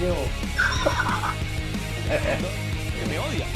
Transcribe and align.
Llevo. 0.00 0.16
Me 3.08 3.18
odia. 3.18 3.46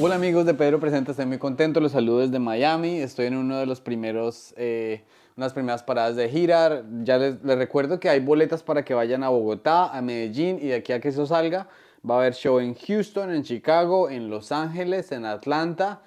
Hola 0.00 0.14
amigos 0.14 0.46
de 0.46 0.54
Pedro 0.54 0.80
Presenta, 0.80 1.10
estoy 1.10 1.26
muy 1.26 1.36
contento, 1.36 1.80
los 1.80 1.92
saludo 1.92 2.20
desde 2.20 2.38
Miami, 2.38 3.00
estoy 3.00 3.26
en 3.26 3.36
uno 3.36 3.58
de 3.58 3.66
los 3.66 3.82
primeros, 3.82 4.54
eh, 4.56 5.04
unas 5.36 5.52
primeras 5.52 5.82
paradas 5.82 6.16
de 6.16 6.28
gira, 6.30 6.84
ya 7.02 7.18
les, 7.18 7.42
les 7.42 7.58
recuerdo 7.58 8.00
que 8.00 8.08
hay 8.08 8.20
boletas 8.20 8.62
para 8.62 8.82
que 8.82 8.94
vayan 8.94 9.22
a 9.22 9.28
Bogotá, 9.28 9.94
a 9.94 10.00
Medellín 10.00 10.58
y 10.58 10.68
de 10.68 10.76
aquí 10.76 10.94
a 10.94 11.00
que 11.00 11.08
eso 11.08 11.26
salga, 11.26 11.68
va 12.08 12.14
a 12.14 12.18
haber 12.20 12.32
show 12.32 12.60
en 12.60 12.74
Houston, 12.74 13.30
en 13.30 13.42
Chicago, 13.42 14.08
en 14.08 14.30
Los 14.30 14.52
Ángeles, 14.52 15.12
en 15.12 15.26
Atlanta 15.26 16.00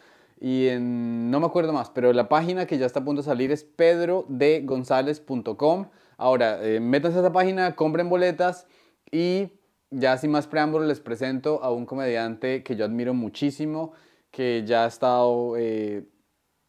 y 0.44 0.68
en, 0.68 1.32
no 1.32 1.40
me 1.40 1.46
acuerdo 1.46 1.72
más, 1.72 1.90
pero 1.90 2.12
la 2.12 2.28
página 2.28 2.66
que 2.66 2.78
ya 2.78 2.86
está 2.86 3.00
a 3.00 3.06
punto 3.06 3.22
de 3.22 3.26
salir 3.26 3.50
es 3.54 3.64
pedrodegonzalez.com, 3.64 5.88
ahora 6.18 6.62
eh, 6.62 6.82
métanse 6.82 7.20
a 7.20 7.22
esa 7.22 7.32
página, 7.32 7.78
compren 7.78 8.10
boletas 8.10 8.68
y 9.10 9.54
ya 9.90 10.18
sin 10.18 10.32
más 10.32 10.48
preámbulos 10.48 10.90
les 10.90 11.00
presento 11.00 11.64
a 11.64 11.72
un 11.72 11.86
comediante 11.86 12.62
que 12.62 12.76
yo 12.76 12.84
admiro 12.84 13.14
muchísimo, 13.14 13.94
que 14.32 14.66
ya 14.66 14.84
ha 14.84 14.88
estado, 14.88 15.56
eh, 15.56 16.04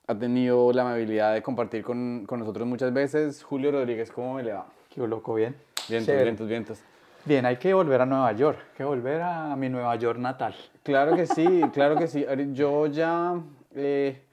ha 0.06 0.16
tenido 0.16 0.72
la 0.72 0.82
amabilidad 0.82 1.34
de 1.34 1.42
compartir 1.42 1.82
con, 1.82 2.26
con, 2.28 2.38
nosotros 2.38 2.68
muchas 2.68 2.92
veces. 2.92 3.42
Julio 3.42 3.72
Rodríguez, 3.72 4.12
¿cómo 4.12 4.34
me 4.34 4.44
le 4.44 4.52
va? 4.52 4.68
Qué 4.88 5.04
loco, 5.04 5.34
bien. 5.34 5.56
Vientos, 5.88 6.06
Chévere. 6.06 6.26
vientos, 6.26 6.46
vientos. 6.46 6.78
Bien, 7.24 7.44
hay 7.44 7.56
que 7.56 7.74
volver 7.74 8.02
a 8.02 8.06
Nueva 8.06 8.30
York, 8.32 8.58
hay 8.60 8.76
que 8.76 8.84
volver 8.84 9.20
a 9.22 9.56
mi 9.56 9.68
Nueva 9.68 9.96
York 9.96 10.20
natal. 10.20 10.54
Claro 10.84 11.16
que 11.16 11.26
sí, 11.26 11.60
claro 11.72 11.96
que 11.96 12.06
sí. 12.06 12.24
Yo 12.52 12.86
ya 12.86 13.34
eh, 13.74 14.24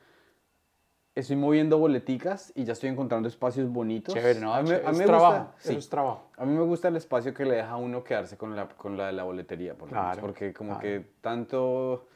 estoy 1.16 1.36
moviendo 1.36 1.78
boleticas 1.78 2.52
y 2.56 2.64
ya 2.64 2.74
estoy 2.74 2.90
encontrando 2.90 3.28
espacios 3.28 3.70
bonitos. 3.70 4.14
Chévere, 4.14 4.40
¿no? 4.40 4.54
A 4.54 4.62
mí, 4.62 4.72
a 4.72 4.92
mí 4.92 4.98
me 4.98 5.06
trabajo, 5.06 5.46
gusta, 5.54 5.56
sí. 5.60 5.76
es 5.76 5.90
trabajo. 5.90 6.30
A 6.38 6.46
mí 6.46 6.54
me 6.54 6.64
gusta 6.64 6.88
el 6.88 6.96
espacio 6.96 7.34
que 7.34 7.46
le 7.46 7.56
deja 7.56 7.72
a 7.72 7.78
uno 7.78 8.04
quedarse 8.04 8.38
con 8.38 8.56
la, 8.56 8.68
con 8.68 8.98
la 8.98 9.08
de 9.08 9.14
la 9.14 9.24
boletería, 9.24 9.74
por 9.76 9.90
claro, 9.90 10.08
menos, 10.10 10.20
porque 10.22 10.54
como 10.54 10.72
claro. 10.72 10.82
que 10.82 11.06
tanto 11.22 12.08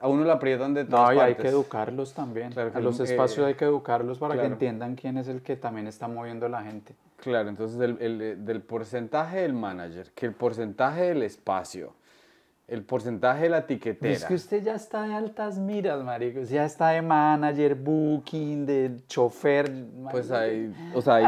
a 0.00 0.08
uno 0.08 0.24
lo 0.24 0.32
aprietan 0.32 0.74
de 0.74 0.84
todas 0.84 1.08
No, 1.08 1.12
y 1.12 1.16
partes. 1.16 1.36
hay 1.36 1.42
que 1.42 1.48
educarlos 1.48 2.12
también. 2.12 2.50
Claro 2.52 2.72
que 2.72 2.78
a 2.78 2.80
los 2.80 2.98
eh, 3.00 3.04
espacios 3.04 3.46
hay 3.46 3.54
que 3.54 3.64
educarlos 3.64 4.18
para 4.18 4.34
que 4.34 4.46
entiendan 4.46 4.96
quién 4.96 5.16
es 5.16 5.28
el 5.28 5.42
que 5.42 5.56
también 5.56 5.86
está 5.86 6.08
moviendo 6.08 6.48
la 6.48 6.62
gente. 6.62 6.94
Claro, 7.18 7.48
entonces 7.48 7.78
el, 7.80 7.96
el, 8.00 8.44
del 8.44 8.62
porcentaje 8.62 9.42
del 9.42 9.52
manager, 9.52 10.10
que 10.12 10.26
el 10.26 10.32
porcentaje 10.32 11.02
del 11.02 11.22
espacio, 11.22 11.94
el 12.70 12.84
porcentaje 12.84 13.42
de 13.42 13.48
la 13.50 13.66
tiquetera. 13.66 14.12
Es 14.12 14.24
que 14.24 14.34
usted 14.34 14.62
ya 14.62 14.76
está 14.76 15.02
de 15.02 15.12
altas 15.12 15.58
miras, 15.58 16.02
marico. 16.04 16.40
Ya 16.42 16.64
está 16.64 16.90
de 16.90 17.02
manager, 17.02 17.74
booking, 17.74 18.64
de 18.64 18.96
chofer. 19.08 19.70
Pues 20.10 20.30
ahí, 20.30 20.72
o 20.94 21.02
sea, 21.02 21.16
ahí 21.16 21.26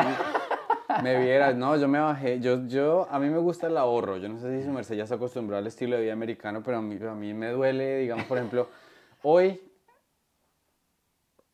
me 1.03 1.20
vieras, 1.20 1.57
no, 1.57 1.77
yo 1.77 1.89
me 1.89 1.98
bajé, 1.98 2.39
yo, 2.39 2.67
yo, 2.69 3.09
a 3.11 3.19
mí 3.19 3.29
me 3.29 3.39
gusta 3.39 3.67
el 3.67 3.77
ahorro, 3.77 4.19
yo 4.19 4.29
no 4.29 4.39
sé 4.39 4.59
si 4.59 4.65
su 4.65 4.70
merced 4.73 4.95
ya 4.95 5.07
se 5.07 5.15
acostumbró 5.15 5.57
al 5.57 5.67
estilo 5.67 5.97
de 5.97 6.03
vida 6.03 6.13
americano, 6.13 6.63
pero 6.63 6.79
a 6.79 6.83
mí, 6.83 6.97
a 7.05 7.15
mí 7.15 7.35
me 7.35 7.51
duele, 7.51 7.98
digamos, 7.98 8.27
por 8.27 8.39
ejemplo, 8.39 8.69
hoy, 9.23 9.61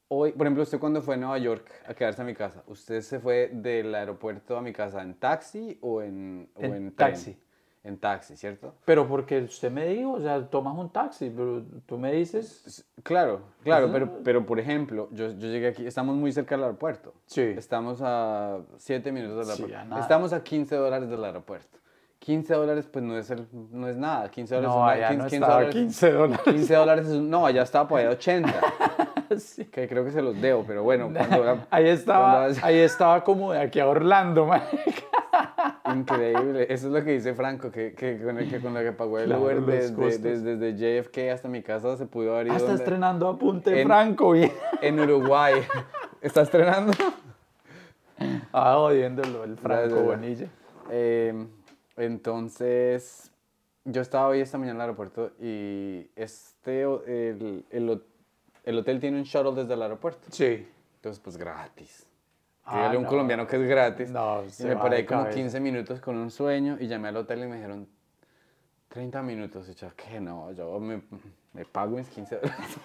hoy, 0.09 0.33
por 0.33 0.47
ejemplo, 0.47 0.64
usted 0.64 0.78
cuando 0.78 1.00
fue 1.00 1.14
a 1.14 1.19
Nueva 1.19 1.39
York 1.39 1.70
a 1.86 1.94
quedarse 1.94 2.20
a 2.20 2.25
mi 2.25 2.34
casa, 2.34 2.62
¿usted 2.66 3.00
se 3.00 3.20
fue 3.20 3.50
del 3.55 3.94
aeropuerto 3.94 4.56
a 4.56 4.61
mi 4.61 4.72
casa 4.72 5.03
en 5.03 5.14
taxi 5.14 5.78
o 5.81 6.03
en, 6.03 6.50
En 6.56 6.72
o 6.72 6.75
en 6.75 6.92
taxi. 6.92 7.33
tren? 7.33 7.47
En 7.89 7.97
taxi, 7.98 8.36
¿cierto? 8.36 8.75
Pero 8.84 9.08
porque 9.08 9.39
usted 9.41 9.70
me 9.70 9.86
dijo, 9.86 10.12
o 10.12 10.20
sea, 10.20 10.42
tomas 10.50 10.77
un 10.77 10.91
taxi, 10.91 11.31
pero 11.34 11.62
tú 11.86 11.97
me 11.97 12.12
dices... 12.12 12.84
Claro, 13.03 13.41
claro, 13.64 13.86
Ujú. 13.86 13.92
pero, 13.94 14.11
pero 14.22 14.47
por 14.47 14.61
ejemplo, 14.61 15.08
yo, 15.11 15.28
yo 15.31 15.48
llegué 15.48 15.69
aquí, 15.69 15.86
estamos 15.86 16.14
muy 16.14 16.31
cerca 16.31 16.55
del 16.55 16.64
aeropuerto. 16.64 17.14
Sí. 17.25 17.41
Estamos 17.56 18.00
a 18.03 18.59
7 18.77 19.11
minutos 19.11 19.47
del 19.47 19.56
Sí, 19.56 19.62
aeropuerto. 19.62 19.89
nada. 19.89 20.03
estamos 20.03 20.33
a 20.34 20.42
15 20.44 20.77
dólares 20.77 21.09
del 21.09 21.25
aeropuerto. 21.25 21.78
15 22.19 22.53
dólares 22.55 22.86
pues 22.92 23.03
no 23.05 23.16
es, 23.16 23.31
el, 23.31 23.47
no 23.53 23.89
es 23.89 23.97
nada. 23.97 24.31
15 24.31 24.56
dólares 24.56 24.77
No, 24.77 24.84
allá 24.87 25.09
una- 25.09 25.16
no 25.16 25.25
15 25.25 25.37
estaba 25.37 25.54
dólares, 25.54 25.75
15 25.75 26.12
dólares. 26.12 26.41
15 26.44 26.75
dólares 26.75 27.06
es 27.06 27.12
un- 27.15 27.31
no, 27.31 27.47
allá 27.47 27.62
estaba 27.62 27.88
por 27.88 28.00
ahí 28.00 28.06
80. 28.06 28.53
Sí. 29.37 29.66
que 29.66 29.87
creo 29.87 30.04
que 30.06 30.10
se 30.10 30.22
los 30.22 30.41
debo, 30.41 30.65
pero 30.66 30.82
bueno, 30.82 31.10
cuando 31.15 31.66
Ahí 31.71 31.87
estaba, 31.88 32.47
cuando- 32.47 32.60
ahí 32.66 32.78
estaba 32.78 33.22
como 33.25 33.53
de 33.53 33.60
aquí 33.60 33.78
a 33.78 33.87
Orlando, 33.87 34.47
marica. 34.47 34.72
Increíble, 35.94 36.66
eso 36.69 36.87
es 36.88 36.93
lo 36.93 37.03
que 37.04 37.12
dice 37.12 37.34
Franco, 37.34 37.71
que, 37.71 37.94
que 37.94 38.21
con 38.22 38.38
el 38.38 38.49
que 38.50 38.60
con 38.60 38.75
lo 38.75 38.81
que 38.81 38.93
pagó 38.93 39.19
el 39.19 39.32
Uber 39.32 39.60
desde, 39.62 40.19
desde, 40.19 40.56
desde 40.56 41.00
JFK 41.03 41.19
hasta 41.32 41.49
mi 41.49 41.62
casa 41.62 41.97
se 41.97 42.06
pudo 42.06 42.34
haber 42.34 42.47
ido 42.49 42.56
Hasta 42.56 42.69
donde- 42.69 42.82
estrenando 42.84 43.28
Apunte 43.28 43.81
En- 43.81 43.87
Franco, 43.87 44.32
bien. 44.32 44.53
en 44.82 45.00
Uruguay. 45.00 45.54
¿Está 46.21 46.43
estrenando? 46.43 46.93
Ah, 48.53 48.75
jodiéndolo, 48.77 49.44
el 49.44 49.56
Franco 49.56 49.94
ya, 49.97 50.00
ya. 50.03 50.03
Bonilla. 50.03 50.47
Eh, 50.91 51.47
entonces, 51.97 53.31
yo 53.84 54.03
estaba 54.03 54.28
hoy 54.28 54.41
esta 54.41 54.59
mañana 54.59 54.72
en 54.72 54.77
el 54.77 54.81
aeropuerto 54.82 55.31
y 55.41 56.10
este, 56.16 56.82
el, 56.82 57.65
el, 57.71 58.03
el 58.65 58.78
hotel 58.78 58.98
tiene 59.00 59.19
un 59.19 59.22
shuttle 59.25 59.54
desde 59.54 59.75
el 59.75 59.82
aeropuerto. 59.82 60.28
Sí. 60.31 60.66
Entonces, 60.97 61.21
pues 61.22 61.37
gratis. 61.37 62.07
Ah, 62.70 62.92
un 62.96 63.02
no. 63.04 63.08
colombiano 63.08 63.46
que 63.46 63.56
es 63.56 63.62
gratis. 63.68 64.10
No, 64.10 64.42
y 64.44 64.62
me 64.64 64.74
va 64.74 64.82
paré 64.82 65.06
como 65.06 65.22
cabeza. 65.22 65.36
15 65.38 65.60
minutos 65.60 66.00
con 66.00 66.16
un 66.16 66.30
sueño 66.30 66.76
y 66.78 66.86
llamé 66.86 67.08
al 67.08 67.16
hotel 67.16 67.44
y 67.44 67.46
me 67.46 67.56
dijeron 67.56 67.88
30 68.88 69.22
minutos. 69.22 69.68
Y 69.68 69.74
yo, 69.74 69.88
que 69.96 70.20
no, 70.20 70.52
yo 70.52 70.78
me, 70.78 71.02
me 71.52 71.64
pago 71.64 71.96
mis 71.96 72.08
15 72.08 72.36
dólares. 72.36 72.76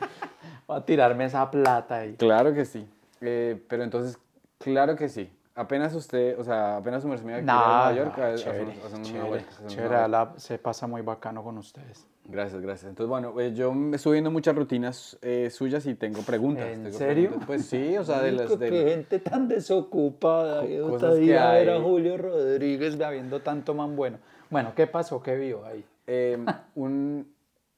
Voy 0.66 0.76
a 0.78 0.84
tirarme 0.84 1.24
esa 1.24 1.50
plata 1.50 1.98
ahí. 1.98 2.14
Claro 2.16 2.52
que 2.52 2.64
sí. 2.64 2.88
Eh, 3.20 3.62
pero 3.68 3.82
entonces, 3.84 4.18
claro 4.58 4.96
que 4.96 5.08
sí. 5.08 5.32
Apenas 5.54 5.92
usted, 5.94 6.38
o 6.38 6.44
sea, 6.44 6.76
apenas 6.76 7.02
su 7.02 7.08
merced 7.08 7.24
me 7.24 7.32
iba 7.32 7.38
a 7.40 7.90
Nueva 7.90 7.92
York, 7.92 8.18
ha- 8.18 8.34
chévere, 8.36 8.62
hacemos, 8.62 8.84
hacemos 8.84 8.92
una 8.94 9.02
chévere, 9.04 9.28
vuelta. 9.28 9.48
hacemos 9.50 9.60
una 9.60 9.68
chévere, 9.82 9.88
vuelta. 9.98 10.08
la- 10.08 10.32
se 10.38 10.58
pasa 10.58 10.86
muy 10.86 11.02
bacano 11.02 11.42
con 11.42 11.58
ustedes. 11.58 12.06
Gracias, 12.30 12.60
gracias. 12.60 12.90
Entonces, 12.90 13.08
bueno, 13.08 13.40
eh, 13.40 13.54
yo 13.54 13.72
me 13.72 13.96
estoy 13.96 14.12
viendo 14.12 14.30
muchas 14.30 14.54
rutinas 14.54 15.18
eh, 15.22 15.48
suyas 15.50 15.86
y 15.86 15.94
tengo 15.94 16.20
preguntas. 16.20 16.66
¿En 16.68 16.82
tengo 16.84 16.98
serio? 16.98 17.22
preguntas. 17.28 17.46
Pues 17.46 17.64
sí, 17.64 17.96
o 17.96 18.04
sea, 18.04 18.20
de 18.20 18.32
las... 18.32 18.58
De- 18.58 18.68
qué 18.68 18.90
gente 18.90 19.18
tan 19.18 19.48
desocupada. 19.48 20.60
Co- 20.60 20.68
Yo 20.68 20.88
cosas 20.90 21.14
te 21.14 21.20
que 21.20 21.24
iba 21.26 21.50
a 21.50 21.54
ver 21.54 21.70
a 21.70 21.76
hay. 21.76 21.82
Julio 21.82 22.18
Rodríguez 22.18 23.00
habiendo 23.00 23.40
tanto 23.40 23.72
man 23.72 23.96
bueno. 23.96 24.18
Bueno, 24.50 24.72
¿qué 24.76 24.86
pasó? 24.86 25.22
¿Qué 25.22 25.36
vio 25.36 25.64
ahí? 25.64 25.82
eh, 26.06 26.38
un, 26.74 27.32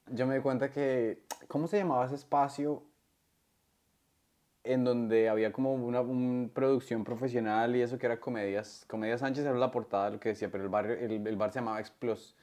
yo 0.09 0.27
me 0.27 0.35
di 0.35 0.41
cuenta 0.41 0.69
que, 0.69 1.21
¿cómo 1.47 1.67
se 1.67 1.77
llamaba 1.77 2.05
ese 2.05 2.15
espacio 2.15 2.83
en 4.63 4.83
donde 4.83 5.27
había 5.29 5.51
como 5.51 5.73
una 5.73 6.01
un 6.01 6.51
producción 6.53 7.03
profesional 7.03 7.75
y 7.75 7.81
eso 7.81 7.97
que 7.97 8.05
era 8.05 8.19
Comedias? 8.19 8.83
Comedias 8.87 9.21
Sánchez 9.21 9.45
era 9.45 9.53
la 9.57 9.71
portada 9.71 10.09
lo 10.09 10.19
que 10.19 10.29
decía, 10.29 10.49
pero 10.51 10.63
el, 10.65 10.69
barrio, 10.69 10.95
el, 10.95 11.25
el 11.25 11.35
bar 11.37 11.51
se 11.53 11.59
llamaba 11.59 11.79
Explos. 11.79 12.35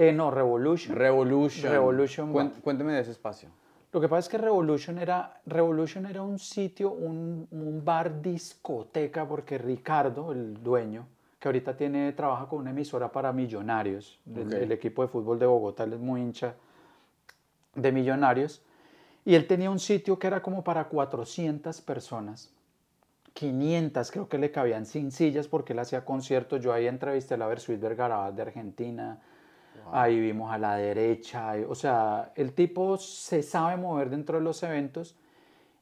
Eh, 0.00 0.12
no, 0.12 0.30
Revolution. 0.30 0.94
Revolution. 0.96 1.70
Revolution 1.72 2.32
Bar. 2.32 2.52
cuénteme 2.62 2.92
de 2.92 3.00
ese 3.00 3.10
espacio. 3.10 3.48
Lo 3.92 4.00
que 4.00 4.08
pasa 4.08 4.20
es 4.20 4.28
que 4.28 4.38
Revolution 4.38 4.96
era, 4.98 5.40
Revolution 5.44 6.06
era 6.06 6.22
un 6.22 6.38
sitio, 6.38 6.92
un, 6.92 7.48
un 7.50 7.84
bar 7.84 8.22
discoteca, 8.22 9.26
porque 9.26 9.58
Ricardo, 9.58 10.30
el 10.30 10.62
dueño, 10.62 11.04
que 11.40 11.48
ahorita 11.48 11.76
tiene, 11.76 12.12
trabaja 12.12 12.46
con 12.46 12.60
una 12.60 12.70
emisora 12.70 13.10
para 13.10 13.32
millonarios, 13.32 14.20
el- 14.36 14.70
equipo 14.70 15.02
de 15.02 15.08
fútbol 15.08 15.38
de 15.38 15.46
Bogotá, 15.46 15.82
él 15.84 15.94
es 15.94 15.98
muy 16.00 16.20
hincha 16.20 16.54
de 17.74 17.90
millonarios, 17.90 18.62
y 19.24 19.34
él 19.34 19.46
tenía 19.48 19.70
un 19.70 19.78
sitio 19.80 20.16
que 20.18 20.26
era 20.28 20.42
como 20.42 20.62
para 20.62 20.84
400 20.84 21.80
personas. 21.80 22.52
500 23.34 24.10
creo 24.10 24.28
que 24.28 24.38
le 24.38 24.50
cabían 24.50 24.84
sin 24.86 25.10
sillas 25.12 25.48
porque 25.48 25.72
él 25.72 25.78
hacía 25.80 26.04
conciertos. 26.04 26.60
Yo 26.60 26.72
ahí 26.72 26.86
entrevisté 26.86 27.34
a 27.34 27.36
la 27.36 27.46
Versuit 27.46 27.80
Vergarabat 27.80 28.34
de 28.34 28.42
Argentina. 28.42 29.20
Ahí 29.92 30.18
vimos 30.20 30.52
a 30.52 30.58
la 30.58 30.76
derecha. 30.76 31.54
o 31.68 31.74
sea, 31.74 32.32
el 32.34 32.52
tipo 32.52 32.96
se 32.96 33.42
sabe 33.42 33.76
mover 33.76 34.10
dentro 34.10 34.38
de 34.38 34.44
los 34.44 34.62
eventos. 34.62 35.16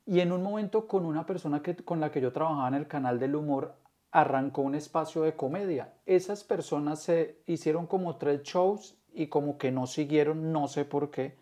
Y 0.04 0.20
en 0.20 0.30
un 0.30 0.42
momento 0.42 0.86
con 0.86 1.04
una 1.04 1.26
persona 1.26 1.62
que, 1.62 1.74
con 1.76 2.00
la 2.00 2.10
que 2.10 2.20
yo 2.20 2.32
trabajaba 2.32 2.68
en 2.68 2.74
el 2.74 2.86
canal 2.86 3.18
del 3.18 3.34
humor, 3.34 3.74
arrancó 4.12 4.62
un 4.62 4.74
espacio 4.74 5.22
de 5.22 5.34
comedia. 5.34 5.92
Esas 6.06 6.44
personas 6.44 7.00
se 7.02 7.40
hicieron 7.46 7.86
como 7.86 8.16
tres 8.16 8.42
shows 8.42 8.96
y 9.12 9.26
como 9.26 9.58
que 9.58 9.72
no 9.72 9.86
siguieron, 9.86 10.52
no 10.52 10.68
sé 10.68 10.84
por 10.84 11.10
qué. 11.10 11.36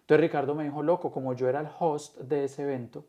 Entonces 0.00 0.20
Ricardo 0.20 0.54
me 0.54 0.64
dijo, 0.64 0.82
loco, 0.82 1.10
como 1.12 1.34
yo 1.34 1.48
era 1.48 1.60
el 1.60 1.68
host 1.78 2.18
de 2.18 2.44
ese 2.44 2.62
evento, 2.62 3.04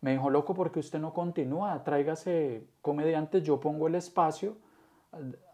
me 0.00 0.12
dijo, 0.12 0.30
loco, 0.30 0.54
porque 0.54 0.78
usted 0.78 1.00
no 1.00 1.12
continúa? 1.12 1.82
Tráigase 1.82 2.64
comediantes, 2.80 3.42
yo 3.42 3.58
pongo 3.58 3.88
el 3.88 3.96
espacio, 3.96 4.56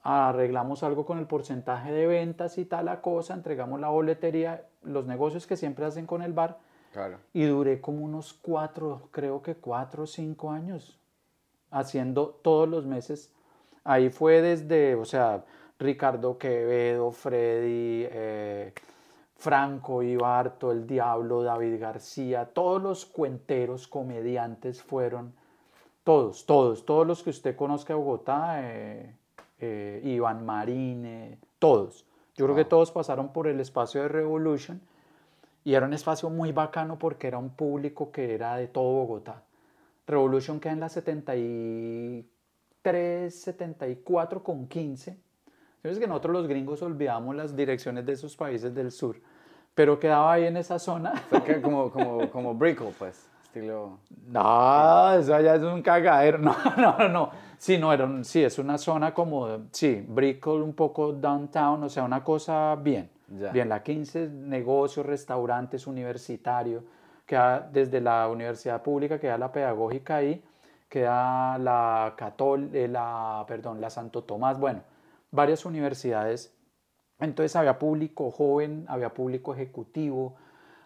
arreglamos 0.02 0.82
algo 0.82 1.06
con 1.06 1.18
el 1.18 1.26
porcentaje 1.26 1.92
de 1.92 2.06
ventas 2.06 2.58
y 2.58 2.64
tal 2.64 2.86
la 2.86 3.00
cosa, 3.00 3.34
entregamos 3.34 3.80
la 3.80 3.88
boletería, 3.88 4.64
los 4.82 5.06
negocios 5.06 5.46
que 5.46 5.56
siempre 5.56 5.84
hacen 5.84 6.06
con 6.06 6.22
el 6.22 6.32
bar, 6.32 6.58
Claro. 6.92 7.18
y 7.32 7.44
duré 7.44 7.80
como 7.80 8.04
unos 8.04 8.32
cuatro, 8.34 9.08
creo 9.10 9.42
que 9.42 9.56
cuatro 9.56 10.04
o 10.04 10.06
cinco 10.06 10.50
años, 10.50 10.98
haciendo 11.70 12.28
todos 12.42 12.68
los 12.68 12.86
meses. 12.86 13.32
Ahí 13.82 14.10
fue 14.10 14.40
desde, 14.40 14.94
o 14.94 15.04
sea, 15.04 15.44
Ricardo 15.78 16.38
Quevedo, 16.38 17.10
Freddy, 17.10 18.06
eh, 18.10 18.72
Franco 19.36 20.02
Ibarto, 20.02 20.70
El 20.70 20.86
Diablo, 20.86 21.42
David 21.42 21.80
García, 21.80 22.46
todos 22.46 22.80
los 22.80 23.04
cuenteros, 23.06 23.88
comediantes 23.88 24.82
fueron 24.82 25.34
Todos, 26.04 26.44
todos, 26.46 26.84
todos 26.84 27.06
los 27.06 27.22
que 27.22 27.30
usted 27.30 27.56
conozca 27.56 27.94
de 27.94 27.98
Bogotá, 27.98 28.56
eh, 28.60 29.16
eh, 29.64 30.00
Iván 30.04 30.44
Marine, 30.44 31.38
todos. 31.58 32.04
Yo 32.36 32.44
creo 32.46 32.56
que 32.56 32.64
todos 32.64 32.92
pasaron 32.92 33.32
por 33.32 33.46
el 33.46 33.60
espacio 33.60 34.02
de 34.02 34.08
Revolution 34.08 34.80
y 35.64 35.74
era 35.74 35.86
un 35.86 35.94
espacio 35.94 36.28
muy 36.28 36.52
bacano 36.52 36.98
porque 36.98 37.26
era 37.26 37.38
un 37.38 37.48
público 37.50 38.12
que 38.12 38.34
era 38.34 38.56
de 38.56 38.68
todo 38.68 38.92
Bogotá. 38.92 39.42
Revolution 40.06 40.60
queda 40.60 40.72
en 40.72 40.80
la 40.80 40.90
73, 40.90 43.42
74 43.42 44.42
con 44.42 44.68
15. 44.68 45.16
Es 45.82 45.98
que 45.98 46.06
nosotros 46.06 46.34
los 46.34 46.46
gringos 46.46 46.82
olvidamos 46.82 47.34
las 47.34 47.56
direcciones 47.56 48.04
de 48.04 48.12
esos 48.12 48.36
países 48.36 48.74
del 48.74 48.90
sur, 48.90 49.16
pero 49.74 49.98
quedaba 49.98 50.34
ahí 50.34 50.44
en 50.44 50.58
esa 50.58 50.78
zona. 50.78 51.14
como, 51.62 51.90
como, 51.90 52.30
como 52.30 52.54
Brickle, 52.54 52.92
pues. 52.98 53.30
Estilo... 53.44 54.00
No, 54.26 55.14
eso 55.14 55.40
ya 55.40 55.54
es 55.54 55.62
un 55.62 55.80
cagadero. 55.80 56.36
No, 56.38 56.54
no, 56.76 57.08
no. 57.08 57.30
Sí, 57.64 57.78
no, 57.78 57.94
era 57.94 58.06
sí, 58.24 58.44
es 58.44 58.58
una 58.58 58.76
zona 58.76 59.14
como, 59.14 59.68
sí, 59.72 60.04
Brickell, 60.06 60.60
un 60.60 60.74
poco 60.74 61.14
downtown, 61.14 61.82
o 61.82 61.88
sea, 61.88 62.04
una 62.04 62.22
cosa 62.22 62.76
bien. 62.76 63.08
Bien, 63.26 63.70
la 63.70 63.82
15, 63.82 64.28
negocios, 64.28 65.06
restaurantes, 65.06 65.86
universitario, 65.86 66.84
queda 67.24 67.60
desde 67.60 68.02
la 68.02 68.28
universidad 68.28 68.82
pública, 68.82 69.18
queda 69.18 69.38
la 69.38 69.50
pedagógica 69.50 70.16
ahí, 70.16 70.44
queda 70.90 71.56
la 71.56 72.12
Catol, 72.18 72.68
eh, 72.74 72.86
la, 72.86 73.42
perdón, 73.48 73.80
la 73.80 73.88
Santo 73.88 74.24
Tomás, 74.24 74.60
bueno, 74.60 74.82
varias 75.30 75.64
universidades. 75.64 76.54
Entonces 77.18 77.56
había 77.56 77.78
público 77.78 78.30
joven, 78.30 78.84
había 78.88 79.14
público 79.14 79.54
ejecutivo, 79.54 80.36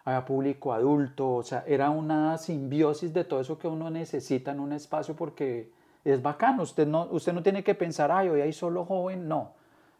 había 0.05 0.23
público 0.23 0.71
adulto, 0.71 1.29
o 1.29 1.43
sea, 1.43 1.61
era 1.67 1.89
una 1.89 2.37
simbiosis 2.37 3.13
de 3.13 3.25
todo 3.25 3.41
eso 3.41 3.59
que 3.59 3.67
uno 3.67 3.89
necesita 3.89 4.51
en 4.53 4.61
un 4.61 4.71
espacio 4.71 5.13
porque 5.17 5.77
es 6.03 6.21
bacano, 6.21 6.63
usted 6.63 6.87
no, 6.87 7.07
usted 7.11 7.33
no 7.33 7.43
tiene 7.43 7.63
que 7.63 7.75
pensar, 7.75 8.11
ay, 8.11 8.29
hoy 8.29 8.41
hay 8.41 8.53
solo 8.53 8.85
joven, 8.85 9.27
no. 9.27 9.53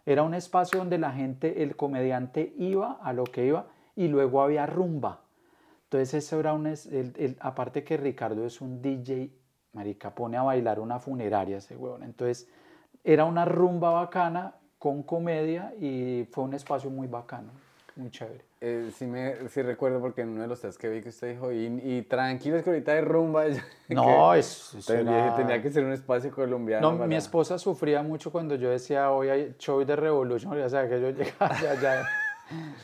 Era 0.06 0.24
un 0.24 0.34
espacio 0.34 0.80
donde 0.80 0.98
la 0.98 1.12
gente, 1.12 1.62
el 1.64 1.76
comediante 1.76 2.54
iba 2.58 2.94
a 3.02 3.14
lo 3.14 3.26
que 3.26 3.46
iba 3.46 3.68
y 3.96 4.08
luego 4.08 4.42
había 4.42 4.66
rumba. 4.66 5.22
Entonces 5.84 6.26
eso 6.26 6.40
era 6.40 6.54
un, 6.54 6.68
el, 6.68 7.38
aparte 7.40 7.84
que 7.84 7.98
Ricardo 7.98 8.46
es 8.46 8.62
un 8.62 8.82
DJ, 8.82 9.32
marica, 9.74 10.16
pone 10.16 10.38
a 10.38 10.44
bailar 10.44 10.80
una 10.80 11.00
funeraria 11.00 11.58
ese 11.58 11.76
huevón. 11.76 12.04
Entonces 12.04 12.50
era 13.04 13.26
una 13.26 13.46
rumba 13.46 13.92
bacana 13.92 14.56
con 14.78 15.04
comedia 15.04 15.74
y 15.80 16.28
fue 16.32 16.44
un 16.44 16.54
espacio 16.54 16.90
muy 16.90 17.08
bacano 17.08 17.52
muy 18.00 18.10
chévere. 18.12 18.44
Eh, 18.62 18.92
sí, 18.96 19.06
me, 19.06 19.48
sí 19.50 19.62
recuerdo 19.62 20.00
porque 20.00 20.22
en 20.22 20.30
uno 20.30 20.42
de 20.42 20.48
los 20.48 20.62
test 20.62 20.80
que 20.80 20.90
vi 20.90 21.02
que 21.02 21.10
usted 21.10 21.34
dijo, 21.34 21.52
y, 21.52 21.66
y 21.84 22.02
tranquilo, 22.04 22.58
es 22.58 22.64
que 22.64 22.72
ahorita 22.72 22.94
de 22.94 23.02
rumba. 23.02 23.44
No, 23.90 24.34
es, 24.34 24.76
tenía, 24.86 25.62
que 25.62 25.72
ser 25.72 25.84
un 25.84 25.94
espacio 25.94 26.32
colombiano. 26.32 26.92
No, 26.92 27.08
mi 27.08 27.16
esposa 27.16 27.58
sufría 27.58 28.04
mucho 28.04 28.32
cuando 28.32 28.56
yo 28.56 28.70
decía, 28.70 29.12
hoy 29.12 29.30
hay 29.30 29.56
show 29.58 29.84
de 29.84 29.96
Revolution, 29.96 30.56
ya 30.58 30.70
sea 30.70 30.88
que 30.88 31.02
yo 31.02 31.10
llegaba, 31.12 31.60
ya, 31.60 31.74
ya, 31.76 32.08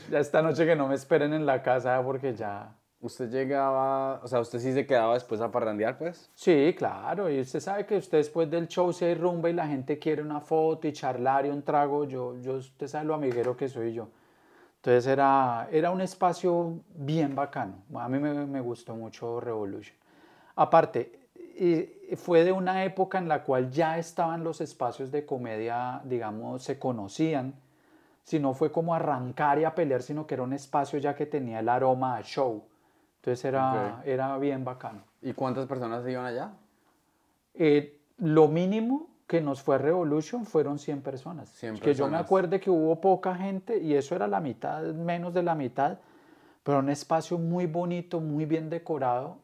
ya 0.09 0.19
esta 0.19 0.41
noche 0.41 0.65
que 0.65 0.75
no 0.75 0.87
me 0.87 0.95
esperen 0.95 1.33
en 1.33 1.45
la 1.45 1.61
casa 1.61 2.01
porque 2.03 2.33
ya... 2.33 2.75
¿Usted 3.01 3.29
llegaba, 3.29 4.19
o 4.23 4.27
sea, 4.27 4.39
usted 4.39 4.57
sí 4.57 4.73
se 4.73 4.87
quedaba 4.87 5.13
después 5.13 5.39
a 5.39 5.51
parrandear, 5.51 5.95
pues? 5.95 6.31
Sí, 6.33 6.73
claro, 6.75 7.29
y 7.29 7.39
usted 7.39 7.59
sabe 7.59 7.85
que 7.85 7.97
usted 7.97 8.17
después 8.17 8.49
del 8.49 8.67
show 8.67 8.91
si 8.91 9.05
hay 9.05 9.13
rumba 9.13 9.47
y 9.47 9.53
la 9.53 9.67
gente 9.67 9.99
quiere 9.99 10.23
una 10.23 10.41
foto 10.41 10.87
y 10.87 10.93
charlar 10.93 11.45
y 11.45 11.49
un 11.49 11.61
trago, 11.61 12.05
yo, 12.05 12.39
yo 12.39 12.53
usted 12.55 12.87
sabe 12.87 13.05
lo 13.05 13.13
amiguero 13.13 13.55
que 13.55 13.69
soy 13.69 13.93
yo. 13.93 14.09
Entonces 14.85 15.07
era, 15.07 15.67
era 15.71 15.89
un 15.89 15.99
espacio 15.99 16.79
bien 16.93 17.33
bacano. 17.33 17.73
A 17.95 18.07
mí 18.07 18.19
me, 18.19 18.45
me 18.45 18.61
gustó 18.61 18.95
mucho 18.95 19.39
Revolution. 19.39 19.97
Aparte, 20.55 21.27
fue 22.17 22.43
de 22.43 22.51
una 22.51 22.83
época 22.83 23.17
en 23.17 23.27
la 23.27 23.41
cual 23.43 23.71
ya 23.71 23.97
estaban 23.97 24.43
los 24.43 24.61
espacios 24.61 25.11
de 25.11 25.25
comedia, 25.25 26.01
digamos, 26.03 26.61
se 26.61 26.77
conocían. 26.77 27.55
Si 28.21 28.37
no 28.37 28.53
fue 28.53 28.71
como 28.71 28.93
arrancar 28.93 29.57
y 29.57 29.63
a 29.63 29.73
pelear, 29.73 30.03
sino 30.03 30.27
que 30.27 30.35
era 30.35 30.43
un 30.43 30.53
espacio 30.53 30.99
ya 30.99 31.15
que 31.15 31.25
tenía 31.25 31.61
el 31.61 31.69
aroma 31.69 32.17
a 32.17 32.21
show. 32.21 32.63
Entonces 33.15 33.43
era, 33.43 34.03
era 34.05 34.37
bien 34.37 34.63
bacano. 34.63 35.01
¿Y 35.19 35.33
cuántas 35.33 35.65
personas 35.65 36.07
iban 36.07 36.27
allá? 36.27 36.51
Eh, 37.55 37.99
lo 38.19 38.49
mínimo 38.49 39.07
que 39.27 39.41
nos 39.41 39.61
fue 39.61 39.77
Revolution 39.77 40.45
fueron 40.45 40.77
100 40.77 41.01
personas. 41.01 41.59
Que 41.81 41.93
yo 41.93 42.07
me 42.07 42.17
acuerde 42.17 42.59
que 42.59 42.69
hubo 42.69 43.01
poca 43.01 43.35
gente 43.35 43.79
y 43.79 43.95
eso 43.95 44.15
era 44.15 44.27
la 44.27 44.39
mitad, 44.39 44.83
menos 44.93 45.33
de 45.33 45.43
la 45.43 45.55
mitad, 45.55 45.97
pero 46.63 46.79
un 46.79 46.89
espacio 46.89 47.37
muy 47.37 47.65
bonito, 47.65 48.19
muy 48.19 48.45
bien 48.45 48.69
decorado 48.69 49.37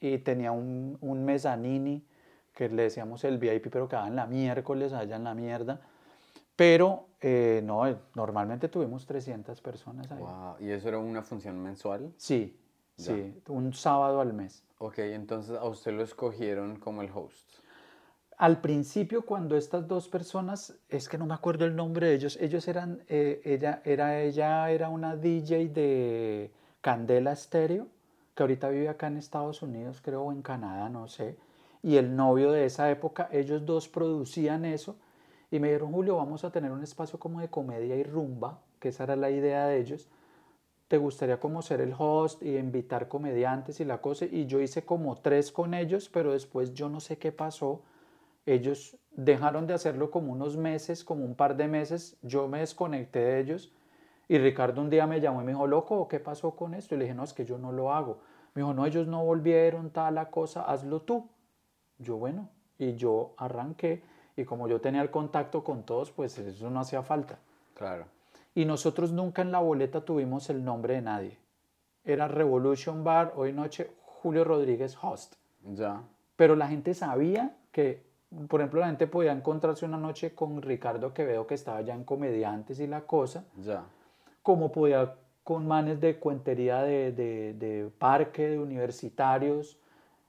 y 0.00 0.18
tenía 0.18 0.52
un, 0.52 0.98
un 1.00 1.24
mezanini 1.24 2.04
que 2.54 2.68
le 2.68 2.84
decíamos 2.84 3.24
el 3.24 3.38
VIP, 3.38 3.68
pero 3.70 3.88
que 3.88 3.96
en 3.96 4.14
la 4.14 4.26
miércoles 4.26 4.92
allá 4.92 5.16
en 5.16 5.24
la 5.24 5.34
mierda. 5.34 5.80
Pero 6.54 7.08
eh, 7.20 7.60
no, 7.64 7.88
eh, 7.88 7.96
normalmente 8.14 8.68
tuvimos 8.68 9.06
300 9.06 9.60
personas 9.60 10.08
ahí. 10.12 10.22
¿Y 10.60 10.70
eso 10.70 10.88
era 10.88 10.98
una 10.98 11.22
función 11.22 11.60
mensual? 11.60 12.12
Sí, 12.16 12.56
sí, 12.96 13.42
un 13.48 13.72
sábado 13.72 14.20
al 14.20 14.32
mes. 14.32 14.62
Ok, 14.78 14.98
entonces 14.98 15.56
a 15.58 15.64
usted 15.64 15.92
lo 15.92 16.04
escogieron 16.04 16.76
como 16.76 17.02
el 17.02 17.10
host 17.12 17.63
al 18.36 18.60
principio 18.60 19.24
cuando 19.24 19.56
estas 19.56 19.86
dos 19.86 20.08
personas, 20.08 20.74
es 20.88 21.08
que 21.08 21.18
no 21.18 21.26
me 21.26 21.34
acuerdo 21.34 21.64
el 21.64 21.76
nombre 21.76 22.08
de 22.08 22.14
ellos, 22.14 22.38
ellos 22.40 22.66
eran, 22.68 23.02
eh, 23.08 23.40
ella, 23.44 23.80
era, 23.84 24.20
ella 24.20 24.70
era 24.70 24.88
una 24.88 25.16
DJ 25.16 25.68
de 25.68 26.50
Candela 26.80 27.34
Stereo, 27.36 27.86
que 28.34 28.42
ahorita 28.42 28.68
vive 28.68 28.88
acá 28.88 29.06
en 29.06 29.16
Estados 29.16 29.62
Unidos, 29.62 30.00
creo, 30.02 30.22
o 30.22 30.32
en 30.32 30.42
Canadá, 30.42 30.88
no 30.88 31.06
sé, 31.06 31.36
y 31.82 31.96
el 31.96 32.16
novio 32.16 32.50
de 32.50 32.64
esa 32.64 32.90
época, 32.90 33.28
ellos 33.30 33.64
dos 33.64 33.88
producían 33.88 34.64
eso, 34.64 34.96
y 35.50 35.60
me 35.60 35.68
dijeron, 35.68 35.92
Julio, 35.92 36.16
vamos 36.16 36.42
a 36.44 36.50
tener 36.50 36.72
un 36.72 36.82
espacio 36.82 37.18
como 37.18 37.40
de 37.40 37.48
comedia 37.48 37.94
y 37.94 38.02
rumba, 38.02 38.60
que 38.80 38.88
esa 38.88 39.04
era 39.04 39.14
la 39.14 39.30
idea 39.30 39.66
de 39.66 39.78
ellos, 39.78 40.08
¿te 40.88 40.98
gustaría 40.98 41.38
como 41.38 41.62
ser 41.62 41.80
el 41.80 41.94
host 41.96 42.42
y 42.42 42.56
invitar 42.56 43.06
comediantes 43.06 43.78
y 43.80 43.84
la 43.84 43.98
cosa? 43.98 44.24
Y 44.24 44.46
yo 44.46 44.60
hice 44.60 44.84
como 44.84 45.16
tres 45.16 45.52
con 45.52 45.74
ellos, 45.74 46.10
pero 46.12 46.32
después 46.32 46.74
yo 46.74 46.88
no 46.88 47.00
sé 47.00 47.18
qué 47.18 47.30
pasó, 47.30 47.82
ellos 48.46 48.96
dejaron 49.12 49.66
de 49.66 49.74
hacerlo 49.74 50.10
como 50.10 50.32
unos 50.32 50.56
meses, 50.56 51.04
como 51.04 51.24
un 51.24 51.34
par 51.34 51.56
de 51.56 51.68
meses, 51.68 52.16
yo 52.22 52.48
me 52.48 52.60
desconecté 52.60 53.20
de 53.20 53.40
ellos 53.40 53.72
y 54.28 54.38
Ricardo 54.38 54.80
un 54.80 54.90
día 54.90 55.06
me 55.06 55.20
llamó 55.20 55.42
y 55.42 55.44
me 55.44 55.52
dijo, 55.52 55.66
loco, 55.66 56.08
¿qué 56.08 56.20
pasó 56.20 56.56
con 56.56 56.74
esto? 56.74 56.94
Y 56.94 56.98
le 56.98 57.04
dije, 57.04 57.14
no, 57.14 57.24
es 57.24 57.32
que 57.32 57.44
yo 57.44 57.58
no 57.58 57.72
lo 57.72 57.92
hago. 57.92 58.20
Me 58.54 58.62
dijo, 58.62 58.72
no, 58.72 58.86
ellos 58.86 59.06
no 59.06 59.24
volvieron, 59.24 59.90
tal 59.90 60.14
la 60.14 60.30
cosa, 60.30 60.62
hazlo 60.62 61.02
tú. 61.02 61.28
Yo, 61.98 62.16
bueno, 62.16 62.48
y 62.78 62.94
yo 62.94 63.34
arranqué 63.36 64.02
y 64.36 64.44
como 64.44 64.68
yo 64.68 64.80
tenía 64.80 65.02
el 65.02 65.10
contacto 65.10 65.62
con 65.62 65.84
todos, 65.84 66.10
pues 66.10 66.38
eso 66.38 66.70
no 66.70 66.80
hacía 66.80 67.02
falta. 67.02 67.38
Claro. 67.74 68.06
Y 68.54 68.64
nosotros 68.64 69.12
nunca 69.12 69.42
en 69.42 69.52
la 69.52 69.58
boleta 69.58 70.04
tuvimos 70.04 70.48
el 70.50 70.64
nombre 70.64 70.94
de 70.94 71.02
nadie. 71.02 71.38
Era 72.04 72.28
Revolution 72.28 73.04
Bar, 73.04 73.32
hoy 73.36 73.52
noche 73.52 73.90
Julio 74.04 74.44
Rodríguez 74.44 74.96
Host. 75.00 75.34
Ya. 75.62 76.02
Pero 76.36 76.56
la 76.56 76.68
gente 76.68 76.94
sabía 76.94 77.56
que 77.72 78.04
por 78.48 78.60
ejemplo, 78.60 78.80
la 78.80 78.86
gente 78.86 79.06
podía 79.06 79.32
encontrarse 79.32 79.84
una 79.84 79.98
noche 79.98 80.34
con 80.34 80.62
Ricardo 80.62 81.12
Quevedo, 81.12 81.46
que 81.46 81.54
estaba 81.54 81.80
ya 81.82 81.94
en 81.94 82.04
Comediantes 82.04 82.80
y 82.80 82.86
la 82.86 83.02
cosa. 83.02 83.44
Ya. 83.56 83.84
Como 84.42 84.72
podía 84.72 85.14
con 85.42 85.66
manes 85.66 86.00
de 86.00 86.18
cuentería 86.18 86.82
de, 86.82 87.12
de, 87.12 87.54
de, 87.54 87.90
parque, 87.98 88.48
de 88.48 88.58
universitarios, 88.58 89.78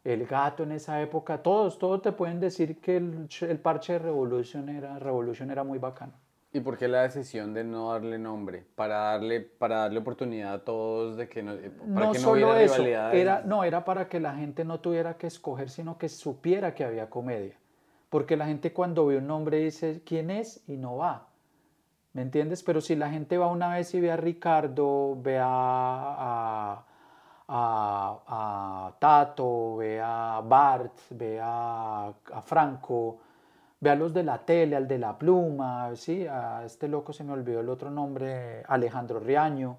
el 0.04 0.26
gato 0.28 0.64
en 0.64 0.74
esa 0.74 1.02
época, 1.02 1.42
todos, 1.42 1.80
todos 1.80 2.02
te 2.02 2.12
pueden 2.12 2.40
decir 2.40 2.80
que 2.80 2.98
el, 2.98 3.28
el 3.42 3.60
parche 3.60 3.94
de 3.94 4.00
Revolution 4.00 4.70
era, 4.70 5.00
Revolution 5.00 5.50
era 5.50 5.64
muy 5.64 5.80
bacano. 5.80 6.14
¿Y 6.56 6.62
por 6.62 6.78
qué 6.78 6.88
la 6.88 7.02
decisión 7.02 7.54
de 7.54 7.66
no 7.66 7.92
darle 7.92 8.18
nombre? 8.18 8.64
Para 8.76 8.98
darle, 8.98 9.42
para 9.42 9.80
darle 9.80 10.00
oportunidad 10.00 10.54
a 10.54 10.64
todos 10.64 11.18
de 11.18 11.28
que 11.28 11.44
no, 11.44 11.52
eh, 11.54 11.70
para 11.70 12.06
no 12.06 12.12
que 12.14 12.20
no 12.20 12.24
solo 12.24 12.56
eso, 12.56 12.82
era, 12.86 13.42
no, 13.42 13.64
era 13.66 13.84
para 13.84 14.08
que 14.08 14.22
la 14.22 14.36
gente 14.36 14.64
no 14.64 14.80
tuviera 14.80 15.18
que 15.18 15.28
escoger, 15.28 15.70
sino 15.70 15.98
que 15.98 16.08
supiera 16.08 16.74
que 16.74 16.86
había 16.86 17.10
comedia. 17.10 17.58
Porque 18.10 18.38
la 18.38 18.46
gente 18.46 18.74
cuando 18.74 19.06
ve 19.08 19.18
un 19.18 19.28
nombre 19.28 19.60
dice 19.60 20.02
quién 20.06 20.30
es 20.30 20.64
y 20.68 20.78
no 20.78 20.98
va. 20.98 21.28
¿Me 22.14 22.22
entiendes? 22.22 22.64
Pero 22.64 22.80
si 22.80 22.96
la 22.96 23.10
gente 23.10 23.38
va 23.38 23.48
una 23.48 23.74
vez 23.74 23.94
y 23.94 24.00
ve 24.00 24.12
a 24.12 24.16
Ricardo, 24.16 25.18
ve 25.22 25.38
a, 25.42 26.86
a, 27.48 28.96
Tato, 29.00 29.76
ve 29.76 30.00
a 30.02 30.42
Bart, 30.44 30.94
ve 31.10 31.40
a, 31.42 32.14
Franco, 32.46 33.20
ve 33.82 33.90
a 33.90 33.96
los 33.96 34.14
de 34.14 34.24
la 34.24 34.38
tele, 34.38 34.78
al 34.78 34.88
de 34.88 34.98
la 34.98 35.18
pluma, 35.18 35.94
¿sí? 35.96 36.26
a 36.26 36.64
este 36.66 36.88
loco 36.88 37.12
se 37.12 37.26
me 37.26 37.34
olvidó 37.34 37.60
el 37.60 37.68
otro 37.68 37.90
nombre, 37.90 38.64
Alejandro 38.68 39.20
Riaño. 39.20 39.78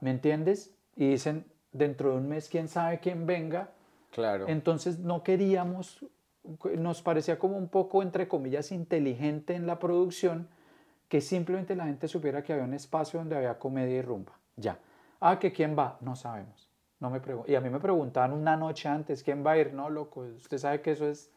¿Me 0.00 0.10
entiendes? 0.10 0.74
Y 0.96 1.08
dicen, 1.10 1.46
dentro 1.72 2.10
de 2.10 2.16
un 2.18 2.28
mes, 2.28 2.48
quién 2.48 2.68
sabe 2.68 3.00
quién 3.00 3.26
venga. 3.26 3.70
Claro. 4.10 4.46
Entonces 4.48 4.98
no 4.98 5.22
queríamos 5.22 6.04
nos 6.76 7.02
parecía 7.02 7.38
como 7.38 7.56
un 7.56 7.68
poco, 7.68 8.02
entre 8.02 8.28
comillas, 8.28 8.72
inteligente 8.72 9.54
en 9.54 9.66
la 9.66 9.78
producción, 9.78 10.48
que 11.08 11.20
simplemente 11.20 11.76
la 11.76 11.86
gente 11.86 12.08
supiera 12.08 12.42
que 12.42 12.52
había 12.52 12.64
un 12.64 12.74
espacio 12.74 13.18
donde 13.18 13.36
había 13.36 13.58
comedia 13.58 13.98
y 13.98 14.02
rumba. 14.02 14.32
Ya. 14.56 14.78
Ah, 15.20 15.38
que 15.38 15.52
quién 15.52 15.76
va, 15.78 15.98
no 16.00 16.16
sabemos. 16.16 16.70
No 17.00 17.10
me 17.10 17.20
y 17.46 17.54
a 17.54 17.60
mí 17.60 17.68
me 17.68 17.80
preguntaban 17.80 18.32
una 18.32 18.56
noche 18.56 18.88
antes, 18.88 19.22
¿quién 19.22 19.44
va 19.44 19.52
a 19.52 19.58
ir? 19.58 19.74
No, 19.74 19.90
loco, 19.90 20.20
usted 20.20 20.58
sabe 20.58 20.80
que 20.82 20.92
eso 20.92 21.08
es 21.08 21.30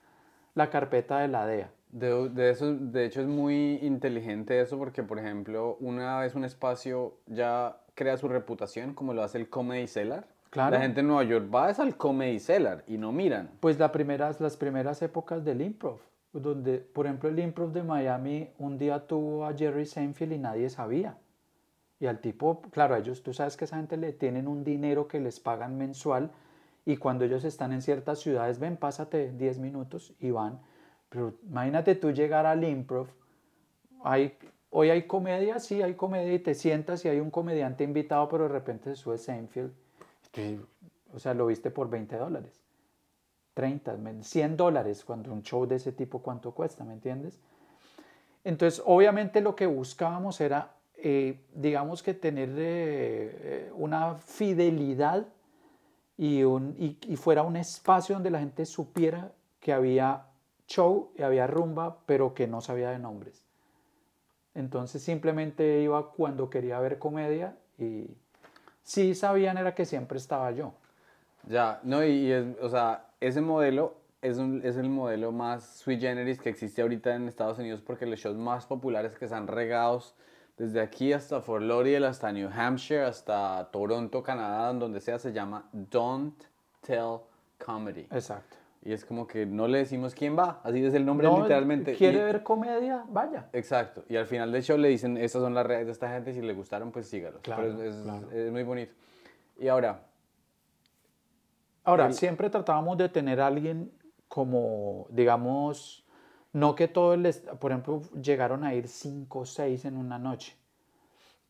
la 0.53 0.69
carpeta 0.69 1.19
de 1.19 1.27
la 1.27 1.45
DEA. 1.45 1.71
De, 1.89 2.49
eso, 2.49 2.75
de 2.75 3.05
hecho 3.05 3.21
es 3.21 3.27
muy 3.27 3.79
inteligente 3.81 4.59
eso 4.59 4.77
porque, 4.77 5.01
por 5.01 5.17
ejemplo, 5.17 5.77
una 5.79 6.19
vez 6.19 6.35
un 6.35 6.45
espacio 6.45 7.17
ya 7.25 7.81
crea 7.95 8.17
su 8.17 8.27
reputación, 8.27 8.93
como 8.93 9.13
lo 9.13 9.23
hace 9.23 9.37
el 9.37 9.49
Comedy 9.49 9.87
Cellar, 9.87 10.27
Claro. 10.55 10.77
la 10.77 10.83
gente 10.83 11.01
en 11.01 11.07
Nueva 11.07 11.25
York 11.25 11.53
va 11.53 11.69
es 11.69 11.79
al 11.81 11.97
Comedy 11.97 12.39
Cellar 12.39 12.85
y 12.87 12.97
no 12.97 13.11
miran. 13.11 13.51
Pues 13.59 13.77
la 13.77 13.91
primeras, 13.91 14.39
las 14.39 14.55
primeras 14.55 15.01
épocas 15.01 15.43
del 15.43 15.61
improv, 15.61 15.99
donde, 16.31 16.77
por 16.77 17.07
ejemplo, 17.07 17.27
el 17.27 17.37
improv 17.39 17.73
de 17.73 17.83
Miami 17.83 18.47
un 18.57 18.77
día 18.77 19.05
tuvo 19.05 19.45
a 19.45 19.53
Jerry 19.53 19.85
Seinfeld 19.85 20.31
y 20.31 20.37
nadie 20.37 20.69
sabía. 20.69 21.17
Y 21.99 22.05
al 22.05 22.21
tipo, 22.21 22.61
claro, 22.71 22.95
ellos, 22.95 23.21
tú 23.21 23.33
sabes 23.33 23.57
que 23.57 23.65
esa 23.65 23.75
gente 23.75 23.97
le 23.97 24.13
tienen 24.13 24.47
un 24.47 24.63
dinero 24.63 25.09
que 25.09 25.19
les 25.19 25.41
pagan 25.41 25.77
mensual 25.77 26.31
y 26.85 26.95
cuando 26.95 27.25
ellos 27.25 27.43
están 27.43 27.73
en 27.73 27.81
ciertas 27.81 28.19
ciudades, 28.19 28.57
ven, 28.57 28.77
pásate 28.77 29.33
10 29.33 29.59
minutos 29.59 30.13
y 30.21 30.31
van. 30.31 30.61
Pero 31.09 31.33
imagínate 31.49 31.95
tú 31.95 32.11
llegar 32.11 32.45
al 32.45 32.63
improv, 32.63 33.07
hay, 34.05 34.37
hoy 34.69 34.89
hay 34.89 35.05
comedia, 35.05 35.59
sí, 35.59 35.81
hay 35.81 35.95
comedia 35.95 36.33
y 36.33 36.39
te 36.39 36.53
sientas 36.53 37.03
y 37.03 37.09
hay 37.09 37.19
un 37.19 37.29
comediante 37.29 37.83
invitado, 37.83 38.29
pero 38.29 38.43
de 38.43 38.53
repente 38.53 38.91
se 38.91 38.95
sube 38.95 39.17
Seinfeld. 39.17 39.73
Tú, 40.35 40.67
O 41.13 41.19
sea, 41.19 41.33
lo 41.33 41.47
viste 41.47 41.71
por 41.71 41.89
20 41.89 42.17
dólares. 42.17 42.61
30, 43.53 43.95
men- 43.95 44.23
100 44.23 44.57
dólares 44.57 45.05
cuando 45.05 45.31
un 45.31 45.41
show 45.43 45.65
de 45.65 45.75
ese 45.77 45.93
tipo, 45.93 46.19
¿cuánto 46.21 46.51
cuesta? 46.53 46.83
¿Me 46.83 46.93
entiendes? 46.93 47.39
Entonces, 48.43 48.83
obviamente 48.85 49.41
lo 49.41 49.55
que 49.55 49.65
buscábamos 49.65 50.39
era, 50.41 50.75
eh, 50.97 51.39
digamos 51.53 52.03
que 52.03 52.13
tener 52.13 52.49
eh, 52.49 52.55
eh, 52.59 53.71
una 53.75 54.15
fidelidad 54.15 55.25
y, 56.17 56.43
un, 56.43 56.75
y, 56.77 56.97
y 57.07 57.15
fuera 57.15 57.43
un 57.43 57.55
espacio 57.55 58.15
donde 58.15 58.29
la 58.31 58.39
gente 58.39 58.65
supiera 58.65 59.31
que 59.59 59.73
había 59.73 60.27
show 60.67 61.11
y 61.17 61.23
había 61.23 61.47
rumba, 61.47 61.99
pero 62.05 62.33
que 62.33 62.47
no 62.47 62.61
sabía 62.61 62.91
de 62.91 62.99
nombres. 62.99 63.43
Entonces 64.53 65.01
simplemente 65.01 65.81
iba 65.81 66.11
cuando 66.11 66.49
quería 66.49 66.79
ver 66.79 66.97
comedia 66.99 67.57
y 67.77 68.07
sí 68.85 69.13
sabían 69.15 69.57
era 69.57 69.75
que 69.75 69.83
siempre 69.85 70.17
estaba 70.17 70.51
yo. 70.51 70.73
Ya, 71.47 71.79
no, 71.83 72.03
y, 72.05 72.11
y 72.11 72.31
es, 72.31 72.45
o 72.61 72.69
sea, 72.69 73.07
ese 73.19 73.41
modelo 73.41 73.95
es, 74.21 74.37
un- 74.37 74.61
es 74.63 74.77
el 74.77 74.89
modelo 74.89 75.31
más 75.33 75.63
sui 75.65 75.99
generis 75.99 76.39
que 76.39 76.49
existe 76.49 76.81
ahorita 76.81 77.13
en 77.13 77.27
Estados 77.27 77.59
Unidos 77.59 77.81
porque 77.85 78.05
los 78.05 78.19
shows 78.19 78.37
más 78.37 78.65
populares 78.65 79.17
que 79.17 79.25
están 79.25 79.47
regados 79.47 80.15
desde 80.57 80.79
aquí 80.79 81.11
hasta 81.11 81.41
Fort 81.41 81.63
Lauderdale, 81.63 82.07
hasta 82.07 82.31
New 82.31 82.49
Hampshire, 82.49 83.03
hasta 83.03 83.69
Toronto, 83.71 84.23
Canadá, 84.23 84.71
donde 84.73 85.01
sea, 85.01 85.19
se 85.19 85.33
llama 85.33 85.67
Don't 85.73 86.41
Tell 86.81 87.19
Comedy. 87.63 88.07
Exacto. 88.11 88.55
Y 88.85 88.93
es 88.93 89.03
como 89.03 89.25
que 89.25 89.47
no 89.47 89.67
le 89.67 89.79
decimos 89.79 90.13
quién 90.13 90.37
va, 90.37 90.61
así 90.63 90.85
es 90.85 90.93
el 90.93 91.05
nombre 91.07 91.27
No, 91.27 91.37
literalmente. 91.39 91.95
¿Quiere 91.95 92.19
Y- 92.19 92.21
ver 92.21 92.43
comedia? 92.43 93.03
Vaya. 93.09 93.49
Exacto. 93.51 94.05
Y 94.07 94.15
al 94.15 94.27
final 94.27 94.51
del 94.51 94.61
show 94.61 94.77
le 94.77 94.89
dicen, 94.89 95.17
estas 95.17 95.41
son 95.41 95.55
las 95.55 95.65
redes 95.65 95.87
de 95.87 95.91
esta 95.91 96.07
gente, 96.11 96.33
si 96.33 96.41
le 96.43 96.53
gustaron, 96.53 96.91
pues 96.91 97.07
sígalos. 97.07 97.41
Claro, 97.41 97.63
Pero 97.63 97.81
es, 97.81 97.95
es- 97.95 98.03
claro. 98.03 98.29
es 98.31 98.51
muy 98.51 98.63
bonito. 98.63 98.93
Y 99.59 99.67
ahora, 99.67 100.01
Ahora, 101.87 102.07
El- 102.07 102.13
siempre 102.15 102.49
tratábamos 102.49 102.97
de 102.97 103.09
tener 103.09 103.39
a 103.39 103.45
alguien 103.47 103.91
como, 104.27 105.05
digamos, 105.11 106.03
no 106.51 106.73
que 106.73 106.87
todos, 106.87 107.15
les, 107.15 107.41
por 107.59 107.71
ejemplo, 107.71 108.01
llegaron 108.19 108.63
a 108.63 108.73
ir 108.73 108.87
cinco 108.87 109.39
o 109.41 109.45
seis 109.45 109.85
en 109.85 109.95
una 109.95 110.17
noche, 110.17 110.55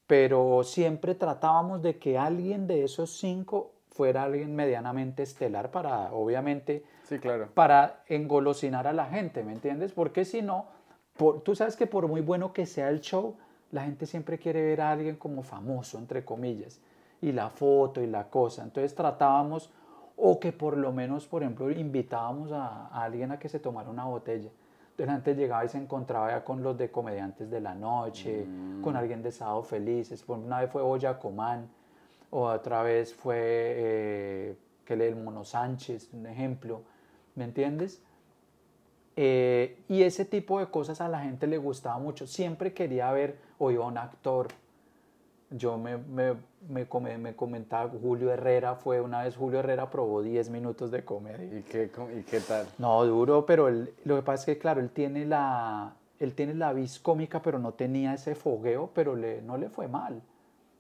pero 0.08 0.62
siempre 0.66 1.16
tratábamos 1.16 1.82
de 1.82 1.98
que 2.00 2.18
alguien 2.18 2.68
de 2.68 2.84
esos 2.84 3.12
cinco 3.18 3.76
fuera 3.92 4.24
alguien 4.24 4.54
medianamente 4.58 5.24
estelar 5.24 5.72
para, 5.72 6.12
obviamente, 6.12 6.84
sí, 7.08 7.20
claro. 7.20 7.48
para 7.54 8.04
engolosinar 8.08 8.88
a 8.88 8.94
la 8.94 9.06
gente, 9.06 9.44
¿me 9.44 9.54
entiendes? 9.54 9.94
Porque 9.94 10.26
si 10.26 10.42
no, 10.42 10.66
por- 11.18 11.42
tú 11.42 11.56
sabes 11.56 11.76
que 11.76 11.88
por 11.88 12.08
muy 12.08 12.22
bueno 12.22 12.52
que 12.54 12.66
sea 12.66 12.90
el 12.90 13.00
show, 13.02 13.36
la 13.72 13.84
gente 13.84 14.06
siempre 14.06 14.38
quiere 14.38 14.62
ver 14.62 14.82
a 14.82 14.92
alguien 14.92 15.16
como 15.16 15.44
famoso, 15.44 15.98
entre 15.98 16.24
comillas, 16.24 16.80
y 17.22 17.32
la 17.32 17.50
foto 17.50 18.02
y 18.02 18.08
la 18.08 18.30
cosa. 18.30 18.64
Entonces 18.64 18.94
tratábamos, 18.96 19.72
o 20.18 20.40
que 20.40 20.52
por 20.52 20.78
lo 20.78 20.92
menos, 20.92 21.28
por 21.28 21.42
ejemplo, 21.44 21.70
invitábamos 21.72 22.52
a, 22.52 22.88
a 22.88 23.04
alguien 23.04 23.32
a 23.32 23.40
que 23.40 23.50
se 23.50 23.60
tomara 23.60 23.90
una 23.90 24.06
botella. 24.06 24.50
Entonces 24.92 25.08
la 25.08 25.14
gente 25.14 25.36
llegaba 25.36 25.66
y 25.66 25.70
se 25.70 25.78
encontraba 25.78 26.30
ya 26.32 26.44
con 26.46 26.64
los 26.64 26.78
de 26.78 26.90
Comediantes 26.90 27.50
de 27.50 27.60
la 27.60 27.76
Noche, 27.76 28.46
con 28.82 28.96
alguien 28.96 29.22
de 29.22 29.32
Sábado 29.34 29.62
Felices. 29.64 30.24
Por 30.24 30.38
una 30.38 30.62
vez 30.62 30.72
fue 30.72 30.82
Olla 30.82 31.20
Comán, 31.20 31.68
o 32.30 32.44
otra 32.46 32.82
vez 32.82 33.14
fue 33.14 33.36
eh, 33.38 34.58
que 34.86 34.96
le 34.96 35.10
el 35.10 35.18
Mono 35.18 35.44
Sánchez, 35.44 36.10
un 36.14 36.28
ejemplo, 36.28 36.82
¿me 37.36 37.44
entiendes? 37.44 38.02
Eh, 39.18 39.78
y 39.88 40.04
ese 40.04 40.26
tipo 40.26 40.60
de 40.60 40.68
cosas 40.68 41.00
a 41.02 41.08
la 41.08 41.22
gente 41.22 41.48
le 41.48 41.58
gustaba 41.58 41.98
mucho. 42.00 42.28
Siempre 42.28 42.74
quería 42.74 43.12
ver 43.12 43.38
o 43.58 43.72
iba 43.72 43.86
un 43.86 43.98
actor. 43.98 44.48
Yo 45.52 45.78
me, 45.78 45.98
me, 45.98 46.36
me, 46.68 47.18
me 47.18 47.36
comentaba, 47.36 47.90
Julio 48.02 48.32
Herrera 48.32 48.76
fue 48.76 49.00
una 49.00 49.24
vez, 49.24 49.38
Julio 49.38 49.60
Herrera 49.60 49.90
probó 49.90 50.22
10 50.22 50.50
minutos 50.50 50.92
de 50.92 51.06
comedia. 51.06 51.60
¿Y 51.60 51.62
qué, 51.62 51.90
y 52.18 52.24
qué 52.24 52.40
tal? 52.42 52.68
No, 52.78 53.06
duro, 53.06 53.46
pero 53.46 53.68
él- 53.70 53.94
lo 54.04 54.16
que 54.18 54.22
pasa 54.24 54.42
es 54.42 54.46
que, 54.46 54.58
claro, 54.58 54.82
él 54.82 54.90
tiene 54.90 55.24
la, 55.26 55.94
él 56.20 56.34
tiene 56.34 56.56
la 56.56 56.74
vis 56.74 57.00
cómica, 57.00 57.42
pero 57.42 57.60
no 57.60 57.74
tenía 57.74 58.16
ese 58.16 58.36
fogueo, 58.36 58.90
pero 58.94 59.16
le, 59.16 59.42
no 59.44 59.56
le 59.58 59.70
fue 59.70 59.88
mal. 59.88 60.22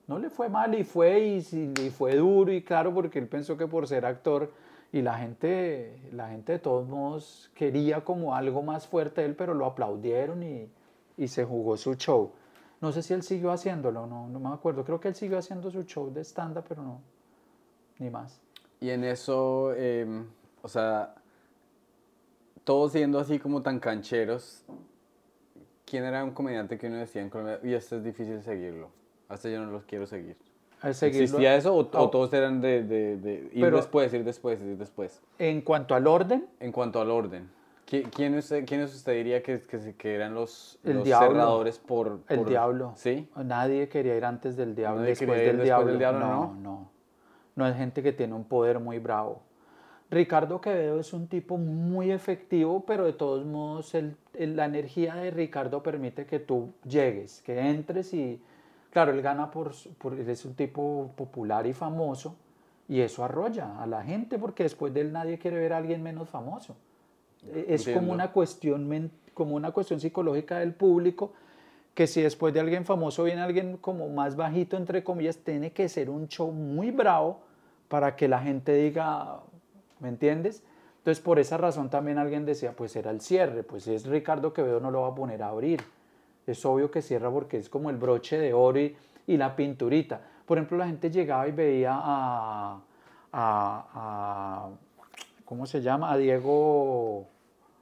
No 0.07 0.19
le 0.19 0.29
fue 0.29 0.49
mal 0.49 0.73
y 0.75 0.83
fue, 0.83 1.19
y, 1.19 1.37
y 1.81 1.89
fue 1.91 2.15
duro, 2.15 2.51
y 2.51 2.61
claro, 2.63 2.93
porque 2.93 3.19
él 3.19 3.27
pensó 3.27 3.57
que 3.57 3.67
por 3.67 3.87
ser 3.87 4.05
actor, 4.05 4.51
y 4.95 5.01
la 5.01 5.17
gente, 5.17 5.99
la 6.13 6.29
gente 6.29 6.53
de 6.53 6.59
todos 6.59 6.87
modos 6.87 7.51
quería 7.53 8.05
como 8.05 8.33
algo 8.33 8.63
más 8.63 8.87
fuerte 8.87 9.25
él, 9.25 9.35
pero 9.35 9.53
lo 9.53 9.65
aplaudieron 9.65 10.41
y, 10.41 10.69
y 11.17 11.27
se 11.27 11.43
jugó 11.43 11.75
su 11.75 11.95
show. 11.95 12.31
No 12.79 12.93
sé 12.93 13.03
si 13.03 13.13
él 13.13 13.21
siguió 13.21 13.51
haciéndolo, 13.51 14.07
no, 14.07 14.29
no 14.29 14.39
me 14.39 14.47
acuerdo. 14.53 14.85
Creo 14.85 15.01
que 15.01 15.09
él 15.09 15.15
siguió 15.15 15.37
haciendo 15.37 15.69
su 15.69 15.83
show 15.83 16.13
de 16.13 16.23
stand-up, 16.23 16.63
pero 16.69 16.81
no, 16.81 17.01
ni 17.99 18.09
más. 18.09 18.39
Y 18.79 18.89
en 18.89 19.03
eso, 19.03 19.73
em, 19.73 20.27
o 20.61 20.69
sea, 20.69 21.13
todos 22.63 22.93
siendo 22.93 23.19
así 23.19 23.37
como 23.37 23.61
tan 23.61 23.81
cancheros, 23.81 24.63
¿quién 25.85 26.05
era 26.05 26.23
un 26.23 26.31
comediante 26.31 26.77
que 26.77 26.87
uno 26.87 26.99
decía 26.99 27.21
en 27.21 27.29
Colombia, 27.29 27.59
y 27.63 27.73
este 27.73 27.97
es 27.97 28.03
difícil 28.05 28.41
seguirlo? 28.43 28.91
Hasta 29.27 29.49
yo 29.49 29.59
no 29.59 29.69
los 29.71 29.83
quiero 29.83 30.07
seguir. 30.07 30.37
Al 30.85 30.93
seguirlo- 30.93 31.23
¿Existía 31.23 31.55
eso 31.55 31.73
o, 31.75 31.79
o 31.79 32.09
todos 32.09 32.31
eran 32.33 32.61
de, 32.61 32.83
de, 32.83 33.17
de 33.17 33.33
ir 33.53 33.61
Pero- 33.61 33.77
después, 33.77 34.13
ir 34.13 34.23
después, 34.23 34.61
ir 34.61 34.77
después? 34.77 35.21
En 35.39 35.61
cuanto 35.61 35.95
al 35.95 36.05
orden, 36.05 36.45
En 36.59 36.71
cuanto 36.71 37.01
al 37.01 37.09
orden, 37.09 37.49
¿qui- 37.89 38.07
¿quién 38.15 38.37
usted, 38.37 38.65
quiénes 38.65 38.93
usted 38.93 39.13
diría 39.13 39.41
que, 39.41 39.61
que, 39.61 39.95
que 39.95 40.13
eran 40.15 40.35
los, 40.35 40.77
El 40.83 40.97
los 40.97 41.03
diablo. 41.03 41.27
cerradores 41.31 41.79
por, 41.79 42.19
El 42.29 42.45
diablo. 42.45 42.93
¿Sí? 42.95 43.27
Nadie 43.35 43.89
quería 43.89 44.15
ir 44.15 44.25
antes 44.25 44.55
del 44.55 44.75
diablo, 44.75 44.99
Nadie 45.01 45.09
después, 45.15 45.29
del, 45.39 45.45
después 45.57 45.63
diablo. 45.63 45.87
del 45.87 45.97
diablo, 45.97 46.19
no, 46.19 46.27
¿no? 46.27 46.53
no. 46.61 46.91
No 47.55 47.67
es 47.67 47.75
gente 47.77 48.03
que 48.03 48.11
tiene 48.11 48.33
un 48.35 48.43
poder 48.43 48.79
muy 48.79 48.99
bravo. 48.99 49.41
Ricardo 50.11 50.61
Quevedo 50.61 50.99
es 50.99 51.13
un 51.13 51.27
tipo 51.27 51.57
muy 51.57 52.11
efectivo, 52.11 52.85
pero 52.85 53.05
de 53.05 53.13
todos 53.13 53.43
modos 53.43 53.95
el- 53.95 54.15
el- 54.35 54.55
la 54.55 54.65
energía 54.65 55.15
de 55.15 55.31
Ricardo 55.31 55.81
permite 55.81 56.27
que 56.27 56.37
tú 56.39 56.73
llegues, 56.87 57.41
que 57.41 57.59
entres 57.59 58.13
y, 58.13 58.39
claro, 58.95 59.11
él 59.11 59.21
gana 59.21 59.51
por, 59.51 59.73
por 59.97 60.13
él 60.13 60.29
es 60.29 60.45
un 60.45 60.53
tipo 60.55 61.11
popular 61.17 61.67
y 61.67 61.73
famoso 61.73 62.37
y 62.87 63.01
eso 63.01 63.25
arrolla 63.25 63.81
a 63.81 63.85
la 63.85 64.01
gente 64.01 64.39
porque 64.39 64.63
después 64.63 64.93
de 64.93 65.01
él 65.01 65.11
nadie 65.11 65.37
quiere 65.37 65.57
ver 65.57 65.73
a 65.73 65.77
alguien 65.77 66.01
menos 66.01 66.29
famoso. 66.29 66.77
E- 67.45 67.65
Es 67.67 67.81
Entiendo. 67.81 67.99
como 67.99 68.13
una 68.13 68.31
cuestión 68.31 69.11
como 69.33 69.55
una 69.57 69.71
cuestión 69.71 69.99
psicológica 69.99 70.59
del 70.59 70.73
público 70.73 71.33
que 71.93 72.07
si 72.07 72.21
después 72.21 72.53
de 72.53 72.61
alguien 72.61 72.85
famoso 72.85 73.25
viene 73.25 73.41
alguien 73.41 73.75
como 73.75 74.07
más 74.07 74.37
bajito 74.37 74.77
entre 74.77 75.03
comillas 75.03 75.39
tiene 75.39 75.73
que 75.73 75.89
ser 75.89 76.09
un 76.09 76.29
show 76.29 76.49
muy 76.53 76.91
bravo 76.91 77.41
para 77.89 78.15
que 78.15 78.29
la 78.29 78.39
gente 78.39 78.73
diga 78.75 79.41
¿me 79.99 80.07
entiendes? 80.07 80.63
Entonces 80.99 81.21
por 81.21 81.37
esa 81.37 81.57
razón 81.57 81.89
también 81.89 82.17
alguien 82.17 82.45
decía 82.45 82.71
pues 82.71 82.95
era 82.95 83.11
el 83.11 83.19
cierre 83.19 83.63
pues 83.63 83.83
si 83.83 83.93
es 83.93 84.05
Ricardo 84.05 84.53
Quevedo 84.53 84.79
no 84.79 84.89
lo 84.89 85.01
va 85.01 85.09
a 85.09 85.15
poner 85.15 85.43
a 85.43 85.49
abrir 85.49 85.81
es 86.47 86.65
obvio 86.65 86.91
que 86.91 87.01
cierra 87.01 87.29
porque 87.31 87.57
es 87.57 87.69
como 87.69 87.89
el 87.89 87.97
broche 87.97 88.37
de 88.37 88.53
oro 88.53 88.79
y, 88.79 88.95
y 89.27 89.37
la 89.37 89.55
pinturita 89.55 90.21
por 90.45 90.57
ejemplo 90.57 90.77
la 90.77 90.85
gente 90.87 91.09
llegaba 91.09 91.47
y 91.47 91.51
veía 91.51 91.93
a, 91.95 92.79
a- 93.31 93.85
a- 93.93 94.69
¿cómo 95.45 95.65
se 95.65 95.81
llama? 95.81 96.11
a 96.11 96.17
Diego 96.17 97.27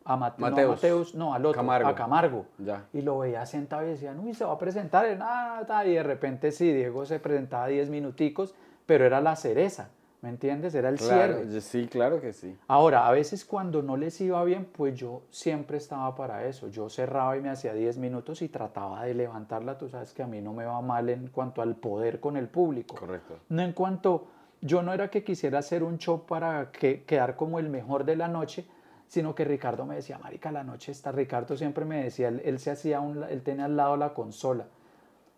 a 0.05 0.17
Mate- 0.17 0.39
no, 0.41 0.48
a 0.48 0.50
Mateus. 0.50 0.70
Mateus, 0.75 1.15
no, 1.15 1.34
al 1.34 1.46
otro, 1.46 1.62
Camargo. 1.62 1.88
a 1.88 1.96
Camargo. 1.96 2.46
Ya. 2.58 2.84
Y 2.91 3.01
lo 3.01 3.20
veía 3.20 3.46
sentado 3.46 3.84
y 3.86 3.91
decían, 3.91 4.20
uy, 4.20 4.34
se 4.34 4.43
va 4.43 4.51
a 4.51 4.58
presentar 4.58 5.05
en 5.05 5.20
nada, 5.20 5.65
ta", 5.65 5.86
y 5.86 5.93
de 5.93 6.03
repente 6.03 6.51
sí, 6.51 6.74
Diego 6.74 7.05
se 7.05 7.20
presentaba 7.22 7.67
10 7.67 7.89
minuticos, 7.89 8.53
pero 8.86 9.05
era 9.05 9.22
la 9.22 9.38
cereza, 9.38 9.91
¿me 10.24 10.30
entiendes? 10.30 10.74
Era 10.74 10.88
el 10.88 10.96
Claro, 10.96 11.39
cierre. 11.44 11.62
sí, 11.62 11.86
claro 11.88 12.22
que 12.22 12.32
sí. 12.32 12.58
Ahora, 12.70 13.08
a 13.08 13.12
veces 13.12 13.44
cuando 13.44 13.84
no 13.84 13.98
les 13.98 14.22
iba 14.22 14.42
bien, 14.46 14.63
pues 14.65 14.96
yo 14.96 15.24
siempre 15.30 15.75
estaba 15.75 16.15
para 16.15 16.46
eso. 16.46 16.70
Yo 16.70 16.89
cerraba 16.89 17.36
y 17.36 17.42
me 17.42 17.50
hacía 17.50 17.74
10 17.74 17.98
minutos 17.98 18.42
y 18.42 18.48
trataba 18.48 19.03
de 19.03 19.13
levantarla. 19.15 19.77
Tú 19.77 19.89
sabes 19.89 20.13
que 20.13 20.24
a 20.24 20.27
mí 20.27 20.39
no 20.39 20.53
me 20.53 20.63
va 20.63 20.80
mal 20.80 21.10
en 21.10 21.27
cuanto 21.27 21.62
al 21.62 21.75
poder 21.75 22.22
con 22.22 22.38
el 22.38 22.48
público. 22.48 22.96
Correcto. 22.96 23.38
No 23.50 23.62
en 23.63 23.74
cuanto, 23.74 24.27
yo 24.62 24.82
no 24.82 24.94
era 24.94 25.10
que 25.10 25.25
quisiera 25.25 25.60
hacer 25.60 25.84
un 25.84 25.98
show 25.98 26.25
para 26.25 26.72
que, 26.72 27.03
quedar 27.03 27.36
como 27.36 27.60
el 27.60 27.68
mejor 27.70 28.06
de 28.06 28.15
la 28.15 28.30
noche, 28.30 28.65
sino 29.08 29.36
que 29.36 29.44
Ricardo 29.44 29.86
me 29.86 29.96
decía, 29.96 30.20
marica, 30.20 30.53
la 30.53 30.63
noche 30.63 30.94
está, 30.94 31.12
Ricardo 31.12 31.58
siempre 31.58 31.84
me 31.84 32.01
decía, 32.01 32.30
él, 32.30 32.42
él 32.46 32.60
se 32.60 32.72
hacía, 32.72 33.01
un, 33.01 33.24
él 33.25 33.44
tenía 33.44 33.65
al 33.65 33.75
lado 33.75 33.98
la 33.98 34.13
consola. 34.13 34.68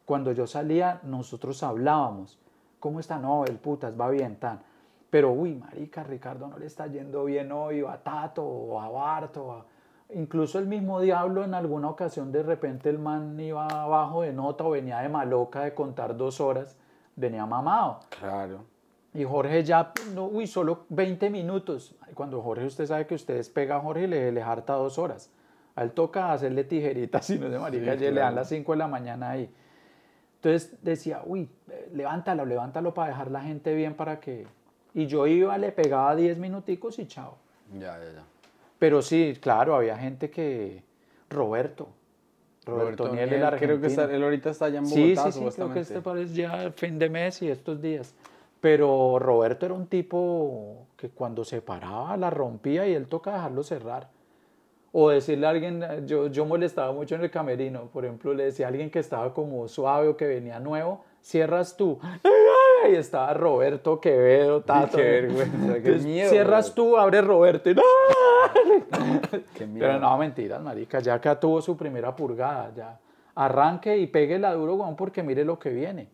Cuando 0.05 0.31
yo 0.31 0.45
salía, 0.45 0.99
nosotros 1.01 1.63
hablábamos, 1.63 2.37
¿cómo 2.79 2.99
está? 2.99 3.17
No, 3.17 3.45
el 3.45 3.57
putas, 3.57 3.99
va 3.99 4.11
bien, 4.11 4.35
tan. 4.35 4.61
Pero, 5.09 5.31
uy, 5.31 5.55
marica, 5.55 6.03
Ricardo 6.03 6.47
no 6.47 6.57
le 6.57 6.65
está 6.65 6.87
yendo 6.87 7.25
bien 7.25 7.51
hoy, 7.51 7.81
o 7.81 7.89
a 7.89 7.97
Tato, 7.97 8.43
o 8.43 8.81
a 8.81 8.89
Barto, 8.89 9.51
a 9.51 9.65
incluso 10.13 10.59
el 10.59 10.67
mismo 10.67 11.01
diablo 11.01 11.43
en 11.43 11.53
alguna 11.53 11.89
ocasión 11.89 12.31
de 12.31 12.43
repente 12.43 12.89
el 12.89 12.99
man 12.99 13.39
iba 13.39 13.65
abajo 13.65 14.21
de 14.21 14.33
nota 14.33 14.63
o 14.63 14.71
venía 14.71 14.99
de 14.99 15.09
maloca 15.09 15.61
de 15.61 15.73
contar 15.73 16.15
dos 16.15 16.39
horas, 16.39 16.77
venía 17.15 17.45
mamado. 17.45 18.01
Claro. 18.19 18.65
Y 19.13 19.23
Jorge 19.23 19.63
ya, 19.63 19.93
no, 20.13 20.25
uy, 20.25 20.45
solo 20.45 20.85
20 20.89 21.29
minutos. 21.29 21.95
Cuando 22.13 22.41
Jorge, 22.41 22.65
usted 22.65 22.85
sabe 22.85 23.07
que 23.07 23.15
usted 23.15 23.35
despega 23.35 23.77
a 23.77 23.79
Jorge 23.79 24.03
y 24.03 24.07
le, 24.07 24.31
le 24.31 24.41
harta 24.41 24.73
dos 24.73 24.97
horas. 24.97 25.31
A 25.75 25.83
él 25.83 25.91
toca 25.91 26.33
hacerle 26.33 26.65
tijeritas, 26.65 27.25
si 27.25 27.39
no 27.39 27.49
de 27.49 27.57
marica, 27.57 27.95
le 27.95 28.11
dan 28.11 28.35
las 28.35 28.49
5 28.49 28.73
de 28.73 28.77
la 28.77 28.87
mañana 28.87 29.31
ahí. 29.31 29.49
Entonces 30.35 30.77
decía, 30.83 31.21
uy, 31.25 31.49
eh, 31.71 31.89
levántalo, 31.93 32.45
levántalo 32.45 32.93
para 32.93 33.09
dejar 33.09 33.31
la 33.31 33.41
gente 33.41 33.73
bien 33.73 33.95
para 33.95 34.19
que... 34.19 34.45
Y 34.95 35.07
yo 35.07 35.27
iba, 35.27 35.57
le 35.57 35.71
pegaba 35.71 36.15
10 36.15 36.37
minuticos 36.39 36.97
y 36.99 37.05
chao. 37.05 37.37
Ya, 37.73 37.99
ya, 37.99 38.13
ya. 38.13 38.23
Pero 38.79 39.01
sí, 39.01 39.37
claro, 39.39 39.75
había 39.75 39.97
gente 39.97 40.31
que... 40.31 40.83
Roberto. 41.29 41.89
Roberto, 42.65 43.09
Niel, 43.09 43.33
el 43.33 43.43
argentino. 43.43 43.73
Creo 43.73 43.81
que 43.81 43.87
está, 43.87 44.05
él 44.05 44.23
ahorita 44.23 44.49
está 44.49 44.65
allá 44.65 44.79
en 44.79 44.85
Bogotá, 44.85 45.31
Sí, 45.31 45.31
sí, 45.31 45.49
sí, 45.49 45.55
creo 45.55 45.73
que 45.73 45.79
este 45.81 46.01
parece 46.01 46.33
ya 46.33 46.71
fin 46.71 46.97
de 46.97 47.09
mes 47.09 47.41
y 47.41 47.49
estos 47.49 47.81
días. 47.81 48.15
Pero 48.61 49.19
Roberto 49.19 49.65
era 49.65 49.75
un 49.75 49.87
tipo 49.87 50.87
que 50.95 51.09
cuando 51.09 51.43
se 51.43 51.61
paraba 51.61 52.15
la 52.17 52.29
rompía 52.29 52.87
y 52.87 52.93
él 52.93 53.07
toca 53.07 53.33
dejarlo 53.33 53.63
cerrar. 53.63 54.09
O 54.91 55.09
decirle 55.09 55.45
a 55.45 55.49
alguien, 55.49 55.83
yo, 56.07 56.27
yo 56.27 56.45
molestaba 56.45 56.93
mucho 56.93 57.15
en 57.15 57.21
el 57.21 57.29
camerino, 57.29 57.89
por 57.91 58.05
ejemplo, 58.05 58.33
le 58.33 58.45
decía 58.45 58.67
a 58.67 58.69
alguien 58.69 58.89
que 58.89 58.99
estaba 58.99 59.33
como 59.33 59.67
suave 59.67 60.07
o 60.07 60.15
que 60.15 60.25
venía 60.25 60.59
nuevo, 60.59 61.03
cierras 61.21 61.75
tú. 61.75 61.99
Y 62.91 62.95
estaba 62.95 63.33
Roberto 63.33 63.99
Quevedo, 63.99 64.61
Tato. 64.61 64.97
Qué 64.97 65.03
vergüenza, 65.03 65.81
qué 65.81 65.91
miedo. 65.97 66.29
Cierras 66.29 66.73
tú, 66.75 66.97
abre 66.97 67.21
Roberto 67.21 67.69
y 67.69 67.75
¡no! 67.75 67.81
Qué 69.55 69.65
miedo. 69.65 69.87
Pero 69.87 69.99
no, 69.99 70.17
mentiras, 70.17 70.61
marica, 70.61 70.99
ya 70.99 71.15
acá 71.15 71.39
tuvo 71.39 71.61
su 71.61 71.75
primera 71.75 72.15
purgada, 72.15 72.71
ya. 72.75 72.99
Arranque 73.35 73.97
y 73.97 74.07
pegue 74.07 74.37
la 74.39 74.53
duro, 74.53 74.75
weón, 74.75 74.95
porque 74.95 75.23
mire 75.23 75.43
lo 75.43 75.57
que 75.59 75.69
viene. 75.71 76.07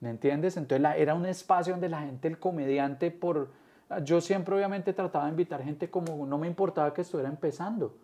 ¿Me 0.00 0.10
entiendes? 0.10 0.56
Entonces 0.56 0.80
la- 0.82 0.96
era 0.96 1.14
un 1.14 1.26
espacio 1.26 1.72
donde 1.74 1.88
la 1.88 2.00
gente, 2.00 2.28
el 2.28 2.38
comediante, 2.38 3.10
por... 3.10 3.48
Yo 4.02 4.20
siempre 4.20 4.54
obviamente 4.54 4.92
trataba 4.92 5.24
de 5.26 5.30
invitar 5.30 5.62
gente 5.62 5.90
como 5.90 6.26
no 6.26 6.38
me 6.38 6.46
importaba 6.46 6.92
que 6.92 7.02
estuviera 7.02 7.28
empezando. 7.28 7.94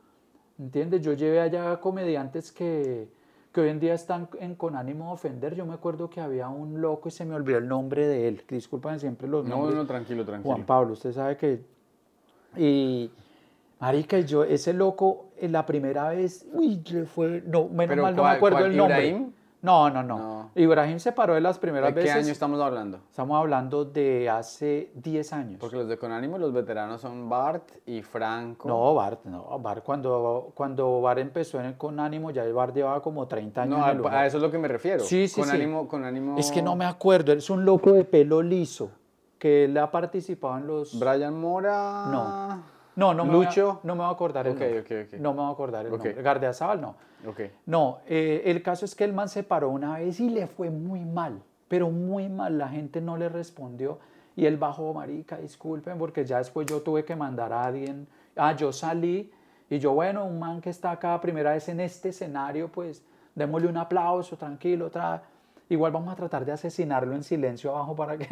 ¿Entiendes? 0.58 1.00
Yo 1.00 1.14
llevé 1.14 1.40
allá 1.40 1.80
comediantes 1.80 2.52
que, 2.52 3.08
que 3.52 3.60
hoy 3.60 3.68
en 3.70 3.80
día 3.80 3.94
están 3.94 4.28
en, 4.38 4.54
con 4.54 4.76
ánimo 4.76 5.06
de 5.06 5.12
ofender. 5.12 5.54
Yo 5.54 5.66
me 5.66 5.74
acuerdo 5.74 6.08
que 6.08 6.20
había 6.20 6.48
un 6.48 6.80
loco 6.80 7.08
y 7.08 7.12
se 7.12 7.24
me 7.24 7.34
olvidó 7.34 7.58
el 7.58 7.66
nombre 7.68 8.06
de 8.06 8.28
él. 8.28 8.42
Disculpen 8.48 9.00
siempre 9.00 9.26
los 9.26 9.44
No, 9.44 9.56
nombres. 9.56 9.74
no, 9.76 9.86
tranquilo, 9.86 10.24
tranquilo. 10.24 10.54
Juan 10.54 10.64
Pablo, 10.66 10.92
usted 10.92 11.12
sabe 11.12 11.36
que... 11.36 11.60
Y, 12.56 13.10
marica, 13.80 14.20
yo, 14.20 14.44
ese 14.44 14.72
loco, 14.72 15.26
en 15.38 15.52
la 15.52 15.66
primera 15.66 16.08
vez, 16.10 16.46
uy, 16.52 16.82
le 16.92 17.04
fue... 17.06 17.42
No, 17.46 17.64
menos 17.68 17.88
¿Pero 17.88 18.02
mal 18.02 18.16
no 18.16 18.22
me 18.22 18.28
acuerdo 18.30 18.58
cuál? 18.58 18.70
el 18.70 18.76
nombre. 18.76 19.06
¿Ibrahim? 19.08 19.32
No, 19.62 19.90
no, 19.90 20.02
no, 20.02 20.18
No. 20.18 20.50
Ibrahim 20.54 20.98
se 20.98 21.12
paró 21.12 21.34
de 21.34 21.40
las 21.42 21.58
primeras 21.58 21.94
¿De 21.94 22.00
qué 22.00 22.06
veces. 22.08 22.24
año 22.24 22.32
estamos 22.32 22.60
hablando? 22.60 23.00
Estamos 23.10 23.38
hablando 23.38 23.84
de 23.84 24.30
hace 24.30 24.90
10 24.94 25.32
años. 25.34 25.56
Porque 25.60 25.76
los 25.76 25.86
de 25.86 25.98
Conánimo, 25.98 26.38
los 26.38 26.52
veteranos 26.52 27.02
son 27.02 27.28
Bart 27.28 27.70
y 27.84 28.00
Franco. 28.02 28.66
No, 28.68 28.94
Bart, 28.94 29.24
no, 29.24 29.58
Bart 29.58 29.84
cuando, 29.84 30.52
cuando 30.54 31.00
Bart 31.02 31.18
empezó 31.20 31.60
en, 31.60 31.74
con 31.74 32.00
ánimo, 32.00 32.30
ya 32.30 32.44
Bart 32.52 32.74
llevaba 32.74 33.02
como 33.02 33.26
30 33.28 33.62
años. 33.62 33.78
No, 33.78 33.84
en 33.84 33.90
el 33.92 34.00
humor. 34.00 34.14
a 34.14 34.26
eso 34.26 34.38
es 34.38 34.42
lo 34.42 34.50
que 34.50 34.58
me 34.58 34.68
refiero. 34.68 35.04
Sí, 35.04 35.28
sí, 35.28 35.40
con 35.40 35.50
sí. 35.50 35.56
Ánimo, 35.56 35.86
con 35.86 36.04
ánimo... 36.04 36.38
Es 36.38 36.50
que 36.50 36.62
no 36.62 36.74
me 36.74 36.86
acuerdo, 36.86 37.32
es 37.32 37.50
un 37.50 37.64
loco 37.64 37.92
de 37.92 38.04
pelo 38.04 38.40
liso, 38.42 38.90
que 39.38 39.66
él 39.66 39.76
ha 39.76 39.90
participado 39.90 40.56
en 40.56 40.66
los... 40.66 40.98
Brian 40.98 41.38
Mora... 41.38 42.06
No. 42.10 42.62
No, 42.96 43.14
no 43.14 43.24
me, 43.24 43.32
Lucho. 43.32 43.66
Voy 43.66 43.74
a, 43.76 43.80
no 43.84 43.94
me 43.94 44.00
voy 44.00 44.08
a 44.08 44.12
acordar 44.12 44.46
el 44.46 44.54
Ok, 44.54 44.60
nombre. 44.60 44.80
ok, 44.80 45.08
ok. 45.14 45.20
No 45.20 45.32
me 45.32 45.38
voy 45.40 45.48
a 45.48 45.52
acordar 45.52 45.84
el 45.86 45.92
nombre. 45.92 46.12
Gardeazabal 46.14 46.80
no. 46.80 46.96
Ok. 47.26 47.40
No, 47.66 47.98
eh, 48.06 48.42
el 48.46 48.62
caso 48.62 48.84
es 48.84 48.94
que 48.94 49.04
el 49.04 49.12
man 49.12 49.28
se 49.28 49.42
paró 49.42 49.70
una 49.70 49.98
vez 49.98 50.20
y 50.20 50.30
le 50.30 50.46
fue 50.46 50.70
muy 50.70 51.04
mal, 51.04 51.42
pero 51.68 51.90
muy 51.90 52.28
mal. 52.28 52.58
La 52.58 52.68
gente 52.68 53.00
no 53.00 53.16
le 53.16 53.28
respondió 53.28 53.98
y 54.36 54.46
él 54.46 54.56
bajó, 54.56 54.94
marica, 54.94 55.36
disculpen, 55.36 55.98
porque 55.98 56.24
ya 56.24 56.38
después 56.38 56.66
yo 56.66 56.80
tuve 56.80 57.04
que 57.04 57.14
mandar 57.14 57.52
a 57.52 57.64
alguien. 57.64 58.06
Ah, 58.36 58.54
yo 58.56 58.72
salí 58.72 59.30
y 59.68 59.78
yo, 59.78 59.92
bueno, 59.92 60.24
un 60.24 60.38
man 60.38 60.60
que 60.60 60.70
está 60.70 60.92
acá 60.92 61.20
primera 61.20 61.52
vez 61.52 61.68
en 61.68 61.80
este 61.80 62.08
escenario, 62.08 62.68
pues 62.72 63.04
démosle 63.34 63.68
un 63.68 63.76
aplauso, 63.76 64.36
tranquilo, 64.36 64.86
otra. 64.86 65.22
Igual 65.70 65.92
vamos 65.92 66.12
a 66.12 66.16
tratar 66.16 66.44
de 66.44 66.50
asesinarlo 66.50 67.14
en 67.14 67.22
silencio 67.22 67.70
abajo 67.70 67.94
para 67.94 68.18
que 68.18 68.26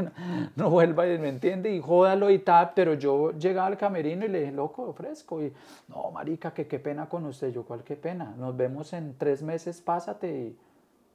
no, 0.57 0.70
vuelva, 0.70 1.05
¿me 1.05 1.29
entiende? 1.29 1.72
Y 1.72 1.81
jódalo 1.81 2.31
y 2.31 2.40
tal, 2.40 2.72
pero 2.74 2.94
yo 2.94 3.31
llegaba 3.31 3.68
al 3.68 3.77
camerino 3.77 4.24
y 4.24 4.29
le 4.29 4.40
dije, 4.40 4.53
loco, 4.53 4.83
ofrezco. 4.83 5.40
Y, 5.40 5.53
no, 5.87 6.11
marica, 6.11 6.53
que 6.53 6.66
qué 6.66 6.81
pena 6.81 7.09
con 7.09 7.24
usted. 7.27 7.53
Yo, 7.53 7.62
¿cuál 7.62 7.85
qué 7.85 7.94
pena? 7.94 8.35
Nos 8.37 8.57
vemos 8.57 8.92
en 8.92 9.14
tres 9.16 9.44
meses, 9.44 9.81
pásate. 9.81 10.29
Y, 10.37 10.57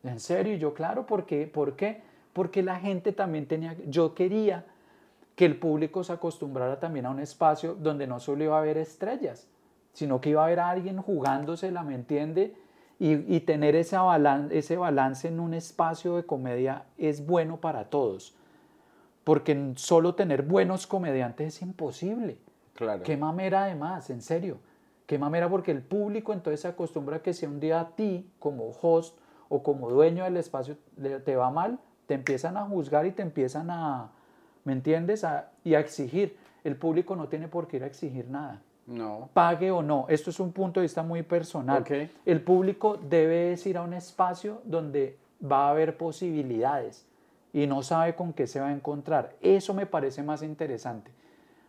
en 0.07 0.21
serio, 0.21 0.53
y 0.53 0.59
yo, 0.59 0.73
claro, 0.73 1.05
¿por 1.05 1.25
qué? 1.25 1.45
¿Por 1.45 1.75
qué? 1.75 2.01
Porque 2.31 2.63
la 2.63 2.79
gente 2.79 3.11
también 3.11 3.45
tenía, 3.45 3.75
yo 3.89 4.15
quería 4.15 4.63
que 5.35 5.43
el 5.45 5.57
público 5.57 6.05
se 6.05 6.13
acostumbrara 6.13 6.79
también 6.79 7.05
a 7.05 7.09
un 7.09 7.19
espacio 7.19 7.75
donde 7.75 8.07
no 8.07 8.21
solo 8.21 8.45
iba 8.45 8.55
a 8.55 8.59
haber 8.59 8.77
estrellas, 8.77 9.49
sino 9.91 10.21
que 10.21 10.29
iba 10.29 10.41
a 10.41 10.45
haber 10.45 10.61
a 10.61 10.69
alguien 10.69 11.01
jugándosela, 11.01 11.83
¿me 11.83 11.95
entiende? 11.95 12.55
Y, 13.03 13.35
y 13.35 13.41
tener 13.41 13.75
ese 13.75 13.97
balance, 13.97 14.57
ese 14.57 14.77
balance 14.77 15.27
en 15.27 15.41
un 15.41 15.53
espacio 15.53 16.15
de 16.15 16.25
comedia 16.25 16.85
es 16.97 17.25
bueno 17.25 17.57
para 17.57 17.89
todos, 17.89 18.33
porque 19.25 19.73
solo 19.75 20.15
tener 20.15 20.43
buenos 20.43 20.87
comediantes 20.87 21.55
es 21.55 21.61
imposible. 21.61 22.37
Claro. 22.73 23.03
Qué 23.03 23.17
mamera 23.17 23.65
además, 23.65 24.09
en 24.09 24.21
serio. 24.21 24.59
Qué 25.05 25.17
mamera 25.19 25.49
porque 25.49 25.71
el 25.71 25.81
público 25.81 26.31
entonces 26.31 26.61
se 26.61 26.69
acostumbra 26.69 27.17
a 27.17 27.21
que 27.21 27.33
si 27.33 27.45
un 27.45 27.59
día 27.59 27.81
a 27.81 27.89
ti 27.89 28.31
como 28.39 28.69
host 28.81 29.17
o 29.49 29.63
como 29.63 29.89
dueño 29.89 30.23
del 30.23 30.37
espacio 30.37 30.77
te 31.25 31.35
va 31.35 31.51
mal, 31.51 31.79
te 32.07 32.13
empiezan 32.13 32.55
a 32.55 32.63
juzgar 32.63 33.05
y 33.05 33.11
te 33.11 33.21
empiezan 33.21 33.69
a, 33.69 34.11
¿me 34.63 34.71
entiendes? 34.71 35.25
A- 35.25 35.51
y 35.65 35.73
a 35.73 35.81
exigir. 35.81 36.37
El 36.63 36.77
público 36.77 37.17
no 37.17 37.27
tiene 37.27 37.49
por 37.49 37.67
qué 37.67 37.75
ir 37.75 37.83
a 37.83 37.87
exigir 37.87 38.29
nada. 38.29 38.61
No. 38.85 39.29
Pague 39.33 39.71
o 39.71 39.81
no, 39.81 40.05
esto 40.09 40.29
es 40.29 40.39
un 40.39 40.51
punto 40.51 40.79
de 40.79 40.85
vista 40.85 41.03
muy 41.03 41.23
personal. 41.23 41.85
El 42.25 42.41
público 42.41 42.97
debe 42.97 43.57
ir 43.63 43.77
a 43.77 43.81
un 43.81 43.93
espacio 43.93 44.61
donde 44.65 45.17
va 45.43 45.67
a 45.67 45.69
haber 45.69 45.97
posibilidades 45.97 47.05
y 47.53 47.65
no 47.67 47.81
sabe 47.83 48.15
con 48.15 48.33
qué 48.33 48.47
se 48.47 48.59
va 48.59 48.67
a 48.67 48.73
encontrar. 48.73 49.35
Eso 49.41 49.73
me 49.73 49.85
parece 49.85 50.23
más 50.23 50.43
interesante. 50.43 51.11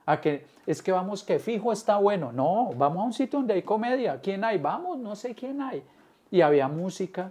A 0.06 0.20
que 0.20 0.44
es 0.66 0.82
que 0.82 0.92
vamos 0.92 1.22
que 1.22 1.38
fijo 1.38 1.72
está 1.72 1.96
bueno. 1.98 2.32
No, 2.32 2.72
vamos 2.76 3.02
a 3.02 3.06
un 3.06 3.12
sitio 3.12 3.38
donde 3.38 3.54
hay 3.54 3.62
comedia. 3.62 4.20
¿Quién 4.20 4.44
hay? 4.44 4.58
Vamos, 4.58 4.98
no 4.98 5.14
sé 5.14 5.34
quién 5.34 5.62
hay. 5.62 5.82
Y 6.30 6.40
había 6.40 6.68
música. 6.68 7.30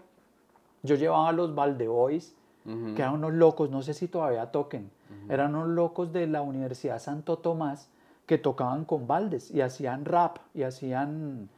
Yo 0.81 0.95
llevaba 0.95 1.29
a 1.29 1.31
los 1.31 1.53
Valdeboys, 1.53 2.35
que 2.65 3.01
eran 3.01 3.15
unos 3.15 3.33
locos, 3.33 3.69
no 3.69 3.81
sé 3.81 3.93
si 3.93 4.07
todavía 4.07 4.51
toquen. 4.51 4.89
Eran 5.29 5.55
unos 5.55 5.69
locos 5.69 6.11
de 6.13 6.27
la 6.27 6.41
Universidad 6.41 6.99
Santo 6.99 7.37
Tomás 7.37 7.89
que 8.25 8.37
tocaban 8.37 8.85
con 8.85 9.07
baldes 9.07 9.51
y 9.51 9.61
hacían 9.61 10.05
rap 10.05 10.37
y 10.53 10.63
hacían, 10.63 11.49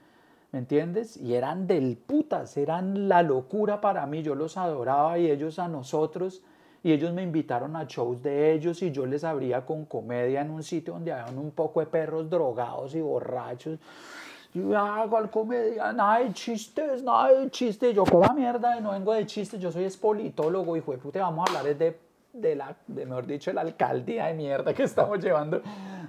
¿me 0.51 0.59
entiendes? 0.59 1.17
Y 1.17 1.35
eran 1.35 1.67
del 1.67 1.97
putas, 1.97 2.57
eran 2.57 3.07
la 3.07 3.21
locura 3.21 3.81
para 3.81 4.05
mí. 4.05 4.23
Yo 4.23 4.35
los 4.35 4.57
adoraba 4.57 5.17
y 5.19 5.29
ellos 5.29 5.59
a 5.59 5.67
nosotros. 5.67 6.41
Y 6.83 6.91
ellos 6.91 7.13
me 7.13 7.23
invitaron 7.23 7.75
a 7.75 7.85
shows 7.85 8.21
de 8.21 8.53
ellos 8.53 8.83
y 8.83 8.91
yo 8.91 9.07
les 9.07 9.23
abría 9.23 9.65
con 9.65 9.85
comedia 9.85 10.41
en 10.41 10.51
un 10.51 10.61
sitio 10.61 10.93
donde 10.93 11.11
habían 11.11 11.39
un 11.39 11.49
poco 11.49 11.79
de 11.79 11.87
perros 11.87 12.29
drogados 12.29 12.93
y 12.93 13.01
borrachos. 13.01 13.79
Y 14.53 14.61
ah, 14.73 15.05
¿cuál 15.09 15.29
comedia? 15.29 15.91
Nada 15.91 16.19
de 16.19 16.31
chistes, 16.31 17.03
nada 17.03 17.33
de 17.33 17.49
chistes. 17.49 17.93
Yo, 17.93 18.05
como 18.05 18.31
mierda, 18.33 18.79
no 18.79 18.91
vengo 18.91 19.13
de 19.13 19.25
chistes, 19.25 19.59
yo 19.59 19.71
soy 19.71 19.83
espolitólogo, 19.83 20.77
hijo 20.77 20.91
de 20.91 20.97
puta, 20.97 21.19
vamos 21.19 21.49
a 21.49 21.57
hablar 21.57 21.75
de, 21.75 21.97
de 22.41 22.55
la, 22.55 22.75
de, 22.87 23.05
mejor 23.05 23.25
dicho, 23.25 23.51
la 23.53 23.61
alcaldía 23.61 24.25
de 24.27 24.33
mierda 24.33 24.73
que 24.73 24.83
estamos 24.83 25.19
llevando. 25.23 25.61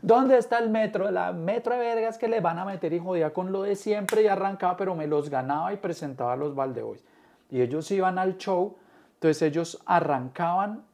¿Dónde 0.03 0.39
está 0.39 0.59
el 0.59 0.71
metro? 0.71 1.11
La 1.11 1.33
metro 1.33 1.75
de 1.75 1.79
vergas 1.81 2.19
que 2.19 2.29
le 2.29 2.41
van 2.41 2.59
a 2.59 2.65
meter 2.65 2.93
y 2.93 2.99
jodía 2.99 3.33
con 3.33 3.53
lo 3.53 3.63
de 3.63 3.77
siempre 3.77 4.23
y 4.23 4.27
arrancaba, 4.27 4.77
pero 4.77 4.95
me 4.95 5.07
los 5.07 5.31
ganaba 5.31 5.73
y 5.73 5.77
presentaba 5.77 6.33
a 6.33 6.37
los 6.37 6.55
Valdeboys. 6.55 7.05
Y 7.51 7.61
ellos 7.61 7.91
iban 7.91 8.19
al 8.19 8.37
show, 8.39 8.77
entonces 9.15 9.43
ellos 9.43 9.83
arrancaban, 9.87 10.85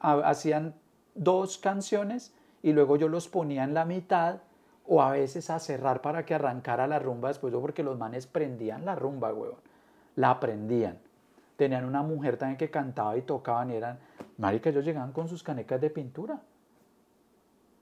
ha- 0.00 0.28
hacían 0.28 0.74
dos 1.14 1.58
canciones 1.58 2.34
y 2.62 2.72
luego 2.72 2.96
yo 2.96 3.08
los 3.08 3.28
ponía 3.28 3.64
en 3.64 3.74
la 3.74 3.84
mitad 3.84 4.36
o 4.86 5.02
a 5.02 5.10
veces 5.10 5.50
a 5.50 5.58
cerrar 5.58 6.00
para 6.00 6.24
que 6.24 6.34
arrancara 6.34 6.86
la 6.86 6.98
rumba 6.98 7.28
después, 7.28 7.52
porque 7.60 7.82
los 7.82 7.98
manes 7.98 8.26
prendían 8.26 8.84
la 8.84 8.94
rumba, 8.94 9.32
huevón. 9.32 9.60
La 10.16 10.40
prendían. 10.40 10.98
Tenían 11.58 11.84
una 11.84 12.02
mujer 12.02 12.36
también 12.36 12.56
que 12.56 12.70
cantaba 12.70 13.16
y 13.16 13.22
tocaban 13.22 13.72
y 13.72 13.74
eran, 13.74 13.98
marica, 14.36 14.70
ellos 14.70 14.84
llegaban 14.84 15.10
con 15.10 15.26
sus 15.26 15.42
canecas 15.42 15.80
de 15.80 15.90
pintura. 15.90 16.40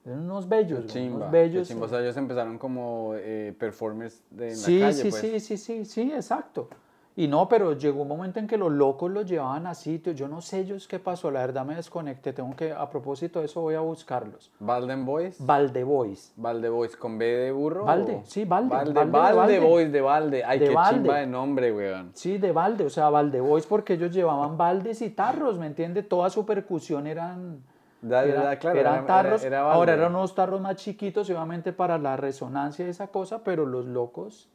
Eran 0.03 0.21
unos 0.21 0.49
bellos, 0.49 0.87
chimba, 0.87 1.17
unos 1.17 1.31
bellos. 1.31 1.67
chimba. 1.67 1.85
O 1.85 1.87
sea, 1.87 2.01
ellos 2.01 2.17
empezaron 2.17 2.57
como 2.57 3.13
eh, 3.17 3.55
performers 3.59 4.23
de, 4.31 4.49
en 4.49 4.55
sí, 4.55 4.79
la 4.79 4.87
calle, 4.87 5.03
sí, 5.03 5.09
pues. 5.11 5.21
sí, 5.21 5.39
sí, 5.39 5.57
sí, 5.57 5.85
sí, 5.85 6.11
exacto. 6.11 6.69
Y 7.19 7.27
no, 7.27 7.49
pero 7.49 7.73
llegó 7.73 8.03
un 8.03 8.07
momento 8.07 8.37
en 8.39 8.45
que 8.45 8.57
los 8.57 8.71
locos 8.71 9.09
los 9.09 9.25
llevaban 9.25 9.65
a 9.65 9.73
sitios. 9.73 10.15
Yo 10.15 10.27
no 10.27 10.39
sé 10.39 10.59
ellos 10.59 10.87
qué 10.87 10.99
pasó, 10.99 11.31
la 11.31 11.39
verdad 11.39 11.65
me 11.65 11.73
desconecté. 11.75 12.31
Tengo 12.31 12.55
que, 12.55 12.71
a 12.71 12.87
propósito 12.91 13.39
de 13.39 13.47
eso, 13.47 13.59
voy 13.61 13.73
a 13.73 13.79
buscarlos. 13.79 14.51
Balden 14.59 15.03
Boys. 15.03 15.43
Valdeboys. 15.43 16.31
Valde 16.35 16.69
Boys 16.69 16.95
con 16.95 17.17
B 17.17 17.25
de 17.25 17.51
burro. 17.51 17.85
Balde, 17.85 18.21
o- 18.23 18.25
sí, 18.25 18.45
Balde, 18.45 18.75
Balde. 18.93 19.59
Boys 19.59 19.91
de 19.91 19.99
Balde. 20.01 20.43
Ay, 20.45 20.59
De 20.59 20.67
qué 20.69 20.75
chimba 20.89 21.17
de 21.17 21.25
nombre, 21.25 21.73
weón. 21.73 22.11
Sí, 22.13 22.37
de 22.37 22.51
balde, 22.51 22.85
o 22.85 22.89
sea, 22.91 23.09
Valdeboys 23.09 23.65
porque 23.65 23.93
ellos 23.93 24.13
llevaban 24.13 24.55
baldes 24.55 25.01
y 25.01 25.09
tarros, 25.09 25.57
¿me 25.57 25.65
entiende? 25.65 26.03
Toda 26.03 26.29
su 26.29 26.45
percusión 26.45 27.07
eran, 27.07 27.63
Da- 27.99 28.25
era- 28.25 28.43
da- 28.43 28.59
claro, 28.59 28.79
eran 28.79 28.93
era- 28.93 29.03
era- 29.03 29.07
tarros. 29.07 29.43
era. 29.43 29.71
Ahora 29.71 29.93
eran 29.93 30.13
unos 30.15 30.35
tarros 30.35 30.61
más 30.61 30.75
chiquitos, 30.75 31.27
obviamente 31.31 31.73
para 31.73 31.97
la 31.97 32.15
resonancia 32.15 32.85
y 32.85 32.89
esa 32.89 33.07
cosa, 33.07 33.43
pero 33.43 33.65
los 33.65 33.85
locos 33.87 34.47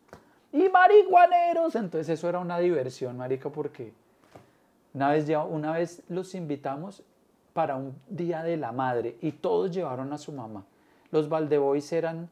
y 0.52 0.68
marihuaneros. 0.68 1.74
Entonces 1.74 2.08
eso 2.08 2.28
era 2.28 2.38
una 2.38 2.58
diversión, 2.58 3.16
marica, 3.16 3.48
porque 3.50 3.92
una 4.94 5.10
vez, 5.10 5.26
ya, 5.26 5.42
una 5.42 5.72
vez 5.72 6.02
los 6.08 6.34
invitamos 6.34 7.02
para 7.52 7.76
un 7.76 7.94
día 8.08 8.42
de 8.42 8.56
la 8.56 8.72
madre 8.72 9.16
y 9.20 9.32
todos 9.32 9.70
llevaron 9.70 10.12
a 10.12 10.18
su 10.18 10.32
mamá. 10.32 10.64
Los 11.10 11.28
Valdeboys 11.28 11.92
eran 11.92 12.28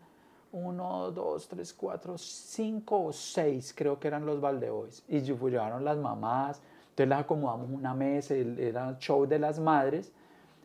uno, 0.52 1.10
dos, 1.12 1.48
tres, 1.48 1.72
cuatro, 1.72 2.18
cinco 2.18 3.04
o 3.04 3.12
seis, 3.12 3.72
creo 3.76 3.98
que 4.00 4.08
eran 4.08 4.26
los 4.26 4.40
Valdeboys. 4.40 5.04
Y 5.08 5.20
pues, 5.32 5.52
llevaron 5.52 5.84
las 5.84 5.98
mamás, 5.98 6.60
entonces 6.90 7.08
les 7.08 7.18
acomodamos 7.18 7.70
una 7.70 7.94
mesa, 7.94 8.34
era 8.34 8.90
el 8.90 8.98
show 8.98 9.26
de 9.26 9.38
las 9.38 9.58
madres 9.58 10.12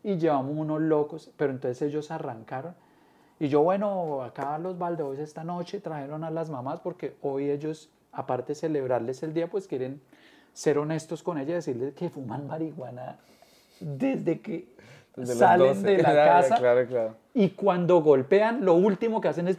y 0.03 0.17
llevamos 0.17 0.55
unos 0.57 0.81
locos, 0.81 1.31
pero 1.37 1.51
entonces 1.51 1.81
ellos 1.81 2.11
arrancaron. 2.11 2.75
Y 3.39 3.47
yo, 3.49 3.61
bueno, 3.63 4.21
acá 4.23 4.57
los 4.57 4.77
Valdeboys 4.77 5.19
esta 5.19 5.43
noche 5.43 5.79
trajeron 5.81 6.23
a 6.23 6.31
las 6.31 6.49
mamás 6.49 6.79
porque 6.79 7.15
hoy 7.21 7.49
ellos, 7.49 7.89
aparte 8.13 8.53
de 8.53 8.55
celebrarles 8.55 9.23
el 9.23 9.33
día, 9.33 9.47
pues 9.49 9.67
quieren 9.67 10.01
ser 10.53 10.77
honestos 10.77 11.21
con 11.21 11.37
ellas 11.37 11.67
y 11.67 11.73
decirles 11.73 11.93
que 11.95 12.09
fuman 12.09 12.47
marihuana 12.47 13.17
desde 13.81 14.39
que 14.39 14.69
Desde 15.17 15.35
salen 15.35 15.67
12. 15.75 15.81
de 15.81 15.97
la 16.01 16.13
casa. 16.25 16.55
Claro, 16.55 16.87
claro. 16.87 17.15
Y 17.33 17.49
cuando 17.49 18.01
golpean, 18.01 18.63
lo 18.63 18.73
último 18.75 19.19
que 19.19 19.27
hacen 19.27 19.49
es 19.49 19.57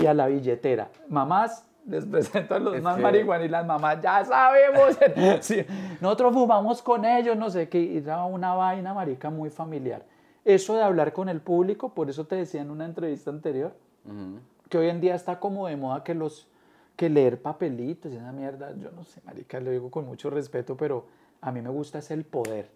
y 0.00 0.06
a 0.06 0.14
la 0.14 0.26
billetera. 0.28 0.88
Mamás, 1.08 1.66
les 1.86 2.06
presento 2.06 2.54
a 2.54 2.58
los 2.58 2.76
Es 2.76 2.82
más 2.82 2.96
que- 2.96 3.02
marihuana 3.02 3.44
y 3.44 3.48
las 3.48 3.66
mamás, 3.66 4.00
ya 4.00 4.24
sabemos. 4.24 4.96
Sí, 5.40 5.64
Nosotros 6.00 6.32
fumamos 6.32 6.80
con 6.80 7.04
ellos, 7.04 7.36
no 7.36 7.50
sé 7.50 7.68
qué. 7.68 7.80
y 7.80 7.98
Era 7.98 8.24
una 8.24 8.54
vaina, 8.54 8.94
marica, 8.94 9.28
muy 9.28 9.50
familiar. 9.50 10.02
Eso 10.44 10.74
de 10.76 10.82
hablar 10.82 11.12
con 11.12 11.28
el 11.28 11.40
público, 11.40 11.90
por 11.90 12.08
eso 12.10 12.26
te 12.26 12.36
decía 12.36 12.62
en 12.62 12.70
una 12.70 12.84
entrevista 12.84 13.30
anterior, 13.30 13.74
Ujú. 14.04 14.38
que 14.68 14.78
hoy 14.78 14.88
en 14.88 15.00
día 15.00 15.14
está 15.14 15.38
como 15.38 15.66
de 15.68 15.76
moda 15.76 16.02
que 16.02 16.14
los 16.14 16.48
que 16.96 17.08
leer 17.08 17.40
papelitos 17.40 18.12
y 18.12 18.16
esa 18.16 18.32
mierda, 18.32 18.74
yo 18.76 18.90
no 18.92 19.04
sé, 19.04 19.20
marica, 19.24 19.58
lo 19.60 19.70
digo 19.70 19.90
con 19.90 20.06
mucho 20.06 20.28
respeto, 20.28 20.76
pero 20.76 21.06
a 21.40 21.50
mí 21.50 21.62
me 21.62 21.70
gusta 21.70 21.98
es 21.98 22.10
el 22.10 22.24
poder. 22.24 22.68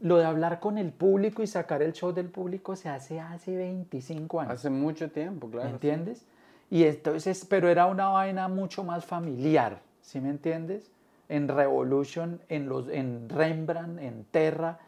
Lo 0.00 0.16
de 0.16 0.24
hablar 0.24 0.60
con 0.60 0.78
el 0.78 0.92
público 0.92 1.42
y 1.42 1.46
sacar 1.46 1.82
el 1.82 1.92
show 1.92 2.12
del 2.12 2.28
público 2.30 2.74
se 2.74 2.88
hace 2.88 3.20
hace 3.20 3.54
25 3.54 4.40
años. 4.40 4.54
Hace 4.54 4.70
mucho 4.70 5.10
tiempo, 5.10 5.50
claro. 5.50 5.68
¿Me 5.68 5.74
entiendes? 5.74 6.24
Y 6.70 6.84
entonces, 6.84 7.44
pero 7.44 7.68
era 7.68 7.86
una 7.86 8.08
vaina 8.08 8.48
mucho 8.48 8.82
más 8.82 9.04
familiar, 9.04 9.82
¿sí 10.00 10.20
me 10.20 10.30
entiendes? 10.30 10.90
En 11.28 11.46
Revolution, 11.48 12.40
en, 12.48 12.66
los, 12.68 12.88
en 12.88 13.28
Rembrandt, 13.28 14.00
en 14.00 14.24
Terra, 14.30 14.78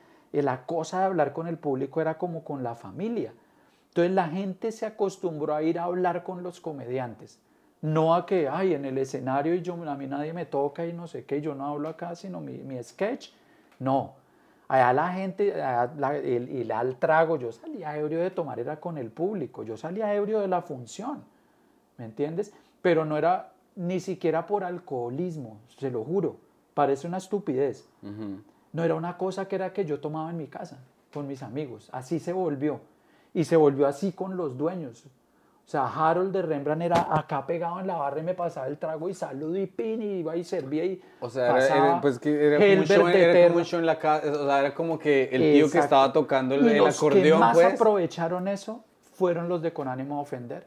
la 0.41 0.65
cosa 0.65 1.01
de 1.01 1.05
hablar 1.05 1.35
con 1.35 1.47
el 1.47 1.59
público 1.59 2.01
era 2.01 2.17
como 2.17 2.43
con 2.43 2.63
la 2.63 2.75
familia. 2.75 3.35
Entonces 3.89 4.13
la 4.15 4.29
gente 4.29 4.73
se 4.73 4.87
acostumbró 4.87 5.55
a 5.55 5.63
ir 5.63 5.79
a 5.79 5.85
hablar 5.85 6.23
con 6.25 6.43
los 6.43 6.61
comediantes. 6.61 7.39
No 7.83 8.15
a 8.15 8.25
que, 8.25 8.49
ay, 8.49 8.73
en 8.73 8.87
el 8.87 8.97
escenario 8.97 9.55
y 9.55 9.61
yo, 9.61 9.75
a 9.75 9.97
mí 9.97 10.07
nadie 10.07 10.33
me 10.33 10.47
toca 10.47 10.87
y 10.87 10.95
no 10.95 11.07
sé 11.07 11.25
qué, 11.27 11.43
yo 11.43 11.55
no 11.55 11.67
hablo 11.67 11.91
acá, 11.91 12.15
sino 12.15 12.41
mi, 12.41 12.55
mi 12.59 12.83
sketch. 12.83 13.31
No. 13.81 14.15
Allá 14.69 14.93
la 14.95 15.13
gente, 15.13 15.53
allá 15.63 15.93
la- 15.99 16.17
el, 16.17 16.49
el 16.49 16.71
al 16.73 16.97
trago, 16.97 17.37
yo 17.37 17.53
salía 17.53 17.95
ebrio 17.99 18.21
de 18.21 18.31
tomar, 18.31 18.59
era 18.59 18.81
con 18.81 18.97
el 18.97 19.11
público, 19.11 19.65
yo 19.65 19.77
salía 19.77 20.15
ebrio 20.15 20.41
de 20.41 20.49
la 20.49 20.63
función, 20.63 21.25
¿me 21.99 22.07
entiendes? 22.07 22.55
Pero 22.81 23.05
no 23.05 23.19
era 23.19 23.53
ni 23.77 24.01
siquiera 24.01 24.47
por 24.47 24.65
alcoholismo, 24.65 25.59
se 25.77 25.91
lo 25.91 26.05
juro, 26.05 26.37
parece 26.73 27.07
una 27.07 27.19
estupidez. 27.19 27.87
Ujú. 28.03 28.41
No 28.73 28.83
era 28.85 28.95
una 28.95 29.17
cosa 29.19 29.47
que 29.47 29.57
era 29.57 29.73
que 29.73 29.85
yo 29.85 30.01
tomaba 30.01 30.31
en 30.31 30.37
mi 30.39 30.47
casa 30.47 30.79
con 31.13 31.27
mis 31.27 31.43
amigos. 31.43 31.89
Así 31.93 32.19
se 32.19 32.33
volvió. 32.33 32.81
Y 33.35 33.45
se 33.45 33.57
volvió 33.57 33.87
así 33.87 34.13
con 34.13 34.37
los 34.37 34.57
dueños. 34.57 35.05
O 35.65 35.69
sea, 35.73 35.87
Harold 35.87 36.33
de 36.35 36.43
Rembrandt 36.43 36.83
era 36.83 37.07
acá 37.17 37.47
pegado 37.47 37.79
en 37.81 37.87
la 37.87 37.97
barra 37.97 38.21
y 38.21 38.23
me 38.25 38.35
pasaba 38.35 38.67
el 38.67 38.79
trago 38.79 39.09
y 39.09 39.15
saludo 39.15 39.57
y 39.57 39.67
pin 39.67 40.03
y 40.03 40.07
iba 40.21 40.37
y 40.37 40.43
servía 40.45 40.85
y 40.85 41.01
O 41.21 41.31
sea, 41.31 41.45
era, 41.45 41.55
pasaba 41.55 41.87
era- 41.87 42.01
pues 42.01 42.19
que 42.19 42.31
era 42.47 42.57
como, 42.57 42.67
un 42.67 42.73
Helbert 42.73 42.89
show, 42.91 43.07
de 43.07 43.23
era 43.23 43.33
como 43.33 43.47
un 43.47 43.53
Terra. 43.53 43.65
show 43.65 43.81
en 43.81 43.87
la 43.87 43.99
casa, 43.99 44.33
o 44.33 44.47
sea, 44.47 44.61
era 44.61 44.75
como 44.75 44.99
que 44.99 45.25
el 45.33 45.41
tío 45.41 45.53
que 45.53 45.59
Exacto. 45.79 45.85
estaba 45.85 46.13
tocando 46.13 46.55
el, 46.57 46.65
Y 46.67 46.69
el 46.71 46.77
los 46.79 46.89
que 46.89 46.97
acordeón, 47.07 47.41
más 47.41 47.55
pues. 47.55 47.75
aprovecharon 47.75 48.49
eso 48.49 48.85
fueron 49.15 49.49
los 49.49 49.63
de 49.63 49.73
Con 49.73 49.87
ánimo 49.89 50.17
de 50.17 50.23
ofender. 50.23 50.67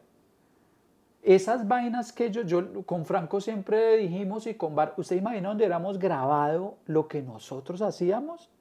Esas 1.25 1.67
vainas 1.67 2.13
que 2.13 2.29
yo, 2.29 2.43
yo 2.43 2.85
con 2.85 3.03
Franco 3.03 3.41
siempre 3.41 3.97
dijimos 3.97 4.45
y 4.45 4.53
con 4.53 4.75
Bar, 4.75 4.93
¿usted 4.97 5.15
imagina 5.15 5.49
donde 5.49 5.65
éramos 5.65 5.97
grabado 5.97 6.75
lo 6.85 7.07
que 7.07 7.23
nosotros 7.23 7.81
hacíamos? 7.81 8.51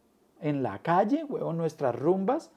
En 0.40 0.62
la 0.62 0.78
calle, 0.78 1.24
huevón, 1.24 1.58
nuestras 1.58 1.94
rumbas. 1.94 2.50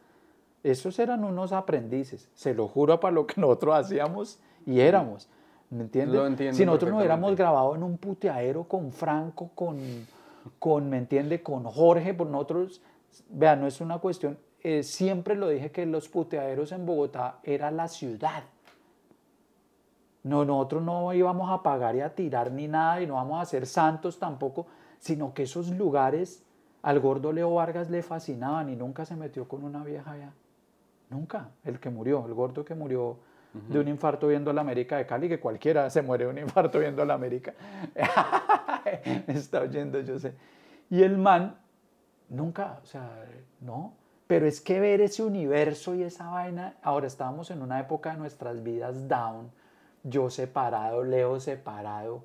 Esos 0.63 0.97
eran 0.99 1.25
unos 1.25 1.51
aprendices, 1.51 2.29
se 2.35 2.53
lo 2.53 2.69
juro 2.69 3.01
para 3.01 3.13
lo 3.13 3.27
que 3.27 3.33
nosotros 3.41 3.75
hacíamos 3.75 4.39
y 4.65 4.79
éramos. 4.79 5.27
¿Me 5.69 5.83
entiendes? 5.83 6.55
Si 6.55 6.65
nosotros 6.65 6.91
no 6.91 6.99
hubiéramos 6.99 7.35
grabado 7.35 7.75
en 7.75 7.83
un 7.83 7.97
puteadero 7.97 8.63
con 8.63 8.93
Franco, 8.93 9.49
con, 9.53 9.77
con 10.57 10.89
¿me 10.89 10.99
entiende? 10.99 11.43
Con 11.43 11.65
Jorge, 11.65 12.13
por 12.13 12.27
nosotros, 12.27 12.81
vean, 13.27 13.59
no 13.59 13.67
es 13.67 13.81
una 13.81 13.97
cuestión, 13.97 14.37
eh, 14.63 14.83
siempre 14.83 15.35
lo 15.35 15.49
dije 15.49 15.69
que 15.69 15.85
los 15.85 16.07
puteaderos 16.07 16.71
en 16.71 16.85
Bogotá 16.85 17.39
era 17.43 17.71
la 17.71 17.89
ciudad. 17.89 18.45
No, 20.27 20.45
nosotros 20.45 20.83
no 20.83 21.13
íbamos 21.13 21.49
a 21.51 21.63
pagar 21.63 21.95
y 21.95 22.01
a 22.01 22.13
tirar 22.13 22.51
ni 22.51 22.67
nada 22.67 23.01
y 23.01 23.07
no 23.07 23.15
vamos 23.15 23.41
a 23.41 23.45
ser 23.45 23.65
santos 23.65 24.19
tampoco, 24.19 24.67
sino 24.99 25.33
que 25.33 25.43
esos 25.43 25.69
lugares 25.69 26.43
al 26.81 26.99
gordo 26.99 27.31
Leo 27.31 27.53
Vargas 27.55 27.89
le 27.89 28.01
fascinaban 28.03 28.69
y 28.69 28.75
nunca 28.75 29.05
se 29.05 29.15
metió 29.15 29.47
con 29.47 29.63
una 29.63 29.83
vieja 29.83 30.11
allá. 30.11 30.31
Nunca. 31.09 31.49
El 31.63 31.79
que 31.79 31.89
murió, 31.89 32.25
el 32.25 32.33
gordo 32.33 32.65
que 32.65 32.75
murió 32.75 33.17
de 33.69 33.79
un 33.79 33.87
infarto 33.87 34.27
viendo 34.27 34.53
la 34.53 34.61
América 34.61 34.97
de 34.97 35.05
Cali, 35.05 35.27
que 35.27 35.39
cualquiera 35.39 35.89
se 35.89 36.01
muere 36.01 36.25
de 36.25 36.31
un 36.31 36.37
infarto 36.37 36.79
viendo 36.79 37.03
la 37.05 37.15
América. 37.15 37.53
Me 39.25 39.33
está 39.33 39.61
oyendo, 39.61 39.99
yo 40.01 40.19
sé. 40.19 40.33
Y 40.89 41.01
el 41.01 41.17
man, 41.17 41.57
nunca, 42.29 42.79
o 42.83 42.85
sea, 42.85 43.25
no. 43.61 43.93
Pero 44.27 44.45
es 44.45 44.61
que 44.61 44.79
ver 44.79 45.01
ese 45.01 45.23
universo 45.23 45.95
y 45.95 46.03
esa 46.03 46.27
vaina, 46.29 46.75
ahora 46.83 47.07
estábamos 47.07 47.49
en 47.49 47.61
una 47.61 47.79
época 47.79 48.11
de 48.11 48.17
nuestras 48.17 48.61
vidas 48.61 49.07
down, 49.07 49.49
yo 50.09 50.29
separado, 50.29 51.03
Leo 51.03 51.39
separado, 51.39 52.23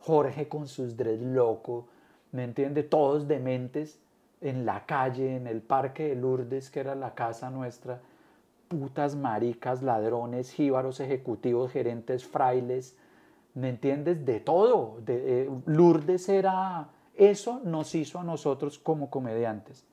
Jorge 0.00 0.48
con 0.48 0.68
sus 0.68 0.96
dreads 0.96 1.22
locos, 1.22 1.84
¿me 2.32 2.44
entiende? 2.44 2.82
Todos 2.82 3.26
dementes 3.26 3.98
en 4.40 4.66
la 4.66 4.84
calle, 4.84 5.36
en 5.36 5.46
el 5.46 5.62
parque 5.62 6.08
de 6.08 6.16
Lourdes, 6.16 6.70
que 6.70 6.80
era 6.80 6.94
la 6.94 7.14
casa 7.14 7.50
nuestra, 7.50 8.00
putas 8.68 9.16
maricas, 9.16 9.82
ladrones, 9.82 10.50
jíbaros, 10.50 11.00
ejecutivos, 11.00 11.72
gerentes, 11.72 12.24
frailes, 12.24 12.96
¿me 13.54 13.70
entiendes? 13.70 14.24
De 14.24 14.40
todo. 14.40 14.98
De, 15.04 15.42
eh, 15.42 15.50
Lourdes 15.66 16.28
era, 16.28 16.88
eso 17.14 17.60
nos 17.64 17.94
hizo 17.94 18.18
a 18.18 18.24
nosotros 18.24 18.78
como 18.78 19.10
comediantes. 19.10 19.84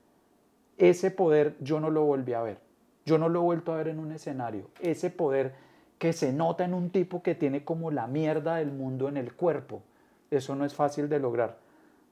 Ese 0.77 1.11
poder 1.11 1.55
yo 1.59 1.79
no 1.79 1.89
lo 1.89 2.03
volví 2.03 2.33
a 2.33 2.41
ver. 2.41 2.59
Yo 3.05 3.17
no 3.17 3.29
lo 3.29 3.39
he 3.39 3.43
vuelto 3.43 3.73
a 3.73 3.77
ver 3.77 3.87
en 3.87 3.99
un 3.99 4.11
escenario. 4.11 4.67
Ese 4.79 5.09
poder 5.09 5.53
que 6.01 6.13
se 6.13 6.33
nota 6.33 6.65
en 6.65 6.73
un 6.73 6.89
tipo 6.89 7.21
que 7.21 7.35
tiene 7.35 7.63
como 7.63 7.91
la 7.91 8.07
mierda 8.07 8.55
del 8.55 8.71
mundo 8.71 9.07
en 9.07 9.17
el 9.17 9.35
cuerpo. 9.35 9.83
Eso 10.31 10.55
no 10.55 10.65
es 10.65 10.73
fácil 10.73 11.07
de 11.07 11.19
lograr. 11.19 11.57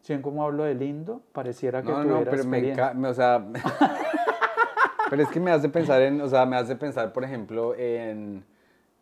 Si 0.03 0.13
ven 0.13 0.21
cómo 0.21 0.43
hablo 0.43 0.63
de 0.63 0.75
lindo, 0.75 1.23
pareciera 1.33 1.81
que 1.81 1.89
No, 1.89 2.03
tuviera 2.03 2.19
no, 2.19 2.23
pero 2.29 2.43
me 2.43 2.59
experiencia. 2.59 3.09
o 3.09 3.13
sea, 3.15 3.43
pero 5.09 5.23
es 5.23 5.29
que 5.29 5.39
me 5.39 5.49
hace 5.49 5.69
pensar 5.69 6.03
en, 6.03 6.21
o 6.21 6.27
sea, 6.27 6.45
me 6.45 6.55
hace 6.55 6.75
pensar, 6.75 7.11
por 7.11 7.23
ejemplo, 7.23 7.73
en 7.75 8.43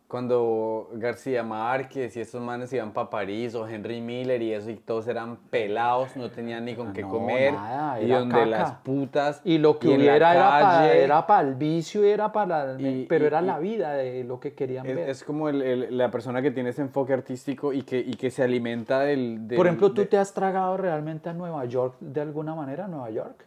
cuando 0.08 0.88
García 0.94 1.42
Márquez 1.42 2.16
y 2.16 2.20
estos 2.20 2.40
manes 2.40 2.72
iban 2.72 2.92
para 2.92 3.10
París 3.10 3.54
o 3.54 3.68
Henry 3.68 4.00
Miller 4.00 4.40
y 4.40 4.54
eso 4.54 4.70
y 4.70 4.76
todos 4.76 5.06
eran 5.06 5.36
pelados, 5.50 6.16
no 6.16 6.30
tenían 6.30 6.64
ni 6.64 6.74
con 6.74 6.94
qué 6.94 7.02
No, 7.02 7.10
comer 7.10 7.52
nada, 7.52 8.00
y 8.00 8.08
donde 8.08 8.34
caca. 8.34 8.46
las 8.46 8.72
putas 8.76 9.42
Y 9.44 9.58
lo 9.58 9.78
que 9.78 9.88
y 9.88 9.96
hubiera 9.96 10.34
era 10.34 10.48
para, 10.48 10.60
calle, 10.78 11.04
era 11.04 11.26
para 11.26 11.46
el 11.48 11.54
vicio, 11.56 12.02
era 12.04 12.32
para 12.32 12.76
Y- 12.80 13.04
pero 13.06 13.24
y- 13.24 13.26
era 13.26 13.42
la 13.42 13.58
vida 13.58 13.92
de 13.92 14.24
lo 14.24 14.40
que 14.40 14.54
querían 14.54 14.86
es, 14.86 14.96
ver. 14.96 15.10
es 15.10 15.22
como 15.22 15.50
el- 15.50 15.60
el- 15.60 15.98
la 15.98 16.10
persona 16.10 16.40
que 16.40 16.50
tiene 16.52 16.70
ese 16.70 16.80
enfoque 16.80 17.12
artístico 17.12 17.74
y 17.74 17.82
que, 17.82 17.98
y 17.98 18.14
que 18.14 18.30
se 18.30 18.42
alimenta 18.42 19.00
del... 19.00 19.46
del- 19.46 19.56
Por 19.58 19.66
ejemplo, 19.66 19.92
¿tú 19.92 20.00
de- 20.00 20.06
te 20.06 20.16
has 20.16 20.32
tragado 20.32 20.78
realmente 20.78 21.28
a 21.28 21.34
Nueva 21.34 21.66
York 21.66 21.96
de 22.00 22.22
alguna 22.22 22.54
manera, 22.54 22.88
Nueva 22.88 23.10
York? 23.10 23.44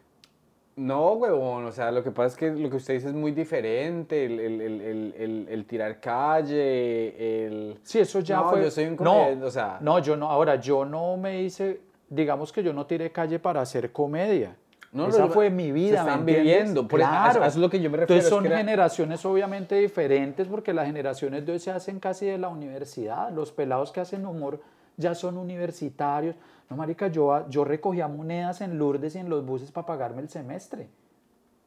No, 0.74 1.12
huevón, 1.12 1.66
o 1.66 1.72
sea, 1.72 1.90
lo 1.92 2.02
que 2.02 2.10
pasa 2.10 2.28
es 2.28 2.36
que 2.36 2.50
lo 2.50 2.70
que 2.70 2.76
usted 2.76 2.94
dice 2.94 3.08
es 3.08 3.12
muy 3.14 3.32
diferente, 3.32 4.24
el, 4.24 4.40
el, 4.40 4.60
el, 4.62 5.46
el, 5.50 5.64
tirar 5.66 6.00
calle, 6.00 7.44
el... 7.46 7.78
Sí, 7.82 7.98
eso 8.00 8.20
ya 8.20 8.36
no, 8.38 8.50
fue... 8.50 8.62
yo 8.62 8.70
soy 8.70 8.84
un 8.86 8.96
no, 9.00 9.26
o 9.46 9.50
sea... 9.50 9.78
no, 9.80 9.98
yo 9.98 10.16
no, 10.16 10.30
ahora, 10.30 10.56
yo 10.56 10.84
no 10.86 11.16
me 11.18 11.42
hice, 11.42 11.80
digamos 12.08 12.52
que 12.52 12.62
yo 12.62 12.72
no 12.72 12.86
tiré 12.86 13.10
calle 13.12 13.38
para 13.38 13.60
hacer 13.60 13.92
comedia. 13.92 14.56
No, 14.92 15.08
Esa 15.08 15.26
lo- 15.26 15.30
fue 15.30 15.48
mi 15.50 15.66
se 15.66 15.72
vida, 15.72 16.04
¿me 16.04 16.10
están 16.10 16.26
viviendo, 16.26 16.88
por 16.88 17.00
eso- 17.00 17.08
claro. 17.08 17.40
eso 17.40 17.48
es 17.48 17.56
lo 17.56 17.70
que 17.70 17.80
yo 17.80 17.90
me 17.90 17.98
refiero, 17.98 18.14
Entonces 18.20 18.24
es 18.24 18.30
son 18.34 18.46
era- 18.46 18.58
generaciones 18.58 19.24
obviamente 19.26 19.74
diferentes 19.76 20.46
porque 20.48 20.72
las 20.72 20.86
generaciones 20.86 21.44
de 21.46 21.52
hoy 21.52 21.58
se 21.58 21.70
hacen 21.70 21.98
casi 22.00 22.26
de 22.26 22.38
la 22.38 22.48
universidad. 22.48 23.30
Los 23.30 23.52
pelados 23.52 23.90
que 23.92 24.00
hacen 24.00 24.24
humor 24.26 24.60
ya 24.98 25.14
son 25.14 25.38
universitarios. 25.38 26.34
No, 26.70 26.76
marica, 26.76 27.08
yo, 27.08 27.48
yo 27.48 27.64
recogía 27.64 28.08
monedas 28.08 28.60
en 28.60 28.78
Lourdes 28.78 29.14
y 29.14 29.18
en 29.18 29.28
los 29.28 29.44
buses 29.44 29.70
para 29.72 29.86
pagarme 29.86 30.22
el 30.22 30.28
semestre. 30.28 30.88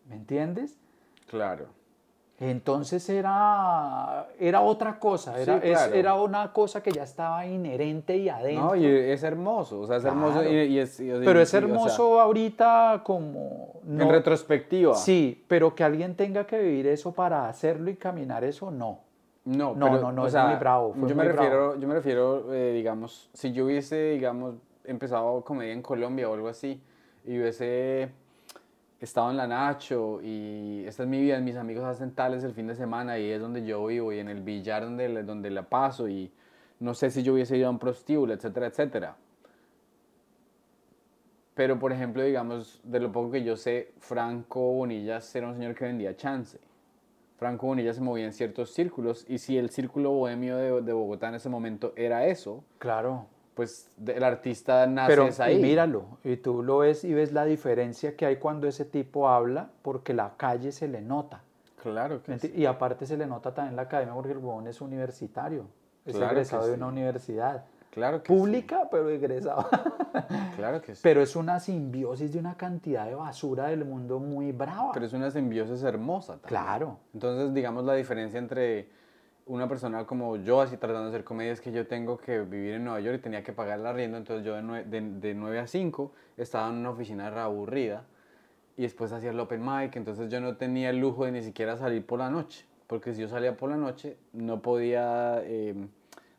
¿Me 0.09 0.15
entiendes? 0.15 0.77
Claro. 1.29 1.65
Entonces 2.37 3.07
era, 3.07 4.27
era 4.37 4.59
otra 4.59 4.99
cosa, 4.99 5.39
era, 5.39 5.53
Sí, 5.61 5.67
es- 5.69 5.87
era 5.93 6.15
una 6.15 6.51
cosa 6.51 6.83
que 6.83 6.91
ya 6.91 7.03
estaba 7.03 7.45
inherente 7.45 8.17
y 8.17 8.27
adentro. 8.27 8.65
No, 8.65 8.75
y 8.75 8.85
es 8.85 9.23
hermoso, 9.23 9.79
o 9.79 9.87
sea, 9.87 9.97
es 9.97 10.03
hermoso 10.05 10.43
y, 10.43 10.77
es... 10.77 10.99
y- 10.99 11.11
pero 11.23 11.39
es 11.39 11.53
y, 11.53 11.55
o 11.57 11.59
sea, 11.59 11.59
hermoso 11.59 12.19
ahorita 12.19 13.01
como... 13.05 13.79
en 13.87 13.97
no- 13.97 14.11
retrospectiva. 14.11 14.95
Sí, 14.95 15.45
pero 15.47 15.73
que 15.75 15.85
alguien 15.85 16.15
tenga 16.15 16.45
que 16.45 16.59
vivir 16.59 16.87
eso 16.87 17.13
para 17.13 17.47
hacerlo 17.47 17.89
y 17.89 17.95
caminar 17.95 18.43
eso, 18.43 18.69
no. 18.69 18.99
No, 19.45 19.73
No, 19.75 19.85
pero, 19.91 20.01
no, 20.01 20.11
no, 20.11 20.21
o 20.23 20.25
es 20.25 20.31
sea, 20.33 20.47
muy 20.47 20.55
bravo, 20.55 20.93
yo, 21.07 21.15
me 21.15 21.23
bravo. 21.27 21.31
refiero, 21.41 21.75
yo 21.79 21.87
me 21.87 21.93
refiero, 21.93 22.53
eh, 22.53 22.73
digamos, 22.73 23.29
si 23.33 23.53
yo 23.53 23.65
hubiese, 23.65 24.09
digamos, 24.11 24.55
empezado 24.87 25.43
comedia 25.43 25.73
en 25.73 25.81
Colombia 25.81 26.29
o 26.29 26.33
algo 26.33 26.47
así, 26.47 26.81
y 27.25 27.39
hubiese 27.39 28.09
estado 28.99 29.31
en 29.31 29.37
la 29.37 29.47
Nacho, 29.47 30.19
y 30.21 30.83
esta 30.85 31.03
es 31.03 31.09
mi 31.09 31.21
vida, 31.21 31.39
mis 31.39 31.55
amigos 31.55 31.85
hacen 31.85 32.13
tales 32.13 32.43
el 32.43 32.53
fin 32.53 32.67
de 32.67 32.75
semana, 32.75 33.19
y 33.19 33.29
es 33.29 33.41
donde 33.41 33.65
yo 33.65 33.85
vivo, 33.85 34.13
y 34.13 34.19
en 34.19 34.29
el 34.29 34.41
billar 34.41 34.83
donde, 34.83 35.23
donde 35.23 35.49
la 35.49 35.63
paso, 35.63 36.07
y 36.07 36.31
no 36.79 36.93
sé 36.93 37.11
si 37.11 37.23
yo 37.23 37.33
hubiese 37.33 37.57
ido 37.57 37.67
a 37.67 37.69
un 37.71 37.79
prostíbulo, 37.79 38.33
etcétera, 38.33 38.67
etcétera. 38.67 39.15
Pero, 41.55 41.79
por 41.79 41.93
ejemplo, 41.93 42.21
digamos, 42.21 42.81
de 42.83 42.99
lo 42.99 43.11
poco 43.11 43.31
que 43.31 43.43
yo 43.43 43.55
sé, 43.55 43.93
Franco 43.99 44.59
Bonillas 44.73 45.33
era 45.35 45.47
un 45.47 45.55
señor 45.55 45.73
que 45.73 45.85
vendía 45.85 46.15
chance. 46.17 46.59
Franco 47.37 47.67
Bonilla 47.67 47.93
se 47.93 48.01
movía 48.01 48.25
en 48.25 48.33
ciertos 48.33 48.73
círculos 48.73 49.25
y 49.27 49.37
si 49.37 49.57
el 49.57 49.69
círculo 49.69 50.11
bohemio 50.11 50.57
de, 50.57 50.81
de 50.81 50.93
Bogotá 50.93 51.29
en 51.29 51.35
ese 51.35 51.49
momento 51.49 51.93
era 51.95 52.25
eso, 52.27 52.63
Claro. 52.77 53.27
Pues 53.55 53.89
el 54.05 54.23
artista 54.23 54.85
nace 54.85 55.11
Pero 55.11 55.27
es 55.27 55.39
ahí. 55.39 55.57
y 55.57 55.61
míralo, 55.61 56.05
y 56.23 56.35
tú 56.37 56.61
lo 56.61 56.79
ves 56.79 57.03
y 57.03 57.13
ves 57.13 57.31
la 57.31 57.45
diferencia 57.45 58.15
que 58.15 58.25
hay 58.25 58.35
cuando 58.35 58.67
ese 58.67 58.85
tipo 58.85 59.29
habla, 59.29 59.69
porque 59.81 60.13
la 60.13 60.33
calle 60.37 60.71
se 60.71 60.87
le 60.87 61.01
nota. 61.01 61.41
Claro 61.81 62.21
que 62.21 62.31
¿me 62.33 62.39
sí. 62.39 62.51
Y 62.55 62.65
aparte 62.65 63.05
se 63.05 63.15
le 63.17 63.25
nota 63.25 63.53
también 63.53 63.71
en 63.71 63.75
la 63.77 63.83
academia 63.83 64.13
porque 64.13 64.31
el 64.33 64.39
huevón 64.39 64.67
es 64.67 64.81
universitario, 64.81 65.65
es 66.05 66.15
Claro 66.15 66.29
que 66.33 66.39
egresado 66.41 66.65
de 66.67 66.73
sí. 66.73 66.77
una 66.77 66.87
universidad. 66.87 67.63
Claro 67.91 68.21
que 68.21 68.33
Pública, 68.33 68.89
pero 68.91 69.09
egresado. 69.09 69.67
Claro 70.57 70.81
que 70.81 70.95
sí. 70.95 71.01
pero 71.03 71.21
es 71.21 71.35
una 71.35 71.59
simbiosis 71.59 72.31
de 72.33 72.39
una 72.39 72.55
cantidad 72.57 73.05
de 73.05 73.15
basura 73.15 73.67
del 73.67 73.83
mundo 73.85 74.19
muy 74.19 74.51
brava. 74.51 74.91
Pero 74.93 75.05
es 75.05 75.13
una 75.13 75.29
simbiosis 75.31 75.81
hermosa 75.83 76.33
también. 76.33 76.47
Claro. 76.49 76.97
Entonces, 77.13 77.53
digamos, 77.53 77.83
la 77.85 77.93
diferencia 77.93 78.37
entre 78.39 78.89
una 79.47 79.67
persona 79.67 80.05
como 80.05 80.37
yo, 80.37 80.61
así 80.61 80.75
tratando 80.77 81.03
de 81.03 81.09
hacer 81.09 81.23
comedia, 81.23 81.51
es 81.51 81.61
que 81.61 81.71
yo 81.71 81.85
tengo 81.87 82.17
que 82.17 82.39
vivir 82.41 82.73
en 82.75 82.83
Nueva 82.83 82.99
York 82.99 83.17
y 83.19 83.21
tenía 83.21 83.43
que 83.43 83.53
pagar 83.53 83.79
la 83.79 83.91
arriendo, 83.91 84.17
entonces 84.17 84.45
yo 84.45 84.55
de, 84.55 84.63
nue- 84.63 84.83
de, 84.85 85.01
de 85.01 85.33
9 85.35 85.59
a 85.59 85.67
5 85.67 86.11
estaba 86.37 86.67
en 86.69 86.75
una 86.77 86.89
oficina 86.89 87.29
re 87.29 87.41
aburrida 87.41 88.03
y 88.77 88.81
después 88.83 89.11
hacía 89.11 89.29
el 89.29 89.39
open 89.39 89.63
mic, 89.63 89.95
entonces 89.95 90.29
yo 90.31 90.41
no 90.41 90.57
tenía 90.57 90.89
el 90.89 90.97
lujo 90.97 91.25
de 91.25 91.31
ni 91.31 91.41
siquiera 91.43 91.77
salir 91.77 92.05
por 92.05 92.19
la 92.19 92.29
noche, 92.31 92.65
porque 92.87 93.13
si 93.13 93.21
yo 93.21 93.27
salía 93.27 93.55
por 93.55 93.69
la 93.69 93.77
noche 93.77 94.17
no 94.33 94.61
podía 94.63 95.39
eh, 95.43 95.75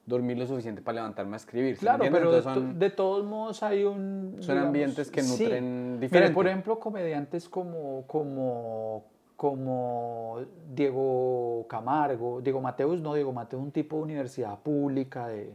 dormir 0.04 0.36
lo 0.38 0.46
suficiente 0.46 0.82
para 0.82 0.96
levantarme 0.96 1.34
a 1.34 1.36
escribir. 1.36 1.76
¿sí 1.76 1.80
Claro, 1.82 2.06
pero 2.10 2.32
de, 2.32 2.42
son- 2.42 2.78
de 2.78 2.90
todos 2.90 3.24
modos 3.24 3.62
hay 3.62 3.84
un... 3.84 4.36
Son 4.40 4.58
ambientes 4.58 5.10
que 5.12 5.22
sí. 5.22 5.44
nutren 5.44 5.92
Mira, 5.92 6.00
diferente. 6.00 6.34
por 6.34 6.46
ejemplo, 6.48 6.78
comediantes 6.80 7.48
como, 7.48 8.04
como, 8.08 9.04
como 9.36 10.38
Diego 10.74 11.66
Camargo, 11.68 12.40
Diego 12.40 12.60
Mateus, 12.60 13.00
no, 13.00 13.14
Diego 13.14 13.32
Mateus 13.32 13.62
un 13.62 13.70
tipo 13.70 13.96
de 13.96 14.02
universidad 14.02 14.58
pública, 14.58 15.28
de, 15.28 15.54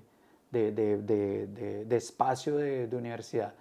de, 0.51 0.71
de, 0.71 1.47
de- 1.47 1.95
espacio 1.97 2.57
de, 2.57 2.87
universidad. 2.95 3.53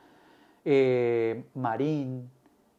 Eh, 0.65 1.45
Marín, 1.55 2.31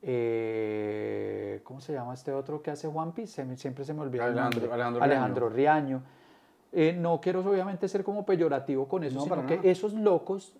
eh, 0.03 1.61
¿cómo 1.63 1.81
se 1.81 1.93
llama 1.93 2.13
este 2.13 2.31
otro 2.31 2.61
que 2.61 2.69
hace 2.69 2.87
One 2.87 3.11
Piece? 3.15 3.43
Se 3.43 3.57
siempre 3.57 3.85
se 3.85 3.93
me 3.93 4.01
olvida 4.01 4.25
Alejandro-. 4.25 4.71
Alejandro 4.71 5.03
Alejandro 5.03 5.49
Riaño. 5.49 6.03
Eh, 6.73 6.95
no 6.97 7.19
quiero 7.19 7.39
obviamente 7.41 7.87
ser 7.87 8.03
como 8.03 8.25
peyorativo 8.25 8.87
con 8.87 9.03
eso, 9.03 9.15
No, 9.15 9.23
sino 9.23 9.45
que 9.45 9.69
esos 9.69 9.93
locos 9.93 10.55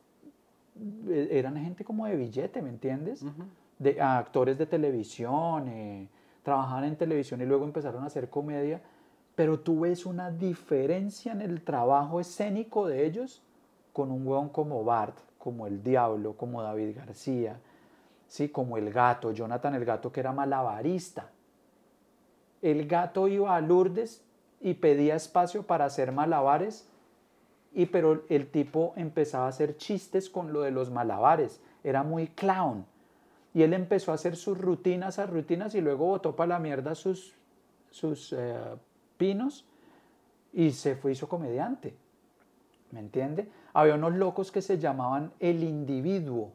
eh, 1.08 1.30
eran 1.32 1.56
gente 1.58 1.86
como 1.86 2.06
de 2.06 2.16
billete, 2.16 2.62
¿me 2.62 2.70
entiendes? 2.70 3.22
Ujú. 3.22 3.44
De 3.80 4.02
a 4.02 4.18
actores 4.18 4.58
de 4.58 4.66
televisión, 4.66 5.68
trabajaban 6.44 6.86
en 6.86 6.96
televisión 6.96 7.42
y 7.42 7.46
luego 7.46 7.66
empezaron 7.66 8.04
a 8.04 8.08
hacer 8.08 8.30
comedia, 8.30 8.82
pero 9.36 9.60
tú 9.60 9.82
ves 9.82 10.06
una 10.06 10.32
diferencia 10.32 11.32
en 11.32 11.42
el 11.42 11.64
trabajo 11.64 12.20
escénico 12.20 12.88
de 12.88 13.06
ellos 13.06 13.42
con 13.94 14.12
un 14.12 14.26
hueón 14.26 14.50
como 14.50 14.84
Bart, 14.84 15.18
como 15.38 15.68
el 15.68 15.84
Diablo, 15.84 16.36
como 16.38 16.62
David 16.62 16.96
García, 16.96 17.60
¿sí? 18.28 18.50
como 18.50 18.78
el 18.78 18.92
gato, 18.92 19.32
Jonathan 19.32 19.76
el 19.76 19.86
gato 19.86 20.12
que 20.12 20.20
era 20.20 20.32
malabarista. 20.32 21.30
El 22.62 22.88
gato 22.88 23.28
iba 23.28 23.56
a 23.56 23.62
Lourdes 23.62 24.24
y 24.60 24.76
pedía 24.76 25.16
espacio 25.16 25.64
para 25.64 25.86
hacer 25.86 26.12
malabares 26.12 26.88
y 27.74 27.86
pero 27.88 28.24
el 28.30 28.52
tipo 28.52 28.94
empezaba 28.96 29.46
a 29.46 29.50
hacer 29.50 29.78
chistes 29.78 30.30
con 30.30 30.54
lo 30.54 30.62
de 30.62 30.72
los 30.72 30.92
malabares, 30.92 31.62
era 31.84 32.04
muy 32.04 32.28
clown. 32.28 32.86
Y 33.54 33.64
él 33.64 33.74
empezó 33.74 34.12
a 34.12 34.16
hacer 34.16 34.36
sus 34.36 34.58
rutinas, 34.58 35.20
a 35.20 35.26
rutinas 35.26 35.76
y 35.76 35.82
luego 35.82 36.06
botó 36.06 36.36
para 36.36 36.50
la 36.50 36.60
mierda 36.60 36.96
sus, 36.96 37.36
sus 37.90 38.34
eh, 38.34 38.56
pinos 39.18 39.66
y 40.54 40.72
se 40.72 40.96
fue, 40.96 41.12
hizo 41.12 41.28
comediante. 41.28 41.96
¿Me 42.92 43.00
entiende? 43.00 43.50
Había 43.74 43.96
unos 43.96 44.14
locos 44.16 44.52
que 44.52 44.62
se 44.62 44.78
llamaban 44.78 45.32
el 45.40 45.64
individuo, 45.64 46.52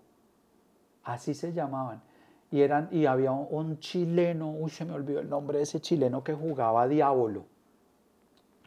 así 1.04 1.34
se 1.34 1.52
llamaban. 1.52 2.02
Y, 2.50 2.60
eran, 2.60 2.88
y 2.90 3.06
había 3.06 3.32
un, 3.32 3.46
un 3.50 3.78
chileno, 3.78 4.50
uy, 4.50 4.70
se 4.70 4.84
me 4.84 4.92
olvidó 4.92 5.20
el 5.20 5.28
nombre 5.28 5.58
de 5.58 5.64
ese 5.64 5.80
chileno 5.80 6.22
que 6.22 6.34
jugaba 6.34 6.86
Diablo 6.86 7.44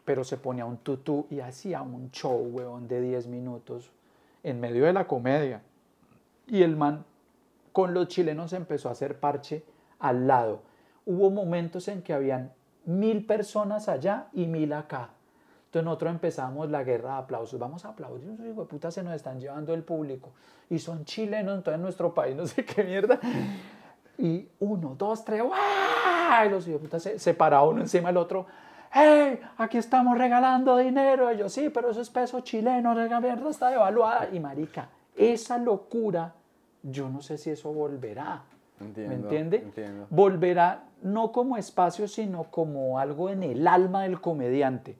pero 0.09 0.23
se 0.23 0.37
ponía 0.37 0.65
un 0.65 0.77
tutú 0.77 1.27
y 1.29 1.39
hacía 1.39 1.83
un 1.83 2.09
show, 2.09 2.35
weón, 2.51 2.87
de 2.87 2.99
10 2.99 3.27
minutos 3.27 3.91
en 4.41 4.59
medio 4.59 4.85
de 4.85 4.91
la 4.91 5.05
comedia. 5.05 5.61
Y 6.47 6.63
el 6.63 6.75
man 6.75 7.05
con 7.71 7.93
los 7.93 8.07
chilenos 8.07 8.53
empezó 8.53 8.89
a 8.89 8.93
hacer 8.93 9.19
parche 9.19 9.63
al 9.99 10.27
lado. 10.27 10.61
Hubo 11.05 11.29
momentos 11.29 11.87
en 11.87 12.01
que 12.01 12.13
habían 12.13 12.51
mil 12.85 13.25
personas 13.25 13.89
allá 13.89 14.27
y 14.33 14.47
mil 14.47 14.73
acá. 14.73 15.09
Entonces 15.65 15.85
nosotros 15.85 16.11
empezamos 16.13 16.69
la 16.71 16.83
guerra 16.83 17.13
de 17.13 17.17
aplausos. 17.19 17.59
Vamos 17.59 17.85
a 17.85 17.89
aplaudir, 17.89 18.27
hijo 18.43 18.61
de 18.61 18.67
puta, 18.67 18.89
se 18.89 19.03
nos 19.03 19.13
están 19.13 19.39
llevando 19.39 19.73
el 19.73 19.83
público. 19.83 20.31
Y 20.69 20.79
son 20.79 21.05
chilenos, 21.05 21.57
entonces 21.57 21.75
en 21.75 21.83
nuestro 21.83 22.13
país, 22.13 22.35
no 22.35 22.47
sé 22.47 22.65
qué 22.65 22.83
mierda. 22.83 23.19
Y 24.17 24.49
uno, 24.59 24.95
dos, 24.97 25.23
tres, 25.23 25.43
¡guau! 25.43 26.47
Y 26.47 26.49
los 26.49 26.67
hijos 26.67 26.81
de 26.81 26.87
puta 26.87 26.99
se, 26.99 27.19
se 27.19 27.37
uno 27.39 27.81
encima 27.81 28.09
del 28.09 28.17
otro. 28.17 28.47
¡Hey! 28.91 29.39
Aquí 29.57 29.77
estamos 29.77 30.17
regalando 30.17 30.75
dinero. 30.77 31.31
Y 31.31 31.37
yo, 31.37 31.49
sí, 31.49 31.69
pero 31.69 31.91
eso 31.91 32.01
es 32.01 32.09
peso 32.09 32.39
chileno, 32.39 32.95
la 32.95 33.19
mierda 33.19 33.49
está 33.49 33.69
devaluada. 33.69 34.27
Y 34.31 34.39
marica, 34.39 34.89
esa 35.15 35.59
locura, 35.59 36.33
yo 36.83 37.09
no 37.09 37.21
sé 37.21 37.37
si 37.37 37.49
eso 37.49 37.71
volverá. 37.73 38.43
Entiendo, 38.79 39.09
¿Me 39.09 39.15
entiende? 39.21 39.57
entiendo. 39.57 40.07
Volverá 40.09 40.85
no 41.01 41.31
como 41.31 41.57
espacio, 41.57 42.07
sino 42.07 42.45
como 42.45 42.97
algo 42.99 43.29
en 43.29 43.43
el 43.43 43.67
alma 43.67 44.03
del 44.03 44.21
comediante. 44.21 44.95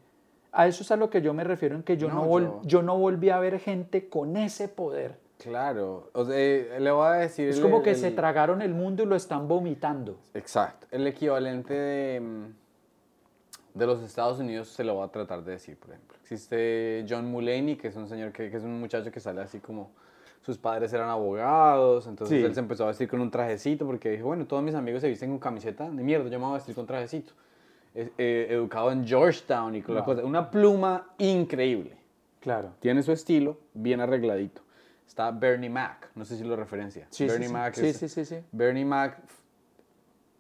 A 0.52 0.68
eso 0.68 0.84
es 0.84 0.92
a 0.92 0.96
lo 0.98 1.10
que 1.10 1.22
yo 1.22 1.34
me 1.34 1.44
refiero 1.44 1.76
en 1.76 1.84
que 1.84 1.96
yo 1.96 2.10
no, 2.10 2.26
No, 2.26 2.28
vol- 2.28 2.42
yo- 2.44 2.62
yo 2.64 2.82
no 2.82 2.98
volví 2.98 3.30
a 3.30 3.40
ver 3.40 3.60
gente 3.60 4.10
con 4.10 4.36
ese 4.36 4.68
poder. 4.68 5.18
Claro, 5.38 6.10
o 6.14 6.26
sea, 6.26 6.36
eh, 6.38 6.78
le 6.82 6.92
voy 6.92 7.06
a 7.08 7.12
decir... 7.14 7.48
Es 7.50 7.58
el- 7.58 7.62
como 7.64 7.82
que 7.82 7.92
el- 7.92 7.96
se 7.96 8.12
tragaron 8.12 8.62
el 8.62 8.74
mundo 8.74 9.04
y 9.04 9.06
lo 9.06 9.16
están 9.16 9.48
vomitando. 9.48 10.18
Exacto, 10.34 10.88
el 10.92 11.08
equivalente 11.08 11.74
de, 11.74 12.20
mm, 12.20 13.78
de 13.78 13.86
los 13.86 14.02
Estados 14.02 14.40
Unidos 14.40 14.68
se 14.68 14.84
lo 14.84 14.96
voy 14.96 15.06
a 15.06 15.12
tratar 15.12 15.44
de 15.44 15.54
decir, 15.54 15.78
por 15.78 15.92
ejemplo. 15.92 16.18
Existe 16.22 17.06
John 17.08 17.26
Mulaney, 17.32 17.78
que 17.78 17.88
es 17.88 17.96
un 17.96 18.10
señor 18.10 18.34
que, 18.34 18.50
que 18.52 18.58
es 18.58 18.64
un 18.64 18.80
muchacho 18.80 19.12
que 19.12 19.20
sale 19.22 19.40
así 19.42 19.60
como 19.60 19.92
sus 20.42 20.58
padres 20.58 20.92
eran 20.94 21.10
abogados, 21.10 22.08
entonces 22.08 22.40
Sí. 22.40 22.46
él 22.46 22.54
se 22.54 22.60
empezó 22.62 22.86
a 22.86 22.88
vestir 22.88 23.08
con 23.08 23.20
un 23.22 23.30
trajecito 23.30 23.86
porque 23.86 24.10
dijo, 24.12 24.28
bueno, 24.28 24.46
todos 24.48 24.64
mis 24.64 24.74
amigos 24.76 25.02
se 25.02 25.08
visten 25.10 25.30
con 25.30 25.40
camiseta 25.40 25.90
de 25.90 26.04
mierda, 26.04 26.30
yo 26.30 26.40
me 26.40 26.46
voy 26.46 26.54
a 26.54 26.58
vestir 26.58 26.74
con 26.76 26.86
trajecito. 26.88 27.34
Eh, 27.96 28.48
educado 28.52 28.92
en 28.92 29.06
Georgetown 29.06 29.76
y 29.76 29.82
con 29.82 29.96
la 29.96 30.06
cosa, 30.06 30.24
una 30.24 30.50
pluma 30.50 31.08
increíble. 31.18 31.98
Claro. 32.40 32.70
Tiene 32.80 33.02
su 33.04 33.12
estilo, 33.12 33.58
bien 33.74 34.00
arregladito. 34.00 34.62
Está 35.08 35.32
Bernie 35.32 35.70
Mac, 35.72 36.10
no 36.16 36.24
sé 36.24 36.38
si 36.38 36.44
lo 36.44 36.56
referencia. 36.56 37.08
Sí, 37.10 37.26
Bernie 37.26 37.48
sí. 37.48 37.54
Mac 37.54 37.74
Sí, 37.74 37.88
es- 37.88 37.98
sí, 37.98 38.08
sí, 38.08 38.24
sí. 38.26 38.38
Bernie 38.52 38.86
Mac 38.86 39.18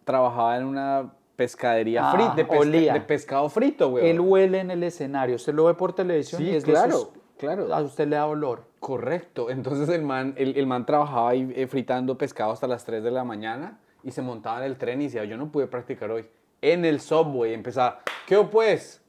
trabajaba 0.05 0.57
en 0.57 0.65
una 0.65 1.11
pescadería 1.35 2.09
Ah, 2.09 2.13
frita, 2.13 2.35
de, 2.35 2.45
pesca- 2.45 2.93
de 2.93 3.01
pescado 3.01 3.49
frito, 3.49 3.89
güey. 3.91 4.09
Él 4.09 4.19
huele 4.19 4.59
en 4.59 4.71
el 4.71 4.83
escenario. 4.83 5.35
Usted 5.35 5.53
lo 5.53 5.65
ve 5.65 5.73
por 5.73 5.93
televisión 5.93 6.41
Sí, 6.41 6.49
y 6.49 6.55
es 6.55 6.65
de 6.65 6.71
claro, 6.71 6.89
esos- 6.89 7.09
claro. 7.39 7.73
A 7.73 7.81
usted 7.81 8.07
le 8.07 8.15
da 8.17 8.27
olor. 8.27 8.65
Correcto. 8.79 9.49
Entonces 9.49 9.89
el 9.89 10.03
man, 10.03 10.33
el, 10.37 10.55
el 10.57 10.67
man 10.67 10.85
trabajaba 10.85 11.29
ahí 11.31 11.51
eh, 11.55 11.65
fritando 11.65 12.17
pescado 12.17 12.51
hasta 12.51 12.67
las 12.67 12.85
3 12.85 13.03
de 13.03 13.09
la 13.11 13.23
mañana 13.23 13.79
y 14.03 14.11
se 14.11 14.21
montaba 14.21 14.59
en 14.59 14.65
el 14.71 14.77
tren 14.77 15.01
y 15.01 15.05
decía, 15.05 15.25
yo 15.25 15.37
no 15.37 15.51
pude 15.51 15.65
practicar 15.67 16.11
hoy. 16.11 16.25
En 16.61 16.85
el 16.85 16.99
subway 16.99 17.53
empezaba, 17.53 18.01
¿qué 18.27 18.37
pues? 18.43 19.01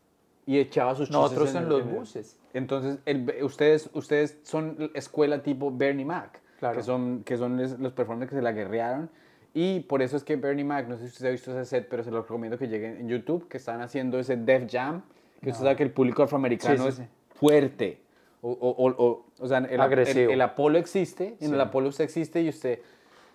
Y 0.47 0.59
echaba 0.59 0.95
sus 0.95 1.09
chistes 1.09 1.21
Nosotros 1.23 1.51
en 1.55 1.63
el- 1.65 1.69
los 1.69 1.85
buses. 1.91 2.39
Entonces, 2.55 2.99
el- 3.05 3.33
ustedes, 3.43 3.91
ustedes 3.93 4.39
son 4.43 4.91
escuela 4.95 5.43
tipo 5.43 5.71
Bernie 5.71 6.05
Mac, 6.05 6.41
Claro. 6.59 6.77
que 6.77 6.83
son, 6.83 7.23
que 7.25 7.37
son 7.37 7.57
los 7.83 7.93
performers 7.93 8.31
que 8.31 8.37
se 8.37 8.43
la 8.43 8.53
guerrearon. 8.53 9.11
Y 9.55 9.81
por 9.81 10.03
eso 10.03 10.17
es 10.17 10.25
que 10.25 10.37
Bernie 10.37 10.65
Mac, 10.65 10.87
no 10.89 10.97
sé 10.97 11.05
si 11.09 11.09
usted 11.15 11.27
ha 11.27 11.31
visto 11.31 11.51
ese 11.53 11.65
set, 11.65 11.89
pero 11.89 12.03
se 12.05 12.11
lo 12.11 12.23
recomiendo 12.23 12.57
que 12.59 12.69
lleguen 12.69 12.97
en 12.99 13.09
YouTube, 13.09 13.49
que 13.49 13.57
están 13.57 13.81
haciendo 13.81 14.19
ese 14.19 14.37
Def 14.37 14.71
Jam, 14.71 15.03
que 15.43 15.51
usted 15.51 15.65
sabe 15.65 15.77
que 15.77 15.83
el 15.83 15.91
público 15.93 16.23
afroamericano 16.23 16.77
Sí, 16.77 16.83
sí, 16.83 16.89
es 16.89 16.95
sí. 16.97 17.03
fuerte. 17.35 18.01
O, 18.43 18.51
o, 18.53 18.91
o, 18.91 19.27
o- 19.39 19.47
sea, 19.49 19.59
el, 19.59 19.81
Agresivo. 19.81 20.29
el, 20.31 20.35
el 20.35 20.41
Apolo 20.41 20.79
existe, 20.79 21.37
en 21.41 21.49
Sí. 21.49 21.55
el 21.55 21.61
Apolo 21.61 21.89
usted 21.89 22.05
existe 22.05 22.41
y 22.41 22.49
usted 22.49 22.81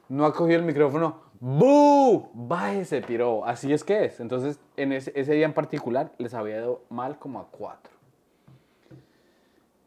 no 0.09 0.25
ha 0.25 0.33
cogido 0.33 0.59
el 0.59 0.65
micrófono. 0.65 1.21
¡Bú! 1.39 2.29
Bájese, 2.33 3.01
piro. 3.01 3.45
Así 3.45 3.71
es 3.73 3.83
que 3.83 4.05
es. 4.05 4.19
Entonces, 4.19 4.59
en 4.77 4.91
ese, 4.93 5.11
ese 5.15 5.33
día 5.33 5.45
en 5.45 5.53
particular, 5.53 6.11
les 6.17 6.33
había 6.33 6.59
dado 6.59 6.83
mal 6.89 7.19
como 7.19 7.39
a 7.39 7.47
cuatro. 7.51 7.91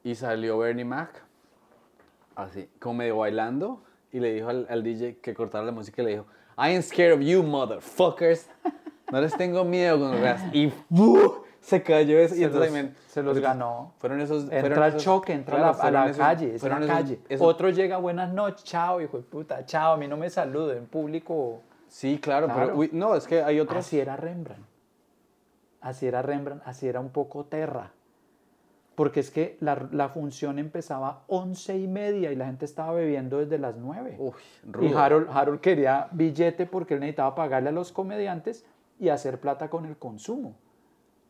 Y 0.04 0.14
salió 0.14 0.59
Bernie 0.59 0.85
Mac, 0.85 1.22
así, 2.37 2.68
como 2.78 2.94
medio 2.98 3.18
bailando, 3.18 3.83
y 4.12 4.20
le 4.20 4.33
dijo 4.35 4.48
al, 4.48 4.66
al 4.70 4.83
DJ 4.83 5.18
que 5.18 5.35
cortara 5.35 5.64
la 5.64 5.72
música 5.72 6.02
y 6.02 6.04
le 6.04 6.11
dijo, 6.12 6.26
I 6.57 6.70
ain't 6.74 6.85
scared 6.85 7.12
of 7.14 7.20
you, 7.20 7.42
motherfuckers. 7.42 8.48
No 9.11 9.20
les 9.20 9.37
tengo 9.37 9.64
miedo 9.64 9.98
con 9.98 10.16
Y 10.52 10.72
¡bu! 10.88 11.42
Se 11.61 11.83
cayó 11.83 12.18
eso. 12.18 12.35
y 12.35 12.38
Se 12.38 12.44
entonces 12.44 12.71
los- 12.71 12.79
también- 12.81 12.97
se 13.09 13.23
los 13.23 13.38
ganó. 13.38 13.92
Fueron 13.99 14.21
esos... 14.21 14.44
Entra 14.44 14.61
fueron 14.61 14.83
al 14.83 14.88
esos- 14.90 15.03
choque, 15.03 15.33
entra 15.33 15.57
claro, 15.57 15.77
a 15.83 15.90
la, 15.90 16.05
esos- 16.07 16.16
calle, 16.18 16.55
es 16.55 16.62
esos- 16.64 16.87
calle. 16.87 17.18
Otro 17.40 17.68
llega, 17.71 17.97
buenas 17.99 18.33
noches, 18.33 18.64
chao, 18.64 19.01
hijo 19.01 19.16
de 19.18 19.23
puta, 19.25 19.64
chao, 19.66 19.94
a 19.94 19.97
mí 19.97 20.07
no 20.09 20.16
me 20.16 20.31
saludo 20.31 20.73
en 20.73 20.87
público. 20.87 21.61
Sí, 21.88 22.18
claro, 22.18 22.47
Claro. 22.47 22.61
pero 22.66 22.77
uy, 22.79 22.90
no, 22.92 23.14
es 23.14 23.27
que 23.27 23.42
hay 23.42 23.61
otros... 23.61 23.79
Así 23.87 23.99
era 23.99 24.16
Rembrandt. 24.16 24.64
Así 25.81 26.07
era 26.07 26.23
Rembrandt, 26.23 26.62
así 26.66 26.88
era 26.88 27.01
un 27.01 27.11
poco 27.11 27.44
Terra. 27.44 27.92
Porque 28.94 29.21
es 29.21 29.31
que 29.31 29.57
la, 29.61 29.88
la 29.92 30.09
función 30.09 30.59
empezaba 30.59 31.23
once 31.29 31.77
y 31.79 31.87
media 31.87 32.33
y 32.33 32.37
la 32.37 32.47
gente 32.47 32.64
estaba 32.64 32.92
bebiendo 32.92 33.38
desde 33.38 33.57
las 33.59 33.77
nueve. 33.77 34.16
Uy, 34.18 34.33
y. 34.83 34.92
Harold, 34.92 35.29
Harold 35.33 35.61
quería 35.61 36.09
billete 36.11 36.66
porque 36.66 36.94
él 36.94 37.01
necesitaba 37.01 37.35
pagarle 37.37 37.68
a 37.68 37.73
los 37.73 37.92
comediantes 37.92 38.64
y 38.99 39.09
hacer 39.11 39.38
plata 39.38 39.71
con 39.71 39.87
el 39.87 39.97
consumo. 39.97 40.57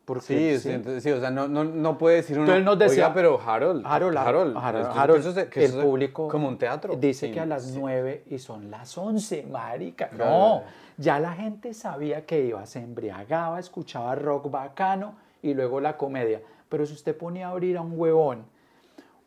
Porque, 0.09 0.23
Sí, 0.25 0.59
sí, 0.59 0.71
entonces, 0.71 1.03
sí, 1.03 1.11
o 1.11 1.19
sea, 1.19 1.29
no, 1.29 1.47
no, 1.47 1.63
no 1.63 1.99
puede 1.99 2.15
decir 2.15 2.35
uno. 2.39 2.45
Entonces 2.45 2.65
nos 2.65 2.79
decía- 2.79 3.03
"Oiga, 3.05 3.13
pero 3.13 3.39
Harold, 3.45 3.85
Harold, 3.85 4.17
Harold, 4.17 4.57
Harold, 4.57 4.87
Harold, 4.97 5.19
eso 5.19 5.31
se- 5.33 5.49
que 5.49 5.65
el 5.65 5.69
eso 5.71 5.81
público 5.83 6.27
Como 6.29 6.47
un 6.47 6.57
teatro. 6.57 6.95
dice 6.95 7.27
Sí, 7.27 7.31
que 7.33 7.39
a 7.39 7.45
las 7.45 7.65
sí. 7.65 7.77
9 7.79 8.23
y 8.27 8.39
son 8.39 8.71
las 8.71 8.97
11, 8.97 9.45
marica. 9.51 10.09
No, 10.17 10.63
ya 10.97 11.19
la 11.19 11.33
gente 11.33 11.75
sabía 11.75 12.25
que 12.25 12.41
iba, 12.43 12.65
se 12.65 12.79
embriagaba, 12.79 13.59
escuchaba 13.59 14.15
rock 14.15 14.49
bacano 14.49 15.13
y 15.43 15.53
luego 15.53 15.79
la 15.79 15.95
comedia. 15.95 16.41
Pero 16.69 16.87
si 16.87 16.93
usted 16.93 17.15
ponía 17.15 17.49
a 17.49 17.51
abrir 17.51 17.77
a 17.77 17.81
un 17.81 17.93
huevón, 17.95 18.45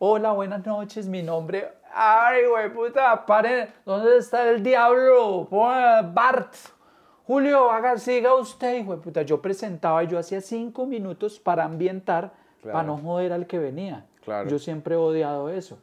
hola, 0.01 0.33
buenas 0.33 0.67
noches, 0.67 1.07
mi 1.07 1.23
nombre, 1.23 1.69
ay, 1.95 2.41
güey, 2.51 2.73
puta, 2.75 3.25
paren, 3.25 3.69
¿dónde 3.87 4.17
está 4.19 4.49
el 4.51 4.65
diablo? 4.65 5.47
Ponga 5.49 6.03
Bart. 6.03 6.55
Julio, 7.27 7.71
haga, 7.71 7.97
siga 7.99 8.35
usted, 8.35 8.81
hijo 8.81 8.97
de 8.97 9.03
puta. 9.03 9.23
Yo 9.23 9.41
presentaba 9.41 10.03
y 10.03 10.09
yo 10.09 10.19
hacía 10.19 10.41
cinco 10.41 10.87
minutos 10.87 11.39
para 11.39 11.65
ambientar, 11.65 12.33
Claro. 12.61 12.73
para 12.75 12.87
no 12.87 12.97
joder 12.99 13.33
al 13.33 13.47
que 13.47 13.59
venía. 13.59 14.07
Claro. 14.25 14.49
Yo 14.49 14.59
siempre 14.59 14.95
he 14.95 14.99
odiado 14.99 15.49
eso. 15.51 15.79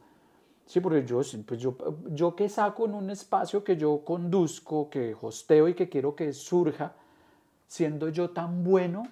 Sí, 0.66 0.80
porque 0.80 1.04
yo, 1.04 1.20
pues 1.46 1.60
yo, 1.60 1.76
yo 2.10 2.36
que 2.36 2.48
saco 2.48 2.84
en 2.86 2.94
un 2.94 3.10
espacio 3.10 3.64
que 3.64 3.76
yo 3.76 4.02
conduzco, 4.04 4.88
que 4.88 5.16
hosteo 5.20 5.66
y 5.68 5.74
que 5.74 5.88
quiero 5.88 6.14
que 6.14 6.32
surja, 6.32 6.92
siendo 7.66 8.08
yo 8.08 8.30
tan 8.30 8.62
bueno 8.62 9.02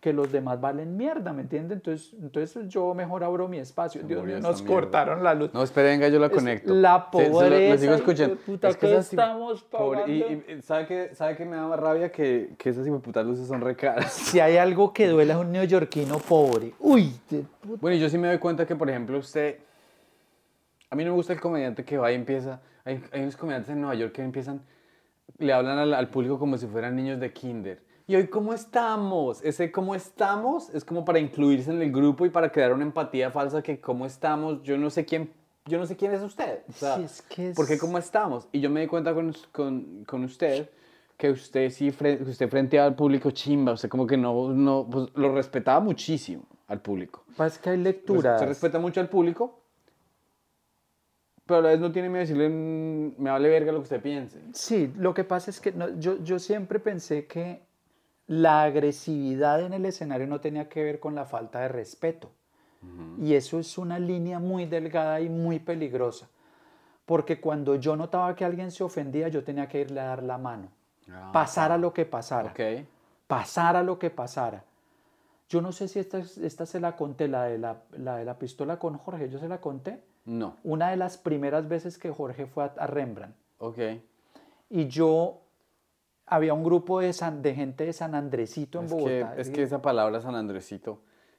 que 0.00 0.12
los 0.12 0.30
demás 0.30 0.60
valen 0.60 0.96
mierda, 0.96 1.32
¿me 1.32 1.42
entiendes? 1.42 1.76
Entonces, 1.78 2.12
entonces 2.20 2.68
yo 2.68 2.94
mejor 2.94 3.24
abro 3.24 3.48
mi 3.48 3.58
espacio. 3.58 4.02
Dios 4.02 4.22
mío, 4.24 4.38
nos 4.40 4.62
mierda. 4.62 4.74
cortaron 4.74 5.24
la 5.24 5.34
luz. 5.34 5.50
No, 5.52 5.62
espere, 5.62 5.88
venga, 5.88 6.06
yo 6.08 6.18
la 6.20 6.26
Es 6.26 6.32
conecto. 6.32 6.74
la 6.74 7.10
pobreza, 7.10 7.38
sigo 7.40 7.54
hijo 7.72 7.90
de 7.90 7.96
escuchando. 7.96 8.36
puta, 8.36 8.68
Es 8.68 8.76
que 8.76 8.86
¿qué 8.86 8.92
esas 8.92 9.10
tipo- 9.10 9.22
estamos 9.22 9.64
pobre- 9.64 10.04
y- 10.06 10.20
pagando? 10.22 10.52
y- 10.52 10.62
¿sabe, 10.62 10.86
qué, 10.86 11.10
¿Sabe 11.14 11.36
qué 11.36 11.44
me 11.44 11.56
da 11.56 11.66
más 11.66 11.80
rabia? 11.80 12.12
Que, 12.12 12.50
que 12.58 12.68
esas 12.70 12.86
putas 13.00 13.26
luces 13.26 13.48
son 13.48 13.60
re 13.60 13.74
caras. 13.74 14.12
Si 14.36 14.38
hay 14.38 14.56
algo 14.58 14.92
que 14.92 15.08
duele 15.08 15.32
a 15.32 15.38
un 15.38 15.50
neoyorquino 15.50 16.18
pobre, 16.18 16.74
uy, 16.78 17.12
de 17.30 17.44
puta. 17.60 17.78
Bueno, 17.80 17.96
y 17.96 18.00
yo 18.00 18.08
sí 18.08 18.18
me 18.18 18.28
doy 18.28 18.38
cuenta 18.38 18.66
que, 18.66 18.76
por 18.76 18.88
ejemplo, 18.90 19.18
usted... 19.18 19.58
A 20.90 20.94
mí 20.94 21.04
no 21.04 21.10
me 21.10 21.16
gusta 21.16 21.32
el 21.32 21.40
comediante 21.40 21.84
que 21.84 21.98
va 21.98 22.12
y 22.12 22.14
empieza... 22.14 22.60
Hay, 22.84 23.02
hay 23.10 23.22
unos 23.22 23.36
comediantes 23.36 23.70
en 23.70 23.80
Nueva 23.80 23.94
York 23.96 24.12
que 24.12 24.22
empiezan... 24.22 24.60
Le 25.38 25.52
hablan 25.52 25.78
al, 25.78 25.94
al 25.94 26.08
público 26.08 26.38
como 26.38 26.56
si 26.56 26.66
fueran 26.66 26.94
niños 26.94 27.18
de 27.18 27.32
kinder. 27.32 27.80
Y 28.08 28.14
hoy, 28.14 28.28
¿cómo 28.28 28.54
estamos? 28.54 29.42
Ese 29.42 29.72
¿cómo 29.72 29.94
estamos? 29.94 30.70
Es 30.70 30.84
como 30.84 31.04
para 31.04 31.18
incluirse 31.18 31.72
en 31.72 31.82
el 31.82 31.90
grupo 31.90 32.24
y 32.24 32.30
para 32.30 32.52
crear 32.52 32.72
una 32.72 32.84
empatía 32.84 33.30
falsa 33.32 33.62
que 33.62 33.80
¿cómo 33.80 34.06
estamos? 34.06 34.62
Yo 34.62 34.78
no 34.78 34.90
sé 34.90 35.04
quién... 35.04 35.32
Yo 35.64 35.78
no 35.78 35.86
sé 35.86 35.96
quién 35.96 36.12
es 36.14 36.22
usted. 36.22 36.60
O 36.68 36.72
sea, 36.72 36.96
Sí, 36.96 37.02
es 37.02 37.22
que 37.22 37.48
es- 37.48 37.56
¿Por 37.56 37.66
qué 37.66 37.76
cómo 37.76 37.98
estamos? 37.98 38.46
Y 38.52 38.60
yo 38.60 38.70
me 38.70 38.80
di 38.82 38.86
cuenta 38.86 39.12
con, 39.12 39.34
con, 39.50 40.04
con 40.04 40.22
usted 40.22 40.70
que 41.16 41.30
usted 41.30 41.70
sí, 41.70 41.90
fre- 41.90 42.20
usted 42.24 42.48
frente 42.48 42.78
al 42.78 42.94
público 42.94 43.32
chimba, 43.32 43.72
usted 43.72 43.88
como 43.88 44.06
que 44.06 44.16
no, 44.16 44.52
no 44.52 44.86
pues, 44.88 45.08
lo 45.16 45.34
respetaba 45.34 45.80
muchísimo 45.80 46.44
al 46.68 46.80
público. 46.80 47.24
Pasa 47.36 47.60
que 47.60 47.70
hay 47.70 47.76
Pues, 47.78 47.84
lecturas. 47.84 48.38
Se 48.38 48.46
respeta 48.46 48.78
mucho 48.78 49.00
al 49.00 49.08
público, 49.08 49.58
pero 51.46 51.58
a 51.58 51.62
la 51.62 51.68
vez 51.70 51.80
no 51.80 51.90
tiene 51.90 52.08
miedo 52.08 52.20
de 52.20 52.26
decirle, 52.26 52.48
"Mm, 52.48 53.20
me 53.20 53.30
vale 53.30 53.48
verga 53.48 53.72
lo 53.72 53.78
que 53.78 53.84
usted 53.84 54.00
piense. 54.00 54.40
Sí, 54.52 54.92
lo 54.96 55.12
que 55.14 55.24
pasa 55.24 55.50
es 55.50 55.58
que 55.60 55.72
no, 55.72 55.98
yo, 55.98 56.22
yo 56.22 56.38
siempre 56.38 56.78
pensé 56.78 57.26
que 57.26 57.65
la 58.26 58.62
agresividad 58.62 59.62
en 59.62 59.72
el 59.72 59.86
escenario 59.86 60.26
no 60.26 60.40
tenía 60.40 60.68
que 60.68 60.82
ver 60.82 61.00
con 61.00 61.14
la 61.14 61.24
falta 61.24 61.60
de 61.60 61.68
respeto. 61.68 62.30
Y 63.18 63.34
eso 63.34 63.58
es 63.58 63.78
una 63.78 63.98
línea 63.98 64.38
muy 64.38 64.64
delgada 64.66 65.20
y 65.20 65.28
muy 65.28 65.58
peligrosa. 65.58 66.28
Porque 67.04 67.40
cuando 67.40 67.74
yo 67.76 67.96
notaba 67.96 68.36
que 68.36 68.44
alguien 68.44 68.70
se 68.70 68.84
ofendía, 68.84 69.28
yo 69.28 69.42
tenía 69.42 69.68
que 69.68 69.80
irle 69.80 70.00
a 70.00 70.06
dar 70.06 70.22
la 70.22 70.38
mano. 70.38 70.68
Ah, 71.10 71.30
pasara 71.32 71.78
lo 71.78 71.92
que 71.92 72.04
pasara. 72.04 72.54
Pasara 73.26 73.82
lo 73.82 73.98
que 73.98 74.10
pasara. 74.10 74.64
Yo 75.48 75.62
no 75.62 75.72
sé 75.72 75.88
si 75.88 75.98
esta, 75.98 76.18
esta 76.18 76.66
se 76.66 76.80
la 76.80 76.96
conté, 76.96 77.28
la 77.28 77.44
de 77.44 77.58
la, 77.58 77.82
la 77.92 78.16
de 78.16 78.24
la 78.24 78.38
pistola 78.38 78.78
con 78.78 78.98
Jorge, 78.98 79.28
yo 79.28 79.38
se 79.38 79.48
la 79.48 79.60
conté. 79.60 80.02
No. 80.24 80.56
Una 80.64 80.90
de 80.90 80.96
las 80.96 81.18
primeras 81.18 81.68
veces 81.68 81.98
que 81.98 82.10
Jorge 82.10 82.46
fue 82.46 82.64
a, 82.64 82.74
a 82.78 82.86
Rembrandt. 82.86 83.36
Ok. 83.58 83.78
Y 84.70 84.88
yo, 84.88 85.42
había 86.26 86.54
un 86.54 86.64
grupo 86.64 87.00
de, 87.00 87.12
San- 87.12 87.42
de 87.42 87.54
gente 87.54 87.84
de 87.86 87.92
San 87.92 88.14
Andresito 88.14 88.80
en 88.80 88.86
Es 88.86 88.90
que, 88.94 88.96
Bogotá. 89.00 89.34
es 89.36 89.50
que 89.50 89.62
esa 89.62 89.80
palabra 89.82 90.20
San 90.20 90.34
Andresito, 90.34 90.98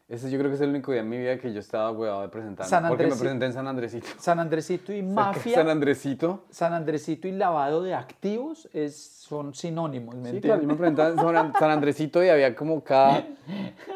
ese 0.10 0.32
yo 0.32 0.38
creo 0.38 0.50
que 0.50 0.56
es 0.56 0.62
el 0.62 0.70
único 0.70 0.94
día 0.94 1.02
en 1.02 1.10
mi 1.10 1.18
vida 1.18 1.38
que 1.38 1.52
yo 1.52 1.60
estaba 1.60 1.92
huevado 1.92 2.22
de 2.22 2.30
presentar. 2.30 2.66
San 2.66 2.88
Porque 2.88 3.04
me 3.08 3.16
presenté 3.16 3.46
en 3.46 3.52
San 3.54 3.68
Andresito. 3.68 4.08
San 4.18 4.40
Andresito 4.40 4.94
y 4.94 5.00
San 5.02 5.14
mafia, 5.14 5.60
Andresito. 5.70 6.46
San 6.50 6.74
Andresito 6.74 7.28
y 7.28 7.34
lavado 7.34 7.84
de 7.84 7.94
activos 7.94 8.70
es, 8.72 8.96
son 8.96 9.54
sinónimos, 9.54 10.16
¿me 10.16 10.32
Sí, 10.32 10.40
claro, 10.40 10.62
yo 10.62 10.68
me 10.70 10.76
presentaba 10.76 11.10
en 11.10 11.18
San- 11.18 11.54
San 11.60 11.72
Andresito 11.72 12.24
y 12.24 12.30
había 12.30 12.56
como 12.56 12.82
cada, 12.82 13.26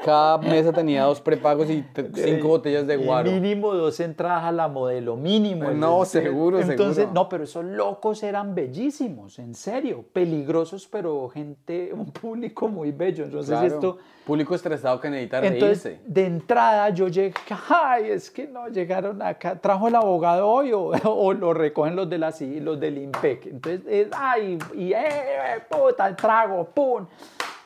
cada 0.03 0.37
mesa 0.39 0.73
tenía 0.73 1.03
dos 1.03 1.21
prepagos 1.21 1.69
y 1.69 1.85
cinco 2.13 2.49
botellas 2.49 2.85
de 2.85 2.97
guaro. 2.97 3.31
Mínimo 3.31 3.73
dos 3.73 3.97
entradas 4.01 4.43
a 4.43 4.51
la 4.51 4.67
modelo, 4.67 5.15
mínimo. 5.15 5.71
No, 5.71 6.03
Es 6.03 6.11
decir, 6.11 6.27
seguro, 6.29 6.59
Entonces, 6.59 6.95
seguro. 6.95 7.13
no, 7.13 7.29
pero 7.29 7.45
esos 7.45 7.63
locos 7.63 8.21
eran 8.23 8.53
bellísimos, 8.53 9.39
en 9.39 9.55
serio, 9.55 10.03
peligrosos, 10.11 10.89
pero 10.91 11.29
gente, 11.29 11.93
un 11.93 12.07
público 12.11 12.67
muy 12.67 12.91
bello. 12.91 13.23
Entonces, 13.23 13.51
Claro. 13.57 13.67
esto, 13.73 13.97
Público 14.25 14.53
estresado 14.53 14.99
que 15.01 15.09
necesita 15.09 15.37
Entonces, 15.45 15.83
reírse. 15.83 16.00
De 16.05 16.25
entrada 16.25 16.89
yo 16.89 17.07
llegué, 17.07 17.33
ay, 17.69 18.09
es 18.11 18.29
que 18.31 18.47
no, 18.47 18.67
llegaron 18.67 19.21
acá, 19.21 19.55
trajo 19.55 19.87
el 19.87 19.95
abogado 19.95 20.47
hoy 20.47 20.73
o, 20.73 20.85
o 21.05 21.33
lo 21.33 21.53
recogen 21.53 21.95
los, 21.95 22.09
de 22.09 22.17
la, 22.17 22.33
los 22.61 22.79
del 22.79 22.97
IMPEC. 22.97 23.45
Entonces, 23.47 23.81
es, 23.87 24.07
ay, 24.15 24.57
y 24.75 24.93
eh, 24.93 25.61
puta, 25.69 26.07
el 26.07 26.15
trago, 26.15 26.65
pum. 26.65 27.05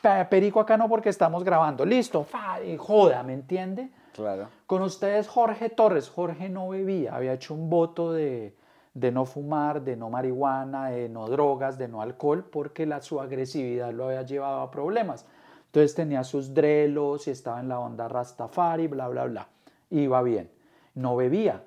Pe- 0.00 0.24
Perico 0.26 0.60
acá 0.60 0.76
no 0.76 0.88
porque 0.88 1.08
estamos 1.08 1.42
grabando, 1.42 1.84
listo, 1.84 2.22
fa, 2.24 2.62
y 2.62 2.76
joda, 2.76 3.22
¿me 3.22 3.32
entiende? 3.32 3.88
Claro. 4.14 4.48
Con 4.66 4.82
ustedes 4.82 5.28
Jorge 5.28 5.68
Torres, 5.68 6.08
Jorge 6.08 6.48
no 6.48 6.68
bebía, 6.68 7.14
había 7.14 7.32
hecho 7.34 7.54
un 7.54 7.68
voto 7.68 8.12
de, 8.12 8.54
de 8.94 9.12
no 9.12 9.24
fumar, 9.24 9.82
de 9.82 9.96
no 9.96 10.08
marihuana, 10.10 10.90
de 10.90 11.08
no 11.08 11.28
drogas, 11.28 11.76
de 11.78 11.88
no 11.88 12.00
alcohol, 12.00 12.44
porque 12.50 12.86
la, 12.86 13.00
su 13.02 13.20
agresividad 13.20 13.92
lo 13.92 14.06
había 14.06 14.22
llevado 14.22 14.60
a 14.60 14.70
problemas. 14.70 15.26
Entonces 15.66 15.94
tenía 15.94 16.24
sus 16.24 16.54
drelos 16.54 17.28
y 17.28 17.30
estaba 17.30 17.60
en 17.60 17.68
la 17.68 17.78
onda 17.78 18.08
Rastafari, 18.08 18.86
bla, 18.86 19.08
bla, 19.08 19.24
bla. 19.24 19.48
Iba 19.90 20.22
bien. 20.22 20.50
No 20.94 21.16
bebía. 21.16 21.62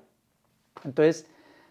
Entonces, 0.84 1.26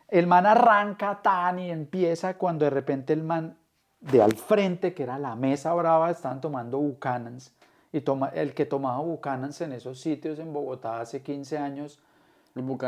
el 0.07 0.27
man 0.27 0.45
arranca 0.45 1.19
tan 1.21 1.59
y 1.59 1.69
empieza 1.69 2.37
cuando 2.37 2.65
de 2.65 2.69
repente 2.71 3.13
el 3.13 3.23
man 3.23 3.57
de 3.99 4.21
al 4.21 4.33
frente, 4.33 4.93
que 4.93 5.03
era 5.03 5.19
la 5.19 5.35
mesa 5.35 5.73
brava, 5.73 6.09
estaban 6.11 6.39
tomando 6.39 6.77
Buchanan's. 6.79 7.53
Y 7.91 8.01
toma, 8.01 8.29
el 8.29 8.53
que 8.53 8.65
tomaba 8.65 8.99
Buchanan's 9.01 9.59
en 9.61 9.73
esos 9.73 9.99
sitios 9.99 10.39
en 10.39 10.53
Bogotá 10.53 11.01
hace 11.01 11.21
15 11.21 11.57
años 11.57 11.99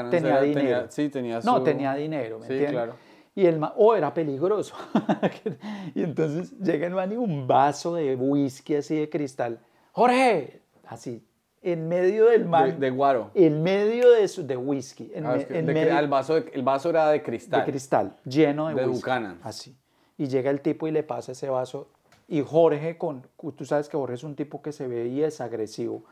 tenía 0.10 0.30
era- 0.32 0.42
dinero. 0.42 0.86
sí, 0.90 1.10
tenía 1.10 1.40
No, 1.44 1.62
tenía 1.64 1.94
dinero, 1.96 2.40
¿me 2.40 2.46
Sí, 2.48 2.54
entiendes? 2.54 2.72
claro. 2.72 2.94
Y 3.34 3.46
el 3.46 3.60
man, 3.60 3.72
oh, 3.78 3.96
era 3.96 4.14
peligroso. 4.14 4.76
y 5.96 6.04
entonces 6.04 6.52
llega 6.60 6.88
el 6.88 6.94
man 6.94 7.12
y 7.12 7.16
un 7.16 7.48
vaso 7.48 7.96
de 7.96 8.16
whisky 8.16 8.76
así 8.76 8.96
de 8.98 9.10
cristal. 9.10 9.60
Jorge, 9.94 10.62
así, 10.86 11.26
en 11.62 11.88
medio 11.88 12.26
del 12.26 12.44
De, 12.44 12.48
man. 12.50 12.80
de 12.80 12.90
guaro. 12.90 13.32
En 13.34 13.64
medio 13.64 14.12
de, 14.12 14.28
su, 14.28 14.46
de 14.46 14.58
whisky. 14.58 15.12
En, 15.14 15.26
Ah, 15.26 15.32
me- 15.34 15.38
es 15.42 15.46
que- 15.46 15.60
en 15.60 15.66
de 15.66 15.74
medio 15.74 15.98
el, 15.98 16.08
vaso 16.08 16.38
el 16.38 16.64
vaso 16.64 16.90
era 16.90 17.10
de 17.10 17.22
cristal. 17.24 17.62
de 17.66 17.72
cristal, 17.72 18.18
lleno 18.26 18.68
de, 18.68 18.76
De 18.76 18.82
whisky. 18.86 18.96
Buchanan. 19.02 19.40
Así. 19.44 19.78
Y 20.18 20.28
llega 20.28 20.50
el 20.52 20.62
tipo 20.62 20.88
y 20.88 20.92
le 20.92 21.04
pasa 21.04 21.32
ese 21.32 21.50
vaso. 21.50 21.88
Y 22.28 22.42
Jorge, 22.42 22.98
con, 22.98 23.26
tú 23.58 23.66
sabes 23.66 23.88
que 23.90 23.98
Jorge 23.98 24.16
es 24.16 24.24
un 24.24 24.36
tipo 24.36 24.62
que 24.62 24.72
se 24.72 24.88
ve 24.88 25.08
y 25.08 25.22
es 25.24 25.40
agresivo. 25.42 26.04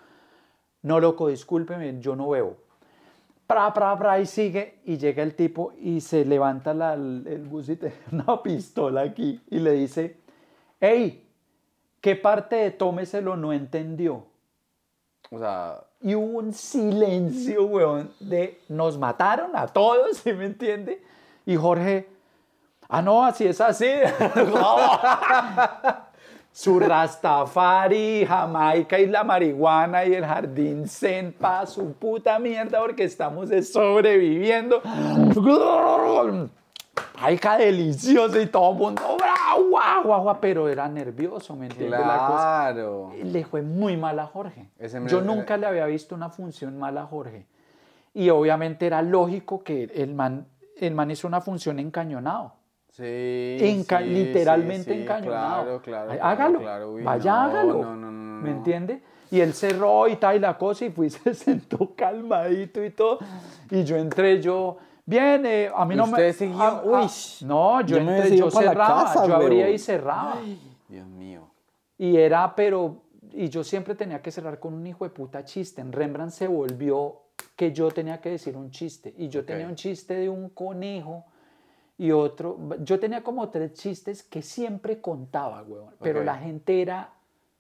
No, 0.82 1.00
loco, 1.00 1.28
discúlpeme, 1.28 2.00
yo 2.00 2.16
no 2.16 2.30
bebo. 2.30 2.58
Pra, 3.50 3.74
pra, 3.74 3.98
pra, 3.98 4.20
y 4.20 4.28
sigue. 4.28 4.76
Y 4.86 5.00
llega 5.00 5.24
el 5.24 5.34
tipo 5.36 5.74
y 5.82 6.02
se 6.02 6.24
levanta 6.24 6.72
la- 6.72 6.94
el, 6.94 7.24
el 7.26 7.48
bus 7.48 7.68
y 7.70 7.78
tiene 7.78 7.96
una 8.12 8.44
pistola 8.44 9.02
aquí. 9.02 9.42
Y 9.50 9.58
le 9.58 9.72
dice, 9.72 10.18
hey, 10.80 11.28
¿qué 12.00 12.16
parte 12.16 12.58
de 12.58 12.70
tómeselo 12.70 13.36
no 13.36 13.52
entendió? 13.52 14.24
O 15.32 15.40
sea, 15.40 15.82
Y 16.02 16.14
hubo 16.14 16.38
un 16.38 16.54
silencio, 16.54 17.66
weón, 17.66 18.14
de 18.20 18.62
nos 18.70 19.00
mataron 19.00 19.56
a 19.56 19.66
todos, 19.66 20.18
¿sí 20.18 20.32
me 20.34 20.46
entiende? 20.46 21.04
Y 21.48 21.56
Jorge, 21.56 22.08
ah, 22.88 23.02
no, 23.02 23.26
así 23.26 23.48
es 23.48 23.60
así. 23.60 23.88
Su 26.60 26.78
Rastafari, 26.78 28.26
Jamaica 28.26 29.00
y 29.00 29.06
la 29.06 29.24
marihuana 29.24 30.04
y 30.04 30.14
el 30.14 30.26
jardín 30.26 30.90
Zen 30.90 31.32
pa' 31.32 31.66
su 31.66 31.94
puta 31.94 32.38
mierda 32.38 32.82
porque 32.82 33.06
estamos 33.06 33.50
sobreviviendo. 33.66 34.82
Ay, 37.18 37.38
qué 37.38 37.50
delicioso 37.64 38.42
y 38.42 38.48
todo 38.48 38.74
el 38.74 38.78
mundo, 38.78 39.02
guau, 39.70 40.04
guau, 40.04 40.38
pero 40.42 40.68
era 40.68 40.90
nervioso, 40.90 41.56
¿me 41.56 41.68
entiende? 41.68 41.98
La 41.98 42.28
cosa 42.28 42.72
claro. 42.74 43.14
le 43.24 43.46
fue 43.46 43.62
muy 43.62 43.96
mal 43.96 44.20
a 44.20 44.26
Jorge. 44.26 44.70
Ese 44.78 45.00
Yo 45.08 45.22
nunca 45.22 45.56
le 45.56 45.66
había 45.66 45.86
visto 45.86 46.14
una 46.14 46.30
función 46.30 46.78
mal 46.78 46.98
a 46.98 47.06
Jorge. 47.06 47.46
Y 48.14 48.32
obviamente 48.32 48.86
era 48.86 49.02
lógico 49.02 49.64
que 49.64 49.86
el 49.96 50.14
man, 50.14 50.46
el 50.76 50.94
man 50.94 51.10
hizo 51.10 51.26
una 51.26 51.40
función 51.40 51.80
encañonado. 51.80 52.59
Sí. 53.00 53.58
Enca- 53.62 54.00
sí, 54.04 54.10
literalmente 54.10 54.94
sí, 54.94 55.02
encañonado. 55.02 55.64
Claro, 55.64 55.82
claro. 55.82 56.12
Hágalo. 56.22 56.60
claro. 56.60 56.92
Uy, 56.92 57.04
Vaya, 57.04 57.32
no, 57.32 57.40
hágalo. 57.40 57.82
No, 57.82 57.96
no, 57.96 58.12
¿Me 58.42 58.52
entiende? 58.52 59.02
Y 59.32 59.40
él 59.40 59.54
cerró 59.54 60.08
y 60.10 60.18
tal 60.18 60.36
y 60.36 60.40
la 60.40 60.58
cosa 60.58 60.84
y 60.84 60.90
fui 60.90 61.10
se 61.10 61.34
sentó 61.34 61.96
calmadito 61.96 62.84
y 62.84 62.90
todo. 62.90 63.20
Y 63.72 63.86
yo 63.86 63.96
entré, 63.96 64.42
yo, 64.42 64.78
bien, 65.06 65.46
eh, 65.46 65.72
a 65.74 65.86
mí 65.86 65.96
no 65.96 66.04
Usted 66.06 66.28
me... 66.28 66.34
siguió, 66.34 66.62
ah, 66.62 66.84
ah, 66.84 67.02
uy, 67.04 67.48
no, 67.48 67.82
yo, 67.82 67.98
yo 67.98 67.98
entré, 67.98 68.36
yo 68.36 68.52
cerraba, 68.52 69.04
casa, 69.06 69.26
yo 69.26 69.36
abría 69.36 69.70
y 69.70 69.80
cerraba. 69.80 70.38
Dios 70.90 71.08
mío. 71.08 71.48
Y 71.98 72.18
era, 72.18 72.54
pero, 72.54 73.04
y 73.32 73.48
yo 73.48 73.64
siempre 73.64 73.96
tenía 73.96 74.22
que 74.22 74.32
cerrar 74.32 74.60
con 74.60 74.74
un 74.74 74.86
hijo 74.86 75.06
de 75.06 75.12
puta 75.12 75.46
chiste. 75.46 75.80
En 75.80 75.94
Rembrandt 75.94 76.34
se 76.34 76.48
volvió 76.48 77.22
que 77.56 77.72
yo 77.72 77.92
tenía 77.92 78.20
que 78.20 78.32
decir 78.32 78.58
un 78.58 78.72
chiste. 78.72 79.14
Y 79.18 79.30
yo 79.30 79.46
tenía 79.46 79.68
un 79.68 79.76
chiste 79.76 80.16
de 80.16 80.28
un 80.28 80.50
conejo 80.50 81.26
y 82.00 82.12
otro. 82.12 82.58
Yo 82.80 82.98
tenía 82.98 83.22
como 83.22 83.50
tres 83.50 83.74
chistes 83.74 84.24
que 84.24 84.42
siempre 84.42 85.02
contaba, 85.02 85.62
huevón. 85.62 85.94
Pero 86.02 86.24
la 86.24 86.38
gente 86.38 86.82
era 86.82 87.14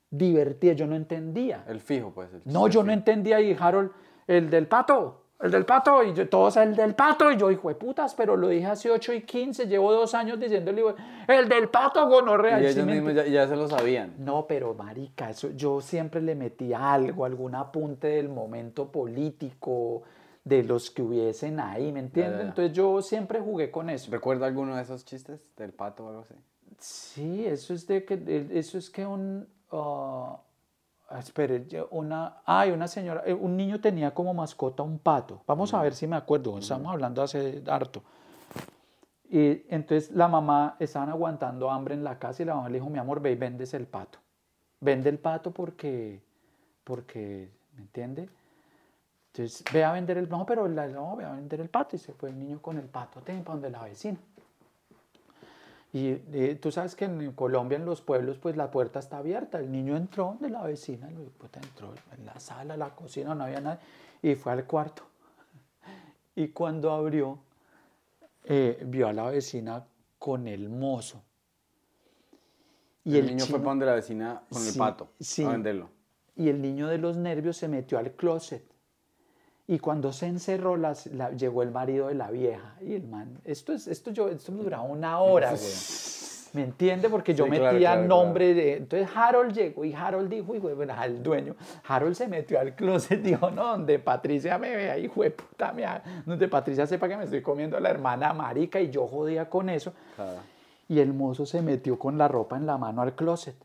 divertida, 0.09 0.73
yo 0.73 0.87
no 0.87 0.95
entendía. 0.95 1.65
El 1.67 1.81
fijo, 1.81 2.11
pues. 2.11 2.33
el 2.33 2.41
No, 2.45 2.67
yo 2.69 2.81
no 2.81 2.93
entendía 2.93 3.41
y 3.41 3.55
Harold, 3.59 3.91
el 4.27 4.49
del 4.49 4.65
pato, 4.65 5.23
el 5.41 5.51
del 5.51 5.65
pato, 5.65 6.03
y 6.03 6.13
yo, 6.13 6.29
todos 6.29 6.55
el 6.55 6.73
del 6.73 6.95
pato, 6.95 7.29
y 7.31 7.37
yo, 7.37 7.51
hijo 7.51 7.67
de 7.67 7.75
putas, 7.75 8.15
pero 8.15 8.37
lo 8.37 8.47
dije 8.47 8.65
hace 8.65 8.89
8 8.89 9.13
y 9.13 9.21
15, 9.23 9.67
llevo 9.67 9.91
dos 9.91 10.13
años 10.13 10.39
diciéndole, 10.39 10.83
el 11.27 11.49
del 11.49 11.67
pato, 11.67 12.07
gonorrea. 12.07 12.61
Y 12.61 12.63
y 12.63 12.67
ellos 12.67 12.85
mismos 12.85 13.13
ya, 13.13 13.25
ya 13.25 13.45
se 13.45 13.57
lo 13.57 13.67
sabían. 13.67 14.15
no, 14.19 14.47
pero 14.47 14.73
marica, 14.73 15.31
eso, 15.31 15.49
yo 15.51 15.81
siempre 15.81 16.21
le 16.21 16.33
metía 16.33 16.93
algo, 16.93 17.25
algún 17.25 17.55
apunte 17.55 18.07
del 18.07 18.29
momento 18.29 18.89
político, 18.89 20.03
de 20.49 20.63
los 20.63 20.89
que 20.89 21.03
hubiesen 21.03 21.59
ahí, 21.59 21.91
¿me 21.91 21.99
entiendes? 21.99 22.41
Entonces 22.41 22.73
yo 22.73 23.01
siempre 23.01 23.39
jugué 23.39 23.69
con 23.69 23.89
eso. 23.89 24.11
¿Recuerda 24.11 24.47
alguno 24.47 24.75
de 24.75 24.81
esos 24.81 25.05
chistes? 25.05 25.39
Del 25.55 25.71
pato 25.71 26.05
o 26.05 26.09
algo 26.09 26.21
así. 26.21 26.33
Sí, 26.79 27.45
eso 27.45 27.73
es 27.73 27.85
de 27.85 28.03
que, 28.03 28.47
eso 28.51 28.77
es 28.77 28.89
que 28.89 29.05
un, 29.05 29.47
ah, 29.71 30.39
espere, 31.19 31.65
una, 31.91 32.41
ay, 32.45 32.71
una 32.71 32.87
señora, 32.87 33.23
eh, 33.25 33.33
un 33.33 33.55
niño 33.55 33.79
tenía 33.79 34.13
como 34.13 34.33
mascota 34.33 34.81
un 34.81 34.97
pato. 34.97 35.43
Vamos 35.45 35.73
a 35.73 35.81
ver 35.81 35.93
si 35.93 36.07
me 36.07 36.15
acuerdo, 36.15 36.57
estamos 36.57 36.91
hablando 36.91 37.21
hace 37.21 37.61
harto. 37.67 38.01
Y 39.29 39.63
entonces 39.69 40.09
la 40.11 40.27
mamá, 40.27 40.75
estaban 40.79 41.09
aguantando 41.09 41.69
hambre 41.69 41.93
en 41.93 42.03
la 42.03 42.17
casa 42.17 42.41
y 42.41 42.45
la 42.45 42.55
mamá 42.55 42.69
le 42.69 42.79
dijo, 42.79 42.89
mi 42.89 42.97
amor, 42.97 43.21
ve 43.21 43.31
y 43.31 43.35
vendes 43.35 43.75
el 43.75 43.85
pato. 43.85 44.17
Vende 44.79 45.09
el 45.09 45.19
pato 45.19 45.51
porque, 45.51 46.23
porque, 46.83 47.51
¿me 47.75 47.81
entiende? 47.81 48.29
Entonces, 49.33 49.63
ve 49.71 49.83
a 49.83 49.91
vender 49.91 50.17
el, 50.17 50.27
no, 50.27 50.45
pero 50.45 50.67
la, 50.67 50.87
no, 50.87 51.15
ve 51.15 51.25
a 51.25 51.31
vender 51.31 51.61
el 51.61 51.69
pato. 51.69 51.95
Y 51.95 51.99
se 51.99 52.13
fue 52.13 52.29
el 52.29 52.39
niño 52.39 52.61
con 52.61 52.77
el 52.77 52.85
pato, 52.85 53.21
ten, 53.21 53.43
para 53.43 53.55
donde 53.55 53.69
la 53.69 53.83
vecina. 53.83 54.17
Y 55.91 56.17
eh, 56.33 56.57
tú 56.61 56.71
sabes 56.71 56.95
que 56.95 57.05
en 57.05 57.31
Colombia, 57.31 57.77
en 57.77 57.85
los 57.85 58.01
pueblos, 58.01 58.37
pues 58.37 58.55
la 58.55 58.69
puerta 58.69 58.99
está 58.99 59.17
abierta. 59.17 59.59
El 59.59 59.71
niño 59.71 59.97
entró 59.97 60.37
de 60.39 60.49
la 60.49 60.61
vecina, 60.63 61.07
el 61.07 61.15
puta 61.15 61.59
entró 61.59 61.93
en 62.15 62.25
la 62.25 62.39
sala, 62.39 62.77
la 62.77 62.95
cocina, 62.95 63.33
no 63.33 63.43
había 63.43 63.59
nadie, 63.59 63.79
y 64.21 64.35
fue 64.35 64.51
al 64.51 64.65
cuarto. 64.65 65.03
Y 66.35 66.49
cuando 66.49 66.91
abrió, 66.91 67.39
eh, 68.43 68.83
vio 68.85 69.07
a 69.07 69.13
la 69.13 69.29
vecina 69.29 69.83
con 70.19 70.47
el 70.47 70.69
mozo. 70.69 71.23
Y 73.03 73.17
el, 73.17 73.25
niño 73.25 73.45
fue 73.45 73.57
para 73.59 73.69
donde 73.69 73.85
la 73.87 73.93
vecina 73.95 74.43
con 74.49 74.65
el 74.65 74.73
pato 74.75 75.09
sí. 75.19 75.43
a 75.43 75.49
venderlo. 75.49 75.89
y 76.35 76.49
el 76.49 76.61
niño 76.61 76.87
de 76.87 76.99
los 76.99 77.17
nervios 77.17 77.57
se 77.57 77.67
metió 77.67 77.97
al 77.97 78.11
closet. 78.11 78.63
Y 79.71 79.77
cuando 79.77 80.11
se 80.11 80.25
encerró, 80.25 80.77
las- 80.77 81.05
la- 81.05 81.29
llegó 81.29 81.61
el 81.61 81.69
marido 81.69 82.07
de 82.07 82.15
la 82.15 82.31
vieja. 82.31 82.73
Y 82.81 82.95
el 82.95 83.03
man, 83.07 83.37
esto, 83.45 83.71
es, 83.71 83.87
esto, 83.87 84.09
yo, 84.09 84.27
esto 84.27 84.51
me 84.51 84.63
duraba 84.63 84.81
una 84.81 85.19
hora, 85.19 85.51
güey. 85.51 85.61
¿Me 86.53 86.63
entiende? 86.63 87.07
Porque 87.07 87.35
yo 87.35 87.43
Sí, 87.45 87.51
metía 87.51 87.69
claro, 87.77 88.05
nombre 88.07 88.55
de... 88.55 88.77
Entonces 88.77 89.07
Harold 89.15 89.53
llegó 89.53 89.85
y 89.85 89.93
Harold 89.93 90.27
dijo, 90.27 90.53
de 90.53 90.73
bueno, 90.73 90.95
al 90.97 91.21
dueño. 91.21 91.55
Harold 91.87 92.15
se 92.15 92.27
metió 92.27 92.59
al 92.59 92.73
closet, 92.75 93.21
dijo, 93.21 93.51
no, 93.51 93.67
donde 93.67 93.99
Patricia 93.99 94.57
me 94.57 94.75
vea, 94.75 94.97
hijo 94.97 95.21
de 95.21 95.29
puta, 95.29 95.71
me 95.71 95.85
ha- 95.85 96.01
donde 96.25 96.47
Patricia 96.47 96.87
sepa 96.87 97.07
que 97.07 97.15
me 97.17 97.25
estoy 97.25 97.43
comiendo 97.43 97.77
a 97.77 97.79
la 97.79 97.91
hermana 97.91 98.33
marica 98.33 98.81
y 98.81 98.89
yo 98.89 99.05
jodía 99.05 99.47
con 99.47 99.69
eso. 99.69 99.93
Y 100.87 100.99
el 100.99 101.13
mozo 101.13 101.45
se 101.45 101.61
metió 101.61 101.99
con 101.99 102.17
la 102.17 102.27
ropa 102.27 102.57
en 102.57 102.65
la 102.65 102.79
mano 102.79 103.03
al 103.03 103.13
closet. 103.13 103.55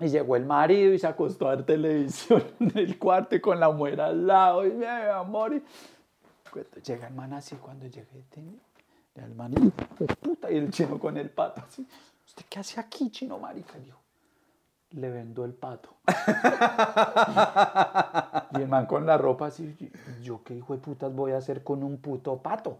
Y 0.00 0.08
llegó 0.08 0.36
el 0.36 0.46
marido 0.46 0.94
y 0.94 0.98
se 0.98 1.06
acostó 1.06 1.48
a 1.48 1.56
ver 1.56 1.66
televisión 1.66 2.44
en 2.60 2.78
el 2.78 2.98
cuarto 2.98 3.34
y 3.34 3.40
con 3.40 3.58
la 3.58 3.70
mujer 3.70 4.00
al 4.00 4.26
lado. 4.26 4.66
Y 4.66 4.72
mi 4.72 4.86
amor. 4.86 5.54
Y... 5.54 5.62
Cuando 6.50 6.76
llega 6.80 7.08
el 7.08 7.14
man 7.14 7.32
así, 7.32 7.56
cuando 7.56 7.86
llegué, 7.86 8.24
ten- 8.30 8.60
el 9.16 9.34
man, 9.34 9.52
puta, 10.20 10.50
y 10.50 10.56
el 10.56 10.70
chino 10.70 10.98
con 10.98 11.16
el 11.16 11.28
pato 11.30 11.62
así. 11.66 11.84
¿Usted 12.24 12.44
qué 12.48 12.60
hace 12.60 12.78
aquí, 12.78 13.10
chino 13.10 13.38
marica? 13.38 13.76
Dijo, 13.78 13.98
le 14.92 15.10
vendo 15.10 15.44
el 15.44 15.54
pato. 15.54 15.96
y 18.52 18.62
el 18.62 18.68
man 18.68 18.86
con 18.86 19.04
la 19.04 19.18
ropa 19.18 19.46
así, 19.46 19.76
yo 20.22 20.42
qué 20.44 20.54
hijo 20.54 20.74
de 20.74 20.78
putas 20.78 21.12
voy 21.12 21.32
a 21.32 21.38
hacer 21.38 21.64
con 21.64 21.82
un 21.82 21.98
puto 21.98 22.38
pato. 22.38 22.78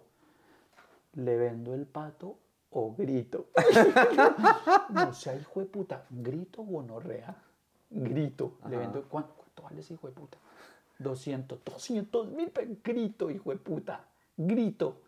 ¿Le 1.15 1.37
vendo 1.37 1.75
el 1.75 1.87
pato 1.87 2.37
o 2.71 2.95
grito? 2.95 3.49
no 4.91 5.13
sea 5.15 5.35
hijo 5.37 5.61
de 5.61 5.67
puta, 5.67 6.05
grito 6.11 6.63
o 6.63 6.65
gonorrea. 6.65 7.35
Grito. 7.91 8.59
Le 8.69 8.77
vendo, 8.77 9.03
¿cuánto, 9.09 9.35
cuánto 9.35 9.63
vale 9.63 9.81
ese 9.81 9.95
hijo 9.95 10.07
de 10.09 10.13
puta? 10.13 10.37
200, 10.99 11.65
200 11.65 12.29
mil, 12.29 12.53
grito, 12.85 13.31
hijo 13.31 13.51
de 13.51 13.57
puta. 13.57 14.05
Grito. 14.37 15.01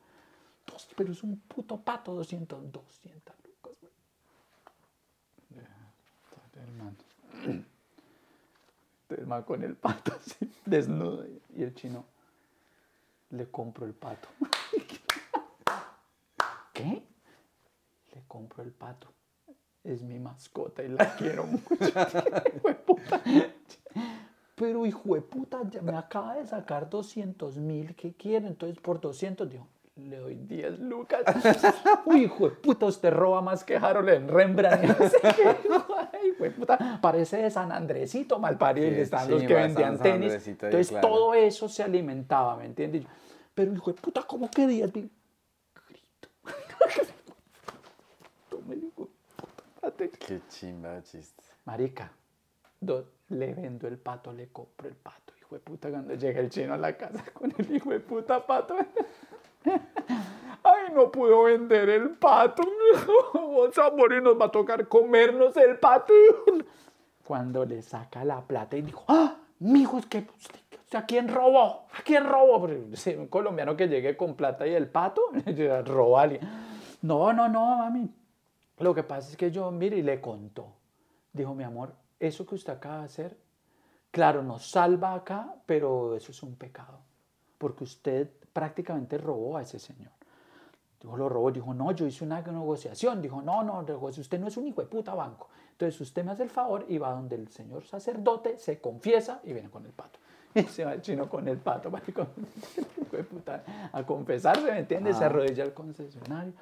Dos- 0.67 0.89
pero 0.97 1.13
es 1.13 1.23
un 1.23 1.39
puto 1.41 1.79
pato, 1.81 2.15
200, 2.15 2.73
200 2.73 3.35
lucas. 3.45 3.73
güey. 3.81 3.93
El 9.11 9.27
man 9.27 9.43
con 9.43 9.63
el 9.65 9.75
pato 9.77 10.13
así, 10.15 10.51
desnudo. 10.65 11.27
Y 11.57 11.63
el 11.65 11.75
chino, 11.75 12.05
le 13.31 13.51
compro 13.51 13.85
el 13.85 13.93
pato. 13.95 14.29
¿Qué? 16.73 17.03
Le 18.15 18.23
compro 18.27 18.63
el 18.63 18.73
pato. 18.73 19.13
Es 19.83 20.03
mi 20.03 20.19
mascota 20.19 20.83
y 20.83 20.89
la 20.89 21.15
quiero 21.19 21.45
mucho. 21.47 21.65
Pero 24.55 24.85
hijo 24.85 25.15
de 25.15 25.23
puta, 25.23 25.63
ya 25.71 25.81
me 25.81 25.97
acaba 25.97 26.35
de 26.35 26.47
sacar 26.47 26.91
200 26.91 27.57
mil. 27.57 27.95
¿Qué 27.95 28.13
quiere? 28.13 28.47
Entonces 28.47 28.79
por 28.79 29.01
200 29.01 29.49
dijo, 29.49 29.67
le 29.97 30.17
doy 30.19 30.35
10 30.35 30.81
lucas. 30.81 31.23
Uy, 32.05 32.25
hijo 32.25 32.51
de 32.51 32.57
puta, 32.57 32.87
usted 32.87 33.11
roba 33.11 33.41
más 33.41 33.65
que 33.65 33.77
Harold 33.77 34.09
en 34.11 34.29
Rembrandt. 34.29 34.99
No 34.99 35.09
sé 35.09 35.19
qué. 35.35 35.57
Ay, 36.13 36.29
hijo 36.29 36.45
de 36.45 36.51
puta, 36.51 36.99
parece 37.01 37.39
de 37.39 37.51
San 37.51 37.73
Andresito, 37.73 38.39
mal 38.39 38.59
parido. 38.59 38.89
Y 38.89 38.91
Qué 38.91 39.03
están 39.03 39.31
los 39.31 39.43
que 39.43 39.55
vendían 39.55 39.97
San 39.97 40.03
tenis. 40.03 40.47
Entonces 40.47 40.89
claro. 40.89 41.09
todo 41.09 41.35
eso 41.35 41.69
se 41.69 41.83
alimentaba, 41.83 42.57
¿me 42.57 42.67
entiendes? 42.67 43.05
Pero 43.55 43.73
hijo 43.73 43.93
de 43.93 44.01
puta, 44.01 44.23
¿cómo 44.23 44.51
que 44.51 44.67
días? 44.67 44.93
Grito. 44.93 46.29
Qué 50.09 50.41
chimba 50.49 51.03
chiste. 51.03 51.43
Marica, 51.65 52.11
do- 52.81 53.07
le 53.29 53.55
vendo 53.55 53.87
el 53.87 53.99
pato, 53.99 54.33
le 54.33 54.49
compro 54.49 54.89
el 54.89 54.95
pato. 54.95 55.33
Hijo 55.39 55.55
de 55.57 55.61
puta, 55.61 55.91
cuando 55.91 56.15
llega 56.15 56.41
el 56.41 56.49
chino 56.51 56.75
a 56.75 56.79
la 56.79 56.97
casa 56.97 57.25
con 57.35 57.53
el 57.57 57.75
hijo 57.77 57.91
de 57.91 58.01
puta 58.01 58.45
pato. 58.47 58.77
Ay, 60.63 60.93
no 60.95 61.11
pudo 61.11 61.45
vender 61.45 61.89
el 61.89 62.11
pato. 62.11 62.63
Vamos 63.35 63.77
a 63.79 63.91
morir, 63.91 64.23
nos 64.23 64.41
va 64.41 64.47
a 64.47 64.51
tocar 64.51 64.87
comernos 64.89 65.57
el 65.57 65.79
pato. 65.79 66.13
Cuando 67.25 67.65
le 67.65 67.83
saca 67.83 68.25
la 68.25 68.41
plata 68.41 68.77
y 68.77 68.83
dijo, 68.83 69.05
¡ah! 69.09 69.37
Mijo, 69.61 69.99
es 69.99 70.07
que 70.07 70.19
usted, 70.39 70.59
usted 70.73 70.99
¿a 70.99 71.05
quién 71.07 71.29
robó? 71.29 71.87
¿A 71.93 72.03
quién 72.05 72.25
robó? 72.25 72.57
Un 72.65 73.27
colombiano 73.29 73.77
que 73.77 73.89
llegue 73.89 74.17
con 74.17 74.35
plata 74.35 74.67
y 74.67 74.75
el 74.75 74.89
pato, 74.89 75.23
robó 75.85 76.19
a 76.19 76.23
alguien. 76.23 76.41
No, 77.03 77.33
no, 77.33 77.49
no, 77.49 77.77
mami. 77.79 78.11
Lo 78.81 78.95
que 78.95 79.03
pasa 79.03 79.31
es 79.31 79.37
que 79.37 79.51
yo, 79.51 79.71
mire, 79.71 79.97
y 79.99 80.03
le 80.03 80.21
contó. 80.21 80.73
Dijo, 81.33 81.55
mi 81.55 81.65
amor, 81.65 81.93
eso 82.19 82.45
que 82.47 82.55
usted 82.55 82.73
acaba 82.73 82.99
de 83.01 83.05
hacer, 83.05 83.37
claro, 84.11 84.43
nos 84.43 84.71
salva 84.71 85.15
acá, 85.15 85.55
pero 85.67 86.17
eso 86.17 86.33
es 86.33 86.43
un 86.43 86.57
pecado. 86.57 86.99
Porque 87.59 87.85
usted 87.85 88.29
prácticamente 88.53 89.19
robó 89.19 89.57
a 89.59 89.63
ese 89.63 89.79
señor. 89.79 90.11
Dijo, 91.01 91.17
lo 91.17 91.29
robó. 91.29 91.51
Dijo, 91.51 91.73
no, 91.75 91.93
yo 91.93 92.07
hice 92.07 92.25
una 92.25 92.41
negociación. 92.41 93.23
Dijo, 93.23 93.41
no, 93.43 93.63
no, 93.63 93.81
usted 93.81 94.41
no 94.41 94.49
es 94.49 94.57
un 94.57 94.67
hijo 94.67 94.81
de 94.81 94.89
puta 94.89 95.15
banco. 95.15 95.49
Entonces 95.73 96.01
usted 96.01 96.25
me 96.25 96.33
hace 96.33 96.43
el 96.43 96.51
favor 96.51 96.85
y 96.89 96.99
va 96.99 97.11
donde 97.13 97.37
el 97.37 97.49
señor 97.49 97.85
sacerdote, 97.85 98.59
se 98.59 98.81
confiesa 98.81 99.41
y 99.45 99.53
viene 99.53 99.71
con 99.71 99.85
el 99.87 99.93
pato. 99.93 100.19
Y 100.55 100.63
se 100.65 100.85
va 100.85 100.95
el 100.95 101.01
chino 101.01 101.29
con 101.29 101.47
el 101.47 101.59
pato, 101.59 101.91
hijo 102.09 102.27
de 103.13 103.23
puta, 103.25 103.63
a 103.93 104.03
confesarse, 104.05 104.63
¿me 104.73 104.81
entiendes? 104.81 105.17
Se 105.17 105.23
Ah. 105.25 105.27
arrodilla 105.29 105.63
al 105.63 105.73
concesionario. 105.73 106.53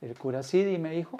El 0.00 0.18
cura 0.18 0.42
sí, 0.42 0.64
dime, 0.64 0.96
hijo. 0.96 1.16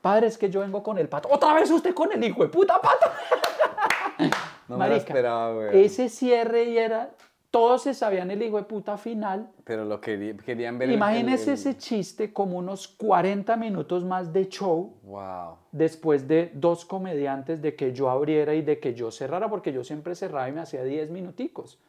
Padre, 0.00 0.26
es 0.28 0.38
que 0.38 0.48
yo 0.50 0.60
vengo 0.60 0.82
con 0.82 0.98
el 0.98 1.08
pato. 1.08 1.28
¿Otra 1.30 1.52
vez 1.54 1.70
usted 1.70 1.94
con 1.94 2.12
el 2.12 2.22
hijo 2.24 2.42
de 2.42 2.48
puta 2.48 2.80
pato? 2.80 3.06
No 4.68 4.76
me 4.78 4.88
lo 4.88 4.94
esperaba, 4.94 5.52
güey. 5.52 5.84
Ese 5.84 6.08
cierre 6.08 6.64
y 6.64 6.78
era... 6.78 7.10
Todos 7.50 7.82
se 7.82 7.94
sabían 7.94 8.30
el 8.30 8.40
hijo 8.40 8.58
de 8.58 8.62
puta 8.62 8.96
final. 8.96 9.50
Pero 9.64 9.84
lo 9.84 10.00
querí- 10.00 10.36
querían 10.44 10.78
ver. 10.78 10.88
el- 10.90 11.02
el- 11.02 11.28
ese 11.30 11.76
chiste 11.76 12.32
como 12.32 12.56
unos 12.58 12.86
40 12.86 13.56
minutos 13.56 14.04
más 14.04 14.32
de 14.32 14.48
show 14.48 14.94
Wow. 15.02 15.56
después 15.72 16.28
de 16.28 16.52
dos 16.54 16.84
comediantes 16.84 17.60
de 17.60 17.74
que 17.74 17.92
yo 17.92 18.08
abriera 18.08 18.54
y 18.54 18.62
de 18.62 18.78
que 18.78 18.94
yo 18.94 19.10
cerrara, 19.10 19.48
porque 19.50 19.72
yo 19.72 19.82
siempre 19.82 20.14
cerraba 20.14 20.48
y 20.48 20.52
me 20.52 20.60
hacía 20.60 20.84
10 20.84 21.10
minuticos, 21.10 21.80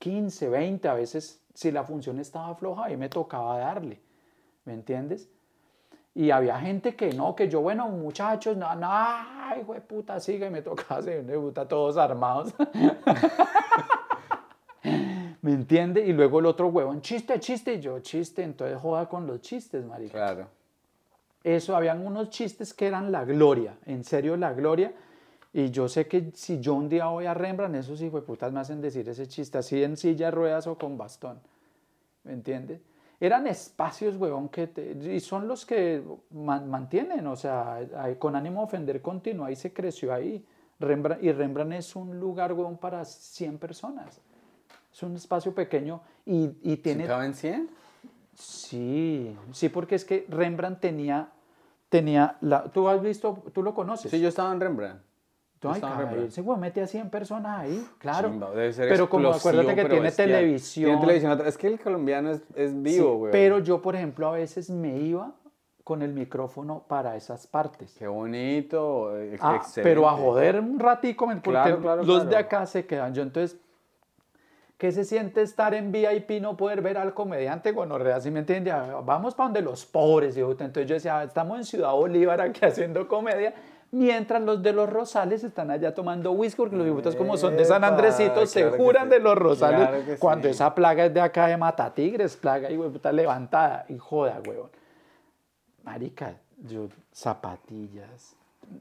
15, 0.00 0.50
20, 0.50 0.86
a 0.88 0.92
veces 0.94 1.40
si 1.54 1.70
la 1.72 1.84
función 1.84 2.20
estaba 2.20 2.54
floja 2.54 2.84
ahí 2.84 2.98
me 2.98 3.08
tocaba 3.08 3.56
darle, 3.58 3.98
¿me 4.66 4.74
entiendes? 4.74 5.30
Y 6.16 6.30
había 6.30 6.58
gente 6.58 6.96
que 6.96 7.12
no, 7.12 7.36
que 7.36 7.46
yo, 7.46 7.60
bueno, 7.60 7.88
muchachos, 7.88 8.56
no, 8.56 8.74
no, 8.74 8.88
ay, 8.90 9.60
hijo 9.60 9.74
de 9.74 9.82
puta, 9.82 10.18
sigue, 10.18 10.46
y 10.46 10.50
me 10.50 10.62
tocaba 10.62 11.00
hacer 11.00 11.22
de 11.26 11.38
puta 11.38 11.68
todos 11.68 11.98
armados. 11.98 12.54
¿Me 15.42 15.52
entiende? 15.52 16.06
Y 16.06 16.14
luego 16.14 16.40
el 16.40 16.46
otro 16.46 16.68
huevón, 16.68 17.02
chiste, 17.02 17.38
chiste, 17.38 17.74
y 17.74 17.80
yo, 17.80 18.00
chiste, 18.00 18.42
entonces 18.42 18.78
joda 18.78 19.06
con 19.10 19.26
los 19.26 19.42
chistes, 19.42 19.84
marica. 19.84 20.12
Claro. 20.12 20.46
Eso, 21.44 21.76
habían 21.76 22.04
unos 22.04 22.30
chistes 22.30 22.72
que 22.72 22.86
eran 22.86 23.12
la 23.12 23.26
gloria, 23.26 23.76
en 23.84 24.02
serio 24.02 24.38
la 24.38 24.54
gloria. 24.54 24.94
Y 25.52 25.70
yo 25.70 25.86
sé 25.86 26.08
que 26.08 26.30
si 26.32 26.60
yo 26.60 26.72
un 26.72 26.88
día 26.88 27.08
voy 27.08 27.26
a 27.26 27.34
Rembrandt, 27.34 27.76
esos 27.76 28.02
putas 28.22 28.50
me 28.54 28.60
hacen 28.60 28.80
decir 28.80 29.06
ese 29.06 29.28
chiste 29.28 29.58
así 29.58 29.84
en 29.84 29.98
silla 29.98 30.26
de 30.26 30.30
ruedas 30.30 30.66
o 30.66 30.78
con 30.78 30.96
bastón. 30.96 31.38
¿Me 32.24 32.32
entiendes? 32.32 32.80
Eran 33.18 33.46
espacios, 33.46 34.16
huevón, 34.16 34.48
que 34.50 34.66
te- 34.66 34.92
y 35.14 35.20
son 35.20 35.48
los 35.48 35.64
que 35.64 36.02
man- 36.30 36.68
mantienen, 36.68 37.26
o 37.26 37.36
sea, 37.36 37.76
hay- 37.96 38.16
con 38.16 38.36
ánimo 38.36 38.60
de 38.60 38.66
ofender 38.66 39.00
continuo, 39.02 39.46
ahí 39.46 39.56
se 39.56 39.72
creció 39.72 40.12
ahí. 40.12 40.44
Rembrandt, 40.78 41.24
y 41.24 41.32
Rembrandt 41.32 41.72
es 41.74 41.96
un 41.96 42.20
lugar, 42.20 42.52
huevón, 42.52 42.76
para 42.76 43.04
100 43.06 43.56
personas. 43.58 44.20
Es 44.92 45.02
un 45.02 45.16
espacio 45.16 45.54
pequeño 45.54 46.02
y, 46.26 46.44
y 46.62 46.70
¿Sí 46.72 46.76
tiene... 46.78 47.06
caben 47.06 47.34
100? 47.34 47.70
Sí, 48.34 49.34
sí, 49.52 49.68
porque 49.70 49.94
es 49.94 50.04
que 50.04 50.26
Rembrandt 50.28 50.80
tenía, 50.80 51.30
tenía 51.88 52.36
la, 52.42 52.64
tú 52.64 52.88
has 52.88 53.00
visto, 53.00 53.42
tú 53.54 53.62
lo 53.62 53.74
conoces. 53.74 54.10
Sí, 54.10 54.20
yo 54.20 54.28
estaba 54.28 54.52
en 54.52 54.60
Rembrandt. 54.60 55.00
Tú, 55.58 55.68
yo 55.68 55.72
ay, 55.72 55.74
estaba 55.76 56.02
en 56.02 56.08
cabrón, 56.08 56.24
ese 56.26 56.42
güey 56.42 56.58
mete 56.58 56.82
a 56.82 56.86
100 56.86 57.08
personas 57.10 57.60
ahí, 57.60 57.86
claro. 57.98 58.28
Chimba, 58.28 58.50
debe 58.50 58.72
ser 58.74 58.88
pero 58.88 59.08
como 59.08 59.30
acuérdate 59.30 59.74
que 59.74 59.84
tiene 59.86 60.10
televisión. 60.12 60.90
Tiene 60.90 61.00
televisión. 61.00 61.46
Es 61.46 61.56
que 61.56 61.66
el 61.68 61.80
colombiano 61.80 62.30
es, 62.30 62.42
es 62.54 62.72
sí, 62.72 62.76
vivo, 62.78 63.16
güey. 63.16 63.32
pero 63.32 63.58
yo, 63.60 63.80
por 63.80 63.96
ejemplo, 63.96 64.26
a 64.28 64.32
veces 64.32 64.68
me 64.68 64.98
iba 64.98 65.32
con 65.82 66.02
el 66.02 66.12
micrófono 66.12 66.84
para 66.88 67.16
esas 67.16 67.46
partes. 67.46 67.94
Qué 67.98 68.06
bonito. 68.06 69.16
eh, 69.18 69.38
Ah, 69.40 69.54
excelente. 69.56 69.88
pero 69.88 70.08
a 70.08 70.12
joder 70.12 70.60
un 70.60 70.78
ratico, 70.78 71.26
porque 71.26 71.40
Claro, 71.50 71.78
claro, 71.80 72.02
los 72.02 72.28
de 72.28 72.36
acá 72.36 72.66
se 72.66 72.84
quedan. 72.86 73.14
Yo 73.14 73.22
entonces, 73.22 73.56
¿qué 74.78 74.92
se 74.92 75.04
siente 75.04 75.42
estar 75.42 75.74
en 75.74 75.92
VIP 75.92 76.40
no 76.42 76.56
poder 76.56 76.82
ver 76.82 76.98
al 76.98 77.14
comediante? 77.14 77.72
Bueno, 77.72 77.98
¿sí 78.20 78.30
me 78.30 78.40
entiende? 78.40 78.72
Ah, 78.72 79.00
Vamos 79.04 79.34
para 79.34 79.46
donde 79.46 79.62
los 79.62 79.86
pobres. 79.86 80.36
Entonces 80.36 80.86
yo 80.86 80.94
decía, 80.94 81.18
"Ah, 81.20 81.24
estamos 81.24 81.56
en 81.56 81.64
Ciudad 81.64 81.92
Bolívar 81.92 82.40
aquí 82.40 82.64
haciendo 82.64 83.06
comedia. 83.08 83.54
Mientras 83.92 84.42
los 84.42 84.62
de 84.62 84.72
los 84.72 84.90
Rosales 84.90 85.44
están 85.44 85.70
allá 85.70 85.94
tomando 85.94 86.32
whisky, 86.32 86.56
porque 86.56 86.76
los 86.76 86.84
dibujitos 86.84 87.16
como 87.16 87.36
son 87.36 87.56
de 87.56 87.64
San 87.64 87.84
Andresito, 87.84 88.44
se 88.46 88.62
claro 88.62 88.76
juran 88.76 89.04
sí. 89.04 89.10
de 89.10 89.20
los 89.20 89.36
Rosales. 89.36 89.88
Claro 89.88 90.18
cuando 90.18 90.48
sí. 90.48 90.50
esa 90.50 90.74
plaga 90.74 91.06
es 91.06 91.14
de 91.14 91.20
acá 91.20 91.46
de 91.46 91.56
Matatigres, 91.56 92.36
plaga 92.36 92.70
y 92.70 92.76
puta 92.76 93.12
levantada. 93.12 93.86
Y 93.88 93.96
joda, 93.96 94.40
huevón. 94.46 94.70
Marica, 95.84 96.36
yo, 96.58 96.88
zapatillas. 97.12 98.34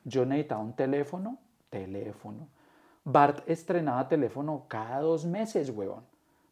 Yo 0.04 0.26
necesitaba 0.26 0.62
un 0.62 0.74
teléfono, 0.74 1.38
teléfono. 1.70 2.48
Bart 3.04 3.48
estrenaba 3.48 4.08
teléfono 4.08 4.66
cada 4.68 5.00
dos 5.00 5.26
meses, 5.26 5.70
huevón. 5.70 6.04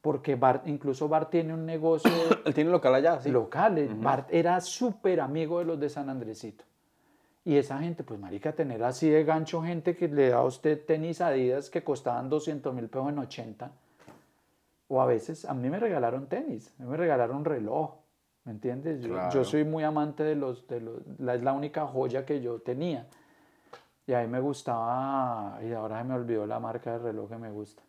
Porque 0.02 0.36
Bart, 0.36 0.68
incluso 0.68 1.08
Bart 1.08 1.32
tiene 1.32 1.54
un 1.54 1.66
negocio 1.66 2.12
Él 2.46 2.54
tiene 2.54 2.70
local 2.70 2.94
allá, 2.94 3.20
sí. 3.20 3.32
local. 3.32 3.78
eh, 3.80 3.90
Bart 3.96 4.28
era 4.32 4.62
súper 4.62 5.22
amigo 5.22 5.60
de 5.60 5.66
los 5.66 5.80
de 5.80 5.90
San 5.90 6.10
Andresito. 6.10 6.66
Y 7.46 7.58
esa 7.58 7.80
gente, 7.80 8.04
pues 8.04 8.20
marica, 8.20 8.54
tener 8.54 8.84
así 8.84 9.10
de 9.10 9.24
gancho 9.26 9.62
gente 9.62 9.96
que 9.98 10.08
le 10.08 10.30
da 10.30 10.38
a 10.38 10.44
usted 10.46 10.86
tenis 10.86 11.20
Adidas 11.20 11.70
que 11.70 11.84
costaban 11.84 12.30
200 12.30 12.74
mil 12.74 12.88
pesos 12.88 13.10
en 13.10 13.20
80. 13.20 13.72
O 14.88 15.02
a 15.02 15.06
veces, 15.06 15.44
a 15.46 15.54
mí 15.54 15.70
me 15.70 15.80
regalaron 15.80 16.28
tenis, 16.28 16.74
a 16.80 16.84
mí 16.84 16.90
me 16.90 16.98
regalaron 16.98 17.38
un 17.38 17.46
reloj, 17.46 17.96
¿me 18.46 18.52
entiendes? 18.54 19.02
Yo, 19.34 19.44
soy 19.44 19.64
muy 19.66 19.84
amante 19.84 20.24
de 20.24 20.36
los, 20.36 20.68
de 20.68 20.80
los, 20.82 21.02
la, 21.20 21.36
es 21.36 21.44
la 21.44 21.52
única 21.54 21.86
joya 21.86 22.26
que 22.26 22.42
yo 22.42 22.60
tenía. 22.62 23.08
Y 24.06 24.14
a 24.14 24.22
mí 24.22 24.28
me 24.28 24.40
gustaba, 24.40 25.60
y 25.64 25.72
ahora 25.74 25.98
se 26.00 26.04
me 26.06 26.14
olvidó 26.14 26.46
la 26.46 26.60
marca 26.60 26.92
de 26.94 27.00
reloj 27.00 27.30
que 27.30 27.38
me 27.38 27.52
gusta. 27.52 27.82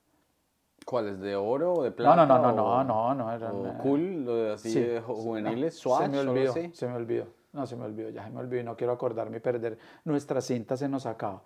¿Cuál 0.84 1.08
es? 1.08 1.20
¿De 1.20 1.34
oro 1.36 1.74
o 1.74 1.82
de 1.82 1.90
No, 1.90 1.96
plata? 1.96 2.26
no, 2.26 2.38
no, 2.38 2.52
no, 2.52 2.52
no, 2.52 2.84
no, 2.84 3.14
no, 3.14 3.32
era 3.32 3.52
o 3.52 3.60
una- 3.60 3.78
cool, 3.78 4.24
lo 4.24 4.36
de 4.36 4.52
así 4.54 4.70
Sí. 4.70 4.88
juveniles, 5.04 5.74
No, 5.76 5.80
swatch, 5.80 6.02
se 6.02 6.08
me 6.08 6.18
olvidó, 6.30 6.52
se 6.72 6.86
me 6.88 6.94
olvidó. 6.94 7.26
No, 7.54 7.66
se 7.66 7.76
me 7.76 7.84
olvidó, 7.84 8.10
ya 8.10 8.24
se 8.24 8.30
me 8.30 8.40
olvidó 8.40 8.60
y 8.60 8.64
no 8.64 8.76
quiero 8.76 8.92
acordarme 8.92 9.36
y 9.36 9.40
perder. 9.40 9.78
Nuestra 10.04 10.40
cinta 10.40 10.76
se 10.76 10.88
nos 10.88 11.06
acaba. 11.06 11.42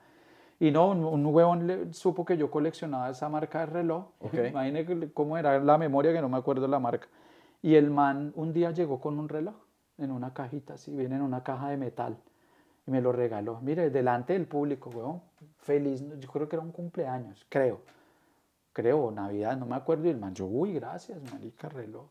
Y 0.58 0.70
no, 0.70 0.90
un, 0.90 1.04
un 1.04 1.26
huevón 1.26 1.66
le, 1.66 1.92
supo 1.92 2.24
que 2.24 2.36
yo 2.36 2.50
coleccionaba 2.50 3.10
esa 3.10 3.28
marca 3.28 3.60
de 3.60 3.66
reloj. 3.66 4.06
Ok. 4.20 4.34
Imagine 4.50 5.12
cómo 5.12 5.38
era 5.38 5.60
la 5.60 5.78
memoria 5.78 6.12
que 6.12 6.20
no 6.20 6.28
me 6.28 6.38
acuerdo 6.38 6.66
la 6.66 6.78
marca. 6.78 7.08
Y 7.62 7.74
el 7.74 7.90
man 7.90 8.32
un 8.36 8.52
día 8.52 8.70
llegó 8.70 9.00
con 9.00 9.18
un 9.18 9.28
reloj 9.28 9.54
en 9.98 10.10
una 10.10 10.32
cajita 10.32 10.74
así, 10.74 10.94
viene 10.94 11.16
en 11.16 11.22
una 11.22 11.42
caja 11.42 11.68
de 11.70 11.76
metal. 11.76 12.16
Y 12.86 12.90
me 12.90 13.02
lo 13.02 13.12
regaló. 13.12 13.60
Mire, 13.60 13.90
delante 13.90 14.32
del 14.32 14.46
público, 14.46 14.90
huevón. 14.90 15.20
Feliz, 15.58 16.02
yo 16.18 16.30
creo 16.30 16.48
que 16.48 16.56
era 16.56 16.64
un 16.64 16.72
cumpleaños, 16.72 17.44
creo. 17.50 17.82
Creo, 18.72 19.10
Navidad, 19.10 19.58
no 19.58 19.66
me 19.66 19.76
acuerdo. 19.76 20.06
Y 20.06 20.10
el 20.10 20.16
man, 20.16 20.34
yo, 20.34 20.46
uy, 20.46 20.72
gracias, 20.72 21.20
marica, 21.30 21.68
reloj. 21.68 22.06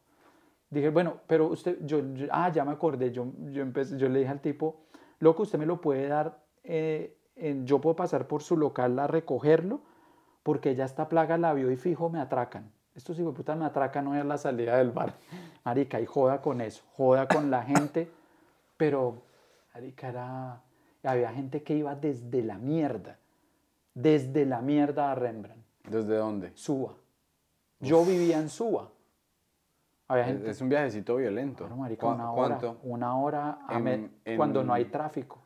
Dije, 0.70 0.89
bueno, 0.89 1.18
pero 1.28 1.47
usted, 1.47 1.78
yo, 1.86 2.01
yo- 2.13 2.28
ah, 2.32 2.51
ya 2.51 2.65
me 2.65 2.72
acordé, 2.72 3.11
yo, 3.11 3.28
yo, 3.51 3.61
empecé, 3.61 3.97
yo 3.97 4.09
le 4.09 4.20
dije 4.20 4.32
al 4.32 4.41
tipo, 4.41 4.82
loco, 5.20 5.43
usted 5.43 5.57
me 5.57 5.65
lo 5.65 5.80
puede 5.80 6.07
dar, 6.07 6.43
eh, 6.63 7.18
en- 7.36 7.65
yo 7.65 7.80
puedo 7.80 7.95
pasar 7.95 8.28
por 8.28 8.43
su 8.43 8.57
local 8.57 8.97
a 8.99 9.07
recogerlo, 9.07 9.80
porque 10.43 10.76
ya 10.76 10.86
esta 10.86 11.07
plaga 11.07 11.38
la 11.38 11.53
vio 11.53 11.72
y 11.72 11.78
fijo 11.78 12.09
me 12.09 12.20
atracan. 12.20 12.72
Estos 12.95 13.18
hijos 13.20 13.34
de 13.34 13.38
puta 13.38 13.55
me 13.55 13.65
atracan 13.65 14.07
hoy 14.07 14.18
a 14.18 14.24
la 14.24 14.38
salida 14.38 14.78
del 14.78 14.91
bar. 14.91 15.13
Marica, 15.63 16.01
y 16.01 16.05
joda 16.05 16.41
con 16.41 16.61
eso, 16.61 16.84
joda 16.93 17.28
con 17.28 17.49
la 17.51 17.63
gente, 17.63 18.09
pero, 18.76 19.22
marica, 19.74 20.07
era, 20.09 20.61
había 21.03 21.32
gente 21.32 21.63
que 21.63 21.76
iba 21.76 21.95
desde 21.95 22.41
la 22.43 22.57
mierda, 22.57 23.18
desde 23.93 24.45
la 24.45 24.61
mierda 24.61 25.11
a 25.11 25.15
Rembrandt. 25.15 25.63
¿Desde 25.89 26.15
dónde? 26.18 26.51
Suba. 26.55 26.93
Yo 27.80 28.03
vivía 28.05 28.39
en 28.39 28.49
Suba. 28.49 28.89
Había 30.10 30.24
Es, 30.24 30.30
gente, 30.30 30.49
es 30.51 30.62
un 30.62 30.70
viajecito 30.70 31.16
violento. 31.18 31.66
Claro, 31.66 31.76
marica, 31.78 32.08
¿Cu- 32.08 32.14
una 32.14 32.32
hora, 32.32 32.58
¿Cuánto? 32.58 32.80
una 32.84 33.18
hora 33.18 33.60
a 33.68 33.76
En- 33.78 33.84
me- 34.26 34.38
cuando 34.38 34.64
no 34.64 34.74
hay 34.74 34.86
tráfico. 34.86 35.39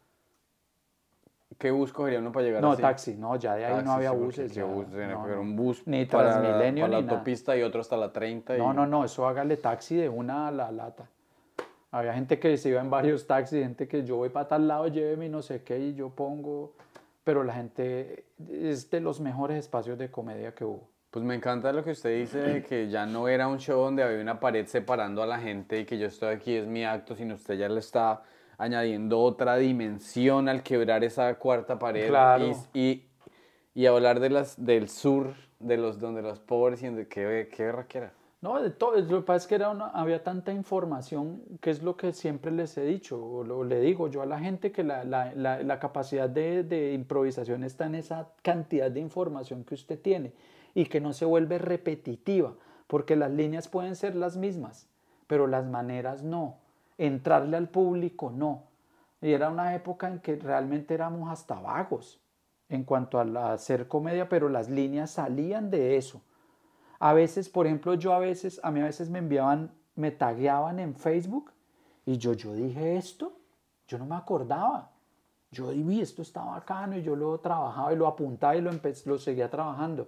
¿Qué 1.57 1.70
bus 1.70 1.91
cogería 1.93 2.20
uno 2.20 2.32
para 2.32 2.45
llegar 2.45 2.62
No, 2.62 2.72
así? 2.72 2.82
taxi, 2.82 3.16
no, 3.16 3.36
ya 3.36 3.55
de 3.55 3.66
ahí 3.66 3.72
Taxi, 3.74 3.86
no 3.86 3.93
había 3.93 4.12
sí, 4.12 4.16
buses. 4.18 4.51
¿qué 4.51 4.64
bus? 4.64 4.86
Tenía 4.89 5.07
no, 5.09 5.18
que 5.20 5.24
haber 5.26 5.36
no. 5.36 5.41
un 5.41 5.55
bus 5.55 5.86
Ni 5.86 6.05
para, 6.05 6.32
Transmilenio 6.32 6.84
para 6.86 6.91
la 6.93 6.99
ni 7.01 7.05
nada. 7.05 7.18
autopista 7.18 7.55
y 7.55 7.62
otro 7.62 7.82
hasta 7.82 7.97
la 7.97 8.12
30. 8.12 8.55
y- 8.55 8.59
No, 8.59 8.74
no, 8.74 8.88
no, 8.88 9.03
eso 9.05 9.28
hágale 9.28 9.57
taxi 9.57 9.95
de 9.95 10.09
una 10.09 10.47
a 10.47 10.51
la 10.51 10.72
lata. 10.72 11.07
Había 11.91 12.14
gente 12.14 12.39
que 12.39 12.55
se 12.57 12.70
iba 12.70 12.82
en 12.82 12.89
varios 12.89 13.28
taxis, 13.28 13.62
gente 13.62 13.88
que 13.88 14.03
yo 14.03 14.16
voy 14.16 14.30
para 14.30 14.47
tal 14.47 14.68
lado, 14.68 14.88
lléveme 14.88 15.26
y 15.26 15.30
no 15.30 15.41
sé 15.41 15.62
qué, 15.64 15.78
y 15.78 15.93
yo 15.93 16.09
pongo. 16.09 16.74
Pero 17.24 17.43
la 17.43 17.53
gente 17.53 18.26
es 18.49 18.89
de 18.89 18.99
los 19.01 19.20
mejores 19.20 19.57
espacios 19.57 19.97
de 19.99 20.09
comedia 20.09 20.55
que 20.55 20.66
hubo. 20.66 20.88
Pues 21.12 21.26
me 21.26 21.36
encanta 21.36 21.74
lo 21.74 21.84
que 21.84 21.91
usted 21.91 22.18
dice 22.20 22.39
de 22.39 22.64
que 22.64 22.89
ya 22.89 23.05
no 23.05 23.28
era 23.28 23.49
un 23.49 23.57
show 23.59 23.82
donde 23.82 24.01
había 24.01 24.22
una 24.22 24.39
pared 24.39 24.66
separando 24.66 25.22
a 25.22 25.26
la 25.26 25.39
gente 25.39 25.82
y 25.82 25.86
que 25.86 25.97
yo 25.97 26.07
estoy 26.07 26.34
aquí, 26.34 26.55
es 26.55 26.66
mi 26.66 26.86
acto, 26.86 27.16
sino 27.18 27.36
usted 27.36 27.55
ya 27.55 27.68
le 27.68 27.80
está 27.82 28.24
añadiendo 28.57 29.20
otra 29.20 29.57
dimensión 29.57 30.47
al 30.47 30.64
quebrar 30.64 31.03
esa 31.03 31.36
cuarta 31.36 31.78
pared 31.78 32.07
Claro. 32.07 32.45
y, 32.74 32.80
y, 32.80 33.05
y 33.74 33.86
hablar 33.88 34.22
de 34.22 34.30
las, 34.30 34.64
del 34.64 34.88
sur, 34.88 35.34
de 35.59 35.76
los, 35.76 35.99
donde 35.99 36.22
los 36.22 36.39
pobres 36.39 36.82
y 36.82 36.86
donde 36.86 37.07
qué, 37.09 37.49
qué 37.53 37.66
berraquera. 37.66 38.14
No, 38.39 38.59
de 38.62 38.72
todo. 38.72 38.95
Lo 38.97 39.20
que 39.20 39.26
pasa 39.26 39.38
es 39.43 39.47
que 39.47 39.55
era 39.55 39.70
una- 39.70 39.89
había 39.89 40.24
tanta 40.24 40.53
información, 40.53 41.43
que 41.59 41.72
es 41.72 41.84
lo 41.84 41.97
que 41.97 42.14
siempre 42.14 42.51
les 42.51 42.76
he 42.78 42.84
dicho, 42.86 43.22
o 43.24 43.43
lo, 43.43 43.64
le 43.66 43.82
digo 43.82 44.07
yo 44.07 44.22
a 44.22 44.26
la 44.26 44.39
gente, 44.39 44.72
que 44.72 44.84
la, 44.84 45.03
la- 45.03 45.34
la- 45.36 45.62
la 45.62 45.78
capacidad 45.80 46.30
de, 46.30 46.64
de 46.64 46.93
improvisación 46.93 47.64
está 47.66 47.86
en 47.86 47.95
esa 47.95 48.30
cantidad 48.41 48.89
de 48.89 49.01
información 49.01 49.66
que 49.66 49.76
usted 49.76 49.99
tiene 49.99 50.32
y 50.74 50.86
que 50.86 51.01
no 51.01 51.13
se 51.13 51.26
vuelve 51.26 51.57
repetitiva, 51.57 52.55
porque 52.88 53.15
las 53.15 53.32
líneas 53.32 53.67
pueden 53.67 53.95
ser 53.95 54.15
las 54.15 54.38
mismas, 54.38 54.88
pero 55.28 55.47
las 55.47 55.65
maneras 55.65 56.24
no. 56.24 56.57
Entrarle 56.97 57.57
al 57.57 57.69
público 57.69 58.32
no. 58.32 58.63
Y 59.22 59.32
era 59.32 59.49
una 59.49 59.76
época 59.76 60.07
en 60.07 60.19
que 60.19 60.36
realmente 60.36 60.93
éramos 60.93 61.30
hasta 61.30 61.55
vagos 61.59 62.22
en 62.69 62.84
cuanto 62.84 63.19
a 63.19 63.53
hacer 63.53 63.88
comedia, 63.88 64.30
pero 64.30 64.49
las 64.49 64.69
líneas 64.69 65.11
salían 65.11 65.69
de 65.69 65.97
eso. 65.97 66.22
A 66.99 67.13
veces, 67.13 67.49
por 67.49 67.65
ejemplo, 67.65 67.95
yo 67.95 68.13
a 68.13 68.19
veces, 68.19 68.59
a 68.63 68.72
mí 68.72 68.80
a 68.80 68.86
veces 68.86 69.09
me 69.09 69.19
enviaban, 69.19 69.72
me 69.95 70.11
tagueaban 70.11 70.80
en 70.80 70.95
Facebook 70.95 71.51
y 72.05 72.17
yo, 72.17 72.34
yo 72.34 72.53
dije 72.53 72.95
esto, 72.95 73.34
yo 73.88 73.97
no 73.97 74.05
me 74.05 74.15
acordaba. 74.15 74.91
Yo 75.51 75.67
vi 75.67 75.99
esto 75.99 76.22
está 76.22 76.43
bacano 76.43 76.97
y 76.97 77.01
yo 77.01 77.15
lo 77.15 77.38
trabajaba 77.39 77.91
y 77.91 77.97
lo 77.97 78.07
apuntaba 78.07 78.55
y 78.55 78.61
lo, 78.61 78.72
lo 79.05 79.17
seguía 79.17 79.49
trabajando. 79.49 80.07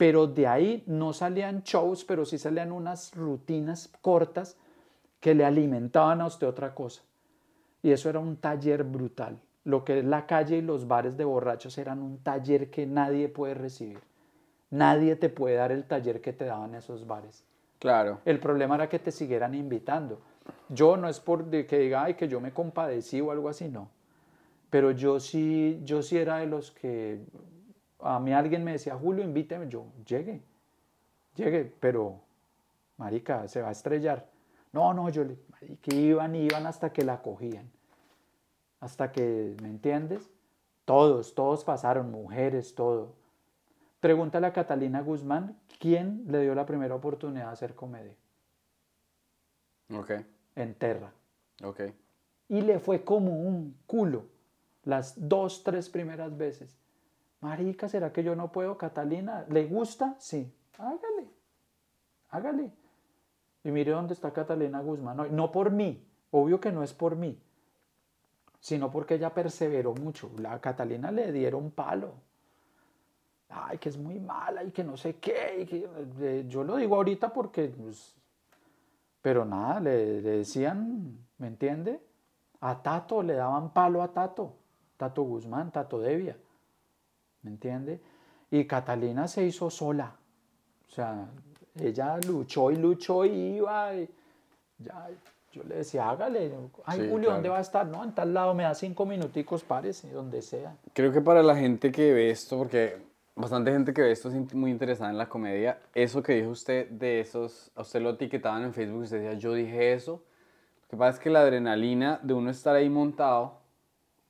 Pero 0.00 0.26
de 0.26 0.46
ahí 0.46 0.82
no 0.86 1.12
salían 1.12 1.62
shows, 1.62 2.06
pero 2.06 2.24
sí 2.24 2.38
salían 2.38 2.72
unas 2.72 3.14
rutinas 3.14 3.92
cortas 4.00 4.56
que 5.20 5.34
le 5.34 5.44
alimentaban 5.44 6.22
a 6.22 6.26
usted 6.26 6.46
otra 6.46 6.74
cosa. 6.74 7.02
Y 7.82 7.90
eso 7.90 8.08
era 8.08 8.18
un 8.18 8.38
taller 8.38 8.82
brutal. 8.82 9.38
Lo 9.64 9.84
que 9.84 9.98
es 9.98 10.04
la 10.06 10.24
calle 10.24 10.56
y 10.56 10.62
los 10.62 10.88
bares 10.88 11.18
de 11.18 11.26
borrachos 11.26 11.76
eran 11.76 12.00
un 12.00 12.16
taller 12.16 12.70
que 12.70 12.86
nadie 12.86 13.28
puede 13.28 13.52
recibir. 13.52 14.00
Nadie 14.70 15.16
te 15.16 15.28
puede 15.28 15.56
dar 15.56 15.70
el 15.70 15.84
taller 15.84 16.22
que 16.22 16.32
te 16.32 16.46
daban 16.46 16.74
esos 16.74 17.06
bares. 17.06 17.44
Claro. 17.78 18.20
El 18.24 18.40
problema 18.40 18.76
era 18.76 18.88
que 18.88 19.00
te 19.00 19.12
siguieran 19.12 19.54
invitando. 19.54 20.22
Yo 20.70 20.96
no 20.96 21.10
es 21.10 21.20
por 21.20 21.50
que 21.50 21.78
diga, 21.78 22.04
ay, 22.04 22.14
que 22.14 22.26
yo 22.26 22.40
me 22.40 22.54
compadecí 22.54 23.20
o 23.20 23.32
algo 23.32 23.50
así, 23.50 23.68
no. 23.68 23.90
Pero 24.70 24.92
yo 24.92 25.20
sí, 25.20 25.78
yo 25.84 26.00
sí 26.00 26.16
era 26.16 26.38
de 26.38 26.46
los 26.46 26.70
que 26.70 27.20
a 28.02 28.18
mí 28.20 28.32
alguien 28.32 28.64
me 28.64 28.72
decía, 28.72 28.96
Julio, 28.96 29.24
invíteme, 29.24 29.68
yo, 29.68 29.86
llegue, 30.06 30.42
llegue, 31.34 31.64
pero, 31.80 32.20
marica, 32.96 33.46
se 33.48 33.62
va 33.62 33.68
a 33.68 33.72
estrellar. 33.72 34.28
No, 34.72 34.94
no, 34.94 35.08
yo 35.08 35.24
le, 35.24 35.36
marica, 35.48 35.94
iban, 35.94 36.34
iban 36.34 36.66
hasta 36.66 36.92
que 36.92 37.04
la 37.04 37.20
cogían. 37.22 37.70
Hasta 38.80 39.12
que, 39.12 39.56
¿me 39.62 39.68
entiendes? 39.68 40.30
Todos, 40.84 41.34
todos 41.34 41.64
pasaron, 41.64 42.10
mujeres, 42.10 42.74
todo. 42.74 43.14
Pregúntale 44.00 44.46
a 44.46 44.52
Catalina 44.52 45.02
Guzmán, 45.02 45.58
¿quién 45.78 46.24
le 46.28 46.40
dio 46.40 46.54
la 46.54 46.64
primera 46.64 46.94
oportunidad 46.94 47.46
de 47.46 47.52
hacer 47.52 47.74
comedia? 47.74 48.14
Ok, 49.94 50.12
En 50.56 50.74
Terra. 50.74 51.12
ok. 51.62 51.80
Y 52.48 52.62
le 52.62 52.78
fue 52.80 53.04
como 53.04 53.32
un 53.42 53.76
culo 53.86 54.24
las 54.84 55.28
dos, 55.28 55.62
tres 55.62 55.88
primeras 55.88 56.36
veces. 56.36 56.79
Marica, 57.40 57.88
¿será 57.88 58.12
que 58.12 58.22
yo 58.22 58.34
no 58.36 58.52
puedo, 58.52 58.76
Catalina? 58.76 59.46
¿Le 59.48 59.66
gusta? 59.66 60.14
Sí. 60.18 60.52
Hágale. 60.78 61.28
Hágale. 62.30 62.70
Y 63.64 63.70
mire 63.70 63.92
dónde 63.92 64.14
está 64.14 64.32
Catalina 64.32 64.80
Guzmán 64.80 65.20
hoy. 65.20 65.30
No 65.30 65.50
por 65.52 65.70
mí, 65.70 66.02
obvio 66.30 66.60
que 66.60 66.72
no 66.72 66.82
es 66.82 66.92
por 66.94 67.16
mí, 67.16 67.38
sino 68.58 68.90
porque 68.90 69.14
ella 69.14 69.32
perseveró 69.34 69.94
mucho. 69.94 70.30
A 70.48 70.60
Catalina 70.60 71.10
le 71.10 71.32
dieron 71.32 71.70
palo. 71.70 72.14
Ay, 73.48 73.78
que 73.78 73.88
es 73.88 73.98
muy 73.98 74.20
mala 74.20 74.62
y 74.62 74.70
que 74.70 74.84
no 74.84 74.96
sé 74.96 75.16
qué. 75.16 75.60
y 75.62 75.66
que- 75.66 75.88
eh, 76.20 76.44
yo 76.48 76.62
lo 76.62 76.76
digo 76.76 76.94
ahorita 76.96 77.32
porque, 77.32 77.68
pues, 77.68 78.16
pero 79.20 79.44
nada, 79.44 79.80
le, 79.80 80.20
le 80.22 80.30
decían, 80.38 81.18
¿me 81.38 81.48
entiende? 81.48 82.00
A 82.60 82.80
Tato, 82.82 83.22
le 83.22 83.34
daban 83.34 83.72
palo 83.72 84.02
a 84.02 84.12
Tato. 84.12 84.54
Tato 84.96 85.22
Guzmán, 85.22 85.72
Tato 85.72 85.98
Devia. 85.98 86.36
¿Me 87.42 87.50
entiende? 87.50 88.00
Y 88.50 88.64
Catalina 88.66 89.28
se 89.28 89.44
hizo 89.44 89.70
sola. 89.70 90.12
O 90.88 90.90
sea, 90.92 91.26
ella 91.80 92.18
luchó 92.26 92.70
y 92.70 92.76
luchó 92.76 93.24
y 93.24 93.56
iba. 93.56 93.94
y 93.94 94.08
ya, 94.78 95.08
yo 95.52 95.62
le 95.64 95.76
decía, 95.76 96.08
hágale. 96.10 96.52
Ay, 96.84 97.00
Sí, 97.00 97.06
Julio, 97.08 97.26
claro. 97.28 97.34
¿dónde 97.34 97.48
va 97.48 97.58
a 97.58 97.60
estar? 97.60 97.86
No, 97.86 98.02
en 98.04 98.12
tal 98.14 98.32
lado, 98.34 98.54
me 98.54 98.62
da 98.64 98.74
cinco 98.74 99.04
minuticos, 99.06 99.62
párese, 99.64 100.10
donde 100.12 100.42
sea. 100.42 100.76
Creo 100.92 101.12
que 101.12 101.20
para 101.20 101.42
la 101.42 101.56
gente 101.56 101.90
que 101.90 102.12
ve 102.12 102.30
esto, 102.30 102.58
porque 102.58 102.96
bastante 103.36 103.70
gente 103.72 103.92
que 103.94 104.02
ve 104.02 104.12
esto 104.12 104.28
es 104.28 104.34
in- 104.34 104.48
muy 104.54 104.70
interesada 104.70 105.10
en 105.10 105.18
la 105.18 105.28
comedia, 105.28 105.78
eso 105.94 106.22
que 106.22 106.34
dijo 106.34 106.50
usted 106.50 106.88
de 106.90 107.20
esos, 107.20 107.70
a 107.74 107.82
usted 107.82 108.00
lo 108.00 108.10
etiquetaban 108.10 108.64
en 108.64 108.72
Facebook 108.74 109.00
y 109.00 109.04
usted 109.04 109.20
decía, 109.22 109.38
yo 109.38 109.54
dije 109.54 109.92
eso. 109.92 110.22
Lo 110.82 110.88
que 110.90 110.96
pasa 110.96 111.16
es 111.18 111.22
que 111.22 111.30
la 111.30 111.40
adrenalina 111.40 112.18
de 112.22 112.34
uno 112.34 112.50
estar 112.50 112.74
ahí 112.74 112.88
montado, 112.88 113.59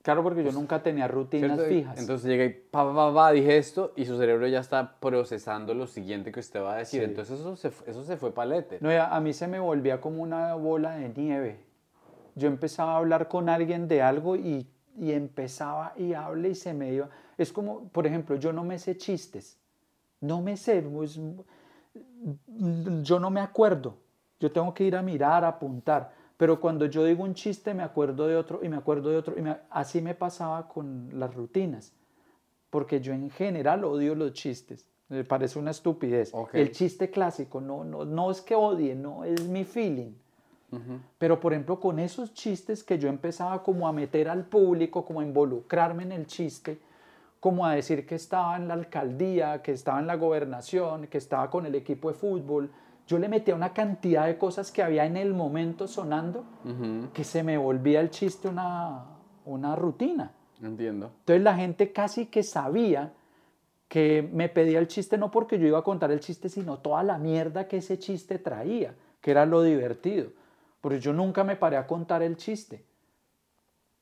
Claro, 0.02 0.22
porque 0.22 0.42
yo 0.42 0.50
nunca 0.52 0.82
tenía 0.82 1.06
rutinas 1.08 1.56
¿cierto? 1.56 1.68
fijas. 1.68 1.98
Entonces 1.98 2.26
llega 2.26 2.44
y 2.44 2.48
pa, 2.48 2.94
pa, 2.94 3.12
pa, 3.12 3.32
dije 3.32 3.58
esto 3.58 3.92
y 3.96 4.06
su 4.06 4.16
cerebro 4.16 4.46
ya 4.46 4.60
está 4.60 4.98
procesando 4.98 5.74
lo 5.74 5.86
siguiente 5.86 6.32
que 6.32 6.40
usted 6.40 6.62
va 6.62 6.74
a 6.74 6.76
decir. 6.78 7.00
Sí. 7.00 7.04
Entonces 7.04 7.38
eso 7.38 7.54
se, 7.56 7.68
eso 7.68 8.02
se 8.04 8.16
fue 8.16 8.32
palete. 8.32 8.78
No, 8.80 8.90
ya, 8.90 9.14
a 9.14 9.20
mí 9.20 9.34
se 9.34 9.46
me 9.46 9.60
volvía 9.60 10.00
como 10.00 10.22
una 10.22 10.54
bola 10.54 10.92
de 10.92 11.10
nieve. 11.10 11.60
Yo 12.34 12.48
empezaba 12.48 12.94
a 12.94 12.96
hablar 12.96 13.28
con 13.28 13.50
alguien 13.50 13.88
de 13.88 14.00
algo 14.00 14.36
y, 14.36 14.66
y 14.98 15.12
empezaba 15.12 15.92
y 15.96 16.14
hable 16.14 16.50
y 16.50 16.54
se 16.54 16.72
me 16.72 16.92
iba. 16.92 17.10
Es 17.36 17.52
como, 17.52 17.88
por 17.88 18.06
ejemplo, 18.06 18.36
yo 18.36 18.54
no 18.54 18.64
me 18.64 18.78
sé 18.78 18.96
chistes. 18.96 19.58
No 20.20 20.40
me 20.40 20.56
sé. 20.56 20.80
pues, 20.80 21.20
yo 23.02 23.20
no 23.20 23.30
me 23.30 23.40
acuerdo. 23.40 23.96
Yo 24.38 24.50
tengo 24.50 24.72
que 24.72 24.84
ir 24.84 24.96
a 24.96 25.02
mirar, 25.02 25.44
a 25.44 25.48
apuntar. 25.48 26.12
Pero 26.40 26.58
cuando 26.58 26.86
yo 26.86 27.04
digo 27.04 27.22
un 27.22 27.34
chiste 27.34 27.74
me 27.74 27.82
acuerdo 27.82 28.26
de 28.26 28.34
otro 28.34 28.60
y 28.62 28.70
me 28.70 28.76
acuerdo 28.78 29.10
de 29.10 29.18
otro. 29.18 29.38
Y 29.38 29.42
me- 29.42 29.58
así 29.68 30.00
me 30.00 30.14
pasaba 30.14 30.68
con 30.68 31.10
las 31.12 31.34
rutinas. 31.34 31.92
Porque 32.70 33.02
yo 33.02 33.12
en 33.12 33.28
general 33.28 33.84
odio 33.84 34.14
los 34.14 34.32
chistes. 34.32 34.86
Me 35.10 35.22
parece 35.22 35.58
una 35.58 35.70
estupidez. 35.72 36.32
El 36.58 36.70
chiste 36.70 37.10
clásico, 37.10 37.60
no, 37.60 37.84
no, 37.84 38.06
no 38.06 38.30
es 38.30 38.40
que 38.40 38.54
odie, 38.54 38.94
no, 38.94 39.22
es 39.24 39.46
mi 39.48 39.64
feeling. 39.64 40.12
Pero 41.18 41.38
por 41.40 41.52
ejemplo, 41.52 41.78
con 41.78 41.98
esos 41.98 42.32
chistes 42.32 42.82
que 42.82 42.96
yo 42.98 43.10
empezaba 43.10 43.62
como 43.62 43.86
a 43.86 43.92
meter 43.92 44.26
al 44.30 44.46
público, 44.46 45.04
como 45.04 45.20
a 45.20 45.24
involucrarme 45.24 46.04
en 46.04 46.12
el 46.12 46.26
chiste, 46.26 46.78
como 47.38 47.66
a 47.66 47.74
decir 47.74 48.06
que 48.06 48.14
estaba 48.14 48.56
en 48.56 48.66
la 48.66 48.74
alcaldía, 48.74 49.60
que 49.60 49.72
estaba 49.72 50.00
en 50.00 50.06
la 50.06 50.14
gobernación, 50.16 51.06
que 51.08 51.18
estaba 51.18 51.50
con 51.50 51.66
el 51.66 51.74
equipo 51.74 52.08
de 52.08 52.14
fútbol, 52.14 52.70
yo 53.10 53.18
le 53.18 53.28
metía 53.28 53.56
una 53.56 53.72
cantidad 53.72 54.26
de 54.26 54.38
cosas 54.38 54.70
que 54.70 54.84
había 54.84 55.04
en 55.04 55.16
el 55.16 55.34
momento 55.34 55.88
sonando, 55.88 56.44
que 57.12 57.24
se 57.24 57.42
me 57.42 57.58
volvía 57.58 58.00
el 58.00 58.10
chiste 58.10 58.46
una, 58.46 59.04
una 59.44 59.74
rutina. 59.74 60.30
Entiendo. 60.62 61.10
Entonces 61.18 61.42
la 61.42 61.56
gente 61.56 61.90
casi 61.90 62.26
que 62.26 62.44
sabía 62.44 63.12
que 63.88 64.30
me 64.32 64.48
pedía 64.48 64.78
el 64.78 64.86
chiste 64.86 65.18
no 65.18 65.32
porque 65.32 65.58
yo 65.58 65.66
iba 65.66 65.80
a 65.80 65.82
contar 65.82 66.12
el 66.12 66.20
chiste, 66.20 66.48
sino 66.48 66.78
toda 66.78 67.02
la 67.02 67.18
mierda 67.18 67.66
que 67.66 67.78
ese 67.78 67.98
chiste 67.98 68.38
traía, 68.38 68.94
que 69.20 69.32
era 69.32 69.44
lo 69.44 69.64
divertido. 69.64 70.30
Porque 70.80 71.00
yo 71.00 71.12
nunca 71.12 71.42
me 71.42 71.56
paré 71.56 71.78
a 71.78 71.88
contar 71.88 72.22
el 72.22 72.36
chiste. 72.36 72.84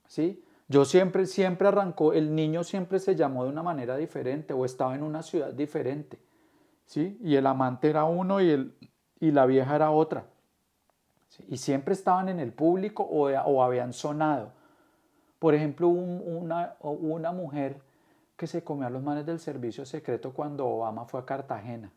¿Sí? 0.07 0.45
Yo 0.69 0.85
siempre, 0.85 1.25
siempre 1.25 1.67
arrancó, 1.67 2.13
el 2.13 2.35
niño 2.35 2.63
siempre 2.63 2.99
se 2.99 3.17
llamó 3.17 3.45
de 3.45 3.51
una 3.53 3.63
manera 3.63 3.97
diferente 3.97 4.53
o 4.53 4.67
estaba 4.67 4.95
en 4.95 5.03
una 5.03 5.23
ciudad 5.23 5.55
diferente. 5.55 6.19
¿Sí? 6.85 7.19
Y 7.23 7.37
el 7.37 7.47
amante 7.47 7.89
era 7.89 8.05
uno 8.05 8.41
y, 8.43 8.51
el, 8.51 8.75
y 9.21 9.31
la 9.33 9.47
vieja 9.47 9.75
era 9.77 9.91
otra. 9.91 10.25
¿Sí? 11.29 11.45
Y 11.49 11.57
siempre 11.59 11.95
estaban 11.95 12.29
en 12.29 12.41
el 12.41 12.53
público 12.53 13.03
o, 13.03 13.29
o 13.31 13.63
habían 13.63 13.93
sonado. 13.93 14.53
Por 15.39 15.55
ejemplo, 15.55 15.89
un- 15.89 16.23
una, 16.25 16.77
una 16.81 17.33
mujer 17.33 17.81
que 18.37 18.47
se 18.47 18.63
comió 18.65 18.87
a 18.87 18.91
los 18.91 19.03
manes 19.03 19.27
del 19.27 19.41
servicio 19.41 19.85
secreto 19.85 20.33
cuando 20.33 20.67
Obama 20.67 21.05
fue 21.05 21.21
a 21.21 21.25
Cartagena. 21.25 21.93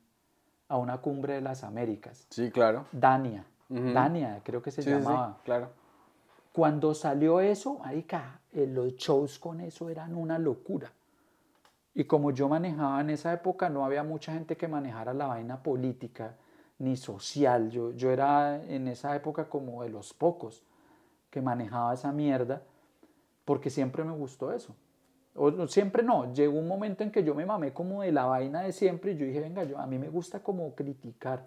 a 0.67 0.77
una 0.77 0.99
cumbre 0.99 1.33
de 1.33 1.41
las 1.41 1.65
Américas. 1.65 2.25
Sí, 2.29 2.49
claro. 2.49 2.85
Dania. 2.93 3.45
Ujú. 3.69 3.91
Dania, 3.93 4.39
creo 4.41 4.61
que 4.61 4.71
se 4.71 4.81
Sí, 4.81 4.89
sí, 4.89 4.95
sí, 4.95 5.03
llamaba. 5.03 5.37
claro. 5.43 5.69
Cuando 6.53 6.93
salió 6.93 7.41
eso, 7.41 7.79
marica, 7.79 8.39
eh, 8.53 8.65
los 8.67 8.95
shows 8.95 9.37
con 9.37 9.59
eso 9.59 9.89
eran 9.89 10.15
una 10.15 10.39
locura. 10.39 10.91
Y 11.93 12.05
como 12.05 12.31
yo 12.31 12.47
manejaba 12.47 13.01
en 13.01 13.09
esa 13.09 13.33
época, 13.33 13.67
no 13.69 13.83
había 13.83 14.01
mucha 14.03 14.31
gente 14.33 14.55
que 14.55 14.69
manejara 14.69 15.13
la 15.13 15.27
vaina 15.27 15.61
política 15.61 16.35
ni 16.81 16.97
social. 16.97 17.69
Yo, 17.69 17.91
yo 17.91 18.11
era 18.11 18.61
en 18.65 18.87
esa 18.87 19.15
época 19.15 19.47
como 19.47 19.83
de 19.83 19.89
los 19.89 20.13
pocos 20.13 20.63
que 21.29 21.41
manejaba 21.41 21.93
esa 21.93 22.11
mierda, 22.11 22.61
porque 23.45 23.69
siempre 23.69 24.03
me 24.03 24.11
gustó 24.11 24.51
eso. 24.51 24.75
O 25.35 25.67
siempre 25.67 26.03
no, 26.03 26.33
llegó 26.33 26.59
un 26.59 26.67
momento 26.67 27.03
en 27.03 27.11
que 27.11 27.23
yo 27.23 27.33
me 27.35 27.45
mamé 27.45 27.71
como 27.71 28.01
de 28.01 28.11
la 28.11 28.25
vaina 28.25 28.61
de 28.61 28.73
siempre 28.73 29.13
y 29.13 29.17
yo 29.17 29.25
dije, 29.25 29.39
venga, 29.39 29.63
yo, 29.63 29.77
a 29.77 29.87
mí 29.87 29.97
me 29.97 30.09
gusta 30.09 30.43
como 30.43 30.75
criticar. 30.75 31.45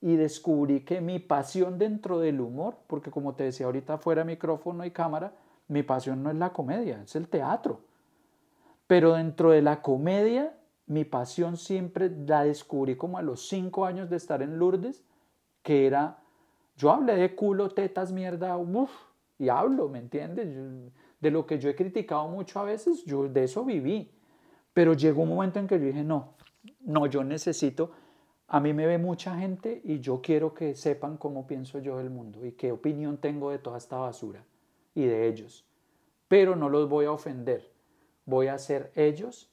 Y 0.00 0.14
descubrí 0.16 0.80
que 0.80 1.00
mi 1.00 1.18
pasión 1.18 1.78
dentro 1.78 2.20
del 2.20 2.40
humor, 2.40 2.76
porque 2.86 3.10
como 3.10 3.34
te 3.34 3.44
decía 3.44 3.66
ahorita 3.66 3.98
fuera 3.98 4.24
micrófono 4.24 4.84
y 4.84 4.90
cámara, 4.90 5.32
mi 5.68 5.82
pasión 5.82 6.22
no 6.22 6.30
es 6.30 6.36
la 6.36 6.52
comedia, 6.52 7.02
es 7.02 7.16
el 7.16 7.28
teatro. 7.28 7.80
Pero 8.86 9.14
dentro 9.14 9.50
de 9.50 9.62
la 9.62 9.82
comedia, 9.82 10.54
mi 10.86 11.04
pasión 11.04 11.56
siempre 11.56 12.10
la 12.10 12.44
descubrí 12.44 12.96
como 12.96 13.18
a 13.18 13.22
los 13.22 13.48
cinco 13.48 13.84
años 13.86 14.08
de 14.08 14.16
estar 14.16 14.42
en 14.42 14.58
Lourdes, 14.58 15.04
que 15.62 15.86
era, 15.86 16.22
yo 16.76 16.90
hablé 16.90 17.16
de 17.16 17.34
culo, 17.34 17.70
tetas, 17.70 18.12
mierda, 18.12 18.56
uff, 18.56 18.90
y 19.38 19.48
hablo, 19.48 19.88
¿me 19.88 19.98
entiendes? 19.98 20.48
De 21.20 21.30
lo 21.30 21.46
que 21.46 21.58
yo 21.58 21.68
he 21.68 21.74
criticado 21.74 22.28
mucho 22.28 22.60
a 22.60 22.64
veces, 22.64 23.04
yo 23.04 23.28
de 23.28 23.44
eso 23.44 23.64
viví. 23.64 24.10
Pero 24.72 24.92
llegó 24.92 25.22
un 25.22 25.30
momento 25.30 25.58
en 25.58 25.66
que 25.66 25.78
yo 25.78 25.86
dije, 25.86 26.04
no, 26.04 26.34
no, 26.80 27.06
yo 27.06 27.24
necesito, 27.24 27.90
a 28.48 28.60
mí 28.60 28.72
me 28.72 28.86
ve 28.86 28.98
mucha 28.98 29.36
gente 29.36 29.80
y 29.84 29.98
yo 30.00 30.20
quiero 30.22 30.54
que 30.54 30.74
sepan 30.74 31.16
cómo 31.16 31.46
pienso 31.46 31.80
yo 31.80 31.98
del 31.98 32.10
mundo 32.10 32.44
y 32.46 32.52
qué 32.52 32.70
opinión 32.70 33.16
tengo 33.16 33.50
de 33.50 33.58
toda 33.58 33.78
esta 33.78 33.96
basura 33.96 34.44
y 34.94 35.04
de 35.04 35.26
ellos. 35.26 35.66
Pero 36.28 36.54
no 36.54 36.68
los 36.68 36.88
voy 36.88 37.06
a 37.06 37.12
ofender, 37.12 37.72
voy 38.24 38.46
a 38.48 38.58
ser 38.58 38.92
ellos 38.94 39.50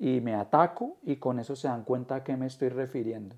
y 0.00 0.22
me 0.22 0.34
ataco 0.34 0.96
y 1.02 1.16
con 1.16 1.38
eso 1.38 1.54
se 1.54 1.68
dan 1.68 1.84
cuenta 1.84 2.16
a 2.16 2.24
qué 2.24 2.34
me 2.34 2.46
estoy 2.46 2.70
refiriendo. 2.70 3.36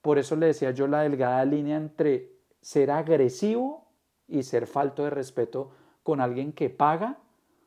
Por 0.00 0.18
eso 0.18 0.34
le 0.34 0.46
decía 0.46 0.70
yo 0.70 0.86
la 0.86 1.02
delgada 1.02 1.44
línea 1.44 1.76
entre 1.76 2.32
ser 2.62 2.90
agresivo 2.90 3.84
y 4.26 4.42
ser 4.44 4.66
falto 4.66 5.04
de 5.04 5.10
respeto 5.10 5.72
con 6.02 6.22
alguien 6.22 6.54
que 6.54 6.70
paga 6.70 7.18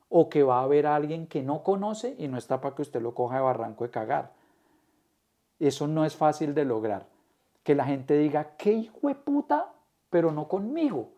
o 0.09 0.30
que 0.30 0.41
va 0.41 0.63
a 0.63 0.68
ver 0.68 0.88
a 0.88 0.95
alguien 0.95 1.28
que 1.28 1.43
no 1.43 1.61
conoce 1.61 2.15
y 2.18 2.28
no 2.28 2.39
está 2.39 2.59
para 2.59 2.76
que 2.76 2.82
usted 2.82 3.01
lo 3.01 3.13
coja 3.13 3.36
de 3.36 3.41
barranco 3.43 3.84
de 3.84 3.91
cagar. 3.91 4.34
Eso 5.59 5.88
no 5.88 6.03
es 6.03 6.15
fácil 6.15 6.55
de 6.55 6.65
lograr. 6.65 7.05
Que 7.63 7.76
la 7.76 7.86
gente 7.86 8.18
diga, 8.18 8.55
qué 8.57 8.74
hijo 8.74 9.09
de 9.09 9.15
puta, 9.15 9.74
pero 10.09 10.32
no 10.32 10.47
conmigo, 10.47 11.11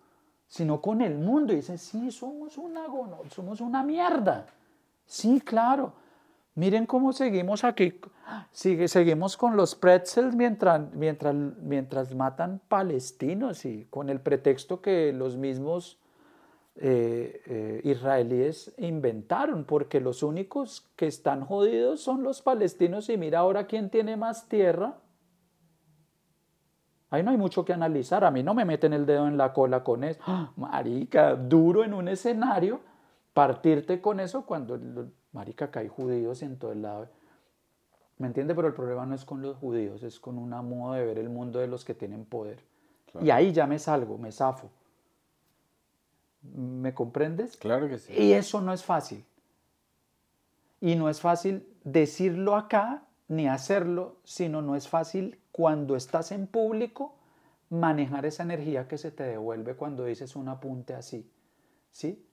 sino 0.48 0.82
con 0.82 1.02
el 1.02 1.18
mundo. 1.18 1.54
Y 1.54 1.58
dice, 1.58 1.78
sí, 1.78 2.12
somos 2.12 2.58
una, 2.58 2.88
somos 3.30 3.62
una 3.62 3.84
mierda. 3.84 4.48
Sí, 5.06 5.40
claro. 5.40 5.94
Miren 6.60 6.88
cómo 6.88 7.14
seguimos 7.14 7.64
aquí. 7.64 8.02
Sigue, 8.52 8.90
seguimos 8.90 9.38
con 9.38 9.56
los 9.56 9.76
pretzels 9.76 10.36
mientras, 10.36 10.94
mientras, 10.94 11.34
mientras 11.34 12.14
matan 12.14 12.60
palestinos 12.68 13.64
y 13.64 13.86
con 13.90 14.10
el 14.10 14.20
pretexto 14.20 14.82
que 14.82 15.14
los 15.14 15.38
mismos 15.38 16.02
eh, 16.76 17.42
eh, 17.46 17.82
israelíes 17.86 18.74
inventaron, 18.78 19.64
porque 19.64 20.02
los 20.02 20.22
únicos 20.22 20.86
que 20.98 21.08
están 21.08 21.46
jodidos 21.46 22.02
son 22.02 22.24
los 22.24 22.42
palestinos 22.42 23.08
y 23.08 23.16
mira 23.16 23.40
ahora 23.40 23.66
quién 23.66 23.90
tiene 23.90 24.18
más 24.18 24.50
tierra. 24.50 24.98
Ahí 27.10 27.24
no 27.24 27.32
hay 27.32 27.38
mucho 27.38 27.64
que 27.64 27.72
analizar, 27.72 28.26
a 28.26 28.32
mí 28.32 28.44
no 28.44 28.54
me 28.54 28.66
meten 28.66 28.92
el 28.92 29.06
dedo 29.06 29.30
en 29.30 29.38
la 29.38 29.54
cola 29.54 29.82
con 29.82 30.04
eso. 30.04 30.20
¡Ah! 30.28 30.52
Marica, 30.58 31.38
duro 31.38 31.86
en 31.86 31.94
un 31.94 32.10
escenario, 32.10 32.82
partirte 33.34 34.02
con 34.02 34.20
eso 34.20 34.46
cuando, 34.46 34.78
marica, 35.32 35.66
acá 35.66 35.82
hay 35.82 35.88
judíos 35.88 36.42
en 36.42 36.58
todo 36.58 36.72
el 36.72 36.82
lado. 36.82 37.10
¿Me 38.18 38.28
entiende? 38.28 38.54
Pero 38.54 38.68
el 38.68 38.74
problema 38.74 39.06
no 39.06 39.16
es 39.16 39.24
con 39.24 39.42
los 39.42 39.58
judíos, 39.58 40.04
es 40.04 40.20
con 40.20 40.38
una 40.38 40.62
modo 40.62 40.94
de 40.94 41.06
ver 41.06 41.20
el 41.20 41.30
mundo 41.30 41.60
de 41.60 41.68
los 41.68 41.86
que 41.86 41.94
tienen 41.94 42.26
poder. 42.26 42.64
Y 43.22 43.30
ahí 43.32 43.54
ya 43.54 43.66
me 43.66 43.80
salgo, 43.80 44.18
me 44.18 44.32
zafo. 44.32 44.70
¿Me 46.42 46.94
comprendes? 46.94 47.58
Claro 47.58 47.88
que 47.88 47.98
sí. 47.98 48.14
Y 48.14 48.34
eso 48.34 48.62
no 48.62 48.74
es 48.74 48.84
fácil. 48.84 49.26
Y 50.82 50.96
no 50.96 51.10
es 51.10 51.20
fácil 51.20 51.68
decirlo 51.84 52.56
acá 52.56 53.04
ni 53.28 53.48
hacerlo, 53.48 54.18
sino 54.24 54.62
no 54.62 54.76
es 54.76 54.88
fácil 54.88 55.40
cuando 55.52 55.96
estás 55.96 56.32
en 56.32 56.48
público 56.48 57.16
manejar 57.70 58.26
esa 58.26 58.44
energía 58.44 58.88
que 58.88 58.98
se 58.98 59.12
te 59.12 59.24
devuelve 59.24 59.76
cuando 59.76 60.06
dices 60.06 60.36
un 60.36 60.50
apunte 60.50 60.94
así. 60.94 61.30
¿Sí? 61.92 62.26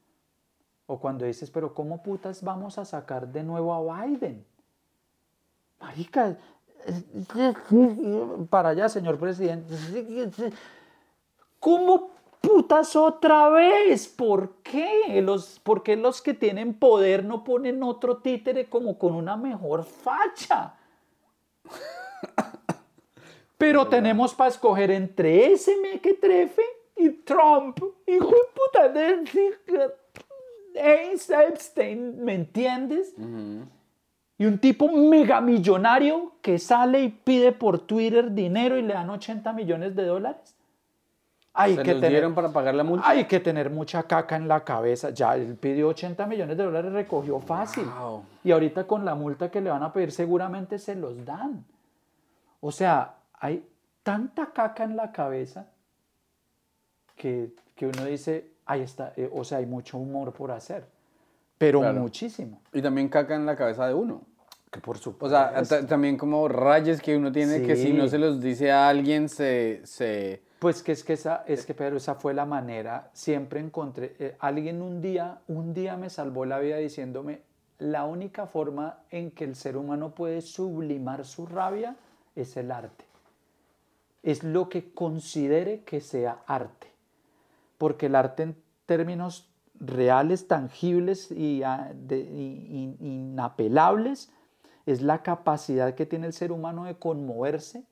O 0.86 0.98
cuando 1.00 1.24
dices, 1.24 1.50
pero 1.50 1.74
¿cómo 1.74 2.02
putas 2.02 2.42
vamos 2.42 2.78
a 2.78 2.84
sacar 2.84 3.28
de 3.28 3.42
nuevo 3.42 3.74
a 3.74 4.04
Biden? 4.04 4.44
Marica, 5.80 6.36
para 8.50 8.70
allá, 8.70 8.88
señor 8.88 9.18
presidente. 9.18 10.52
¿Cómo 11.58 12.10
putas 12.40 12.94
otra 12.94 13.48
vez? 13.48 14.06
¿Por 14.06 14.62
qué? 14.62 15.20
Los, 15.22 15.58
¿Por 15.58 15.82
qué 15.82 15.96
los 15.96 16.22
que 16.22 16.34
tienen 16.34 16.74
poder 16.74 17.24
no 17.24 17.42
ponen 17.42 17.82
otro 17.82 18.18
títere 18.18 18.68
como 18.68 18.96
con 18.98 19.14
una 19.14 19.36
mejor 19.36 19.84
facha? 19.84 20.74
Pero 23.58 23.88
tenemos 23.88 24.34
para 24.34 24.50
escoger 24.50 24.90
entre 24.90 25.52
ese 25.52 25.76
mequetrefe 25.80 26.62
y 26.96 27.10
Trump. 27.10 27.78
Hijo 28.06 28.30
de 28.30 28.36
puta 28.54 28.88
de 30.76 31.46
Epstein, 31.48 32.24
¿me 32.24 32.34
entiendes? 32.34 33.14
Y 34.38 34.44
un 34.44 34.58
tipo 34.58 34.88
megamillonario 34.88 36.32
que 36.42 36.58
sale 36.58 37.02
y 37.02 37.08
pide 37.08 37.52
por 37.52 37.78
Twitter 37.78 38.32
dinero 38.32 38.76
y 38.76 38.82
le 38.82 38.94
dan 38.94 39.08
80 39.10 39.52
millones 39.52 39.96
de 39.96 40.04
dólares. 40.04 40.54
Hay 41.58 41.74
¿Se 41.74 41.82
que 41.82 41.92
los 41.92 42.00
tener, 42.02 42.10
dieron 42.10 42.34
para 42.34 42.52
pagar 42.52 42.74
la 42.74 42.84
multa? 42.84 43.08
hay 43.08 43.24
que 43.24 43.40
tener 43.40 43.70
mucha 43.70 44.02
caca 44.02 44.36
en 44.36 44.46
la 44.46 44.62
cabeza. 44.62 45.08
Ya 45.08 45.34
él 45.34 45.56
pidió 45.58 45.88
80 45.88 46.26
millones 46.26 46.58
de 46.58 46.64
dólares, 46.64 46.92
recogió 46.92 47.40
fácil. 47.40 47.86
Wow. 47.86 48.24
Y 48.44 48.50
ahorita 48.52 48.86
con 48.86 49.06
la 49.06 49.14
multa 49.14 49.50
que 49.50 49.62
le 49.62 49.70
van 49.70 49.82
a 49.82 49.90
pedir 49.90 50.12
seguramente 50.12 50.78
se 50.78 50.94
los 50.94 51.24
dan. 51.24 51.64
O 52.60 52.70
sea, 52.70 53.14
hay 53.32 53.66
tanta 54.02 54.52
caca 54.52 54.84
en 54.84 54.96
la 54.96 55.12
cabeza 55.12 55.66
que, 57.16 57.54
que 57.74 57.86
uno 57.86 58.04
dice, 58.04 58.50
ahí 58.66 58.82
está, 58.82 59.12
eh, 59.16 59.30
o 59.32 59.44
sea, 59.44 59.58
hay 59.58 59.66
mucho 59.66 59.96
humor 59.98 60.32
por 60.32 60.50
hacer. 60.50 60.84
Pero 61.58 61.80
Claro. 61.80 62.00
muchísimo. 62.00 62.60
Y 62.72 62.82
también 62.82 63.08
caca 63.08 63.34
en 63.34 63.46
la 63.46 63.56
cabeza 63.56 63.86
de 63.86 63.94
uno. 63.94 64.22
Que 64.70 64.80
por 64.80 64.96
O 64.96 64.98
supuesto. 64.98 65.36
sea, 65.36 65.62
ta- 65.62 65.86
también 65.86 66.18
como 66.18 66.46
rayes 66.48 67.00
que 67.00 67.16
uno 67.16 67.32
tiene 67.32 67.62
que 67.62 67.76
si 67.76 67.92
no 67.92 68.08
se 68.08 68.18
los 68.18 68.40
dice 68.42 68.70
a 68.72 68.88
alguien 68.88 69.28
se... 69.28 69.80
se... 69.84 70.42
Pues 70.58 70.82
que 70.82 70.92
es 70.92 71.04
que 71.04 71.12
esa, 71.14 71.44
es 71.46 71.64
que 71.64 71.72
Pedro, 71.74 71.96
esa 71.98 72.14
fue 72.16 72.34
la 72.34 72.44
manera, 72.46 73.10
siempre 73.12 73.60
encontré, 73.60 74.16
eh, 74.18 74.36
alguien 74.40 74.82
un 74.82 75.00
día, 75.00 75.38
un 75.48 75.72
día 75.74 75.96
me 75.96 76.10
salvó 76.10 76.44
la 76.46 76.58
vida 76.58 76.76
diciéndome, 76.78 77.42
la 77.78 78.04
única 78.06 78.46
forma 78.46 78.98
en 79.10 79.30
que 79.30 79.44
el 79.44 79.54
ser 79.54 79.76
humano 79.76 80.10
puede 80.14 80.40
sublimar 80.40 81.24
su 81.26 81.46
rabia 81.46 81.94
es 82.34 82.56
el 82.56 82.70
arte. 82.70 83.04
Es 84.22 84.42
lo 84.42 84.68
que 84.68 84.92
considere 84.92 85.82
que 85.84 86.00
sea 86.00 86.38
arte. 86.46 86.88
Porque 87.78 88.06
el 88.06 88.14
arte 88.14 88.42
en 88.44 88.56
términos 88.86 89.50
reales, 89.78 90.48
tangibles 90.48 91.30
y, 91.30 91.62
ah, 91.62 91.92
de- 91.94 92.18
y- 92.20 92.96
y- 93.00 93.06
inapelables 93.06 94.32
es 94.86 95.02
la 95.02 95.22
capacidad 95.22 95.94
que 95.94 96.06
tiene 96.06 96.26
el 96.28 96.32
ser 96.32 96.52
humano 96.52 96.84
de 96.84 96.94
conmoverse 96.96 97.84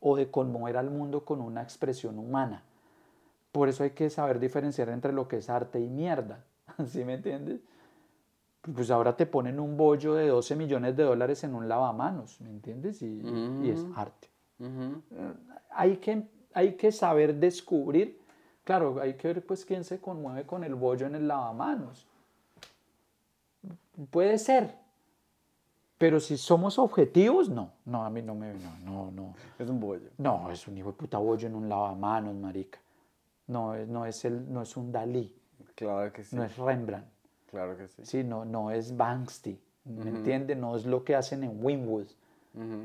o 0.00 0.16
de 0.16 0.30
conmover 0.30 0.76
al 0.76 0.90
mundo 0.90 1.24
con 1.24 1.40
una 1.40 1.62
expresión 1.62 2.18
humana. 2.18 2.62
Por 3.52 3.68
eso 3.68 3.84
hay 3.84 3.90
que 3.90 4.10
saber 4.10 4.40
diferenciar 4.40 4.88
entre 4.88 5.12
lo 5.12 5.28
que 5.28 5.36
es 5.38 5.48
arte 5.48 5.78
y 5.80 5.88
mierda. 5.88 6.44
¿Sí 6.86 7.04
me 7.04 7.14
entiendes? 7.14 7.60
Pues 8.74 8.90
ahora 8.90 9.14
te 9.16 9.26
ponen 9.26 9.60
un 9.60 9.76
bollo 9.76 10.14
de 10.14 10.26
12 10.28 10.56
millones 10.56 10.96
de 10.96 11.02
dólares 11.04 11.44
en 11.44 11.54
un 11.54 11.68
lavamanos, 11.68 12.40
¿me 12.40 12.48
entiendes? 12.50 13.02
Y, 13.02 13.20
y 13.62 13.70
es 13.70 13.84
arte. 13.94 14.28
Ujú. 14.58 15.02
Hay 15.70 15.98
que, 15.98 16.26
hay 16.54 16.72
que 16.74 16.90
saber 16.90 17.34
descubrir, 17.34 18.18
claro, 18.64 19.00
hay 19.00 19.14
que 19.14 19.28
ver 19.28 19.44
pues 19.46 19.64
quién 19.64 19.84
se 19.84 20.00
conmueve 20.00 20.44
con 20.44 20.64
el 20.64 20.74
bollo 20.74 21.06
en 21.06 21.14
el 21.14 21.28
lavamanos. 21.28 22.06
Puede 24.10 24.38
ser, 24.38 24.74
pero 25.98 26.18
si 26.20 26.36
somos 26.36 26.78
objetivos, 26.78 27.48
no, 27.48 27.70
no, 27.84 28.04
a 28.04 28.10
mí 28.10 28.20
no 28.20 28.34
me, 28.34 28.52
no, 28.54 28.70
no, 28.84 29.10
no. 29.12 29.34
Es 29.58 29.68
un 29.70 29.78
bollo. 29.80 30.10
No, 30.18 30.50
es 30.50 30.66
un 30.66 30.76
hijo 30.76 30.88
de 30.90 30.98
puta 30.98 31.18
bollo 31.18 31.46
en 31.46 31.54
un 31.54 31.68
lavamanos, 31.68 32.34
marica. 32.34 32.78
No, 33.46 33.76
no, 33.86 34.04
es, 34.06 34.24
el, 34.24 34.52
no 34.52 34.62
es 34.62 34.76
un 34.76 34.90
Dalí, 34.90 35.34
Claro 35.74 36.12
que 36.12 36.24
sí. 36.24 36.34
no 36.34 36.44
es 36.44 36.56
Rembrandt, 36.56 37.06
Claro 37.50 37.76
que 37.76 37.88
sí. 37.88 38.04
sí, 38.04 38.24
no, 38.24 38.44
no 38.44 38.70
es 38.70 38.96
Banksy, 38.96 39.60
¿me 39.84 40.08
entiende? 40.10 40.56
No 40.56 40.76
es 40.76 40.86
lo 40.86 41.04
que 41.04 41.14
hacen 41.14 41.44
en 41.44 41.64
Winwood. 41.64 42.06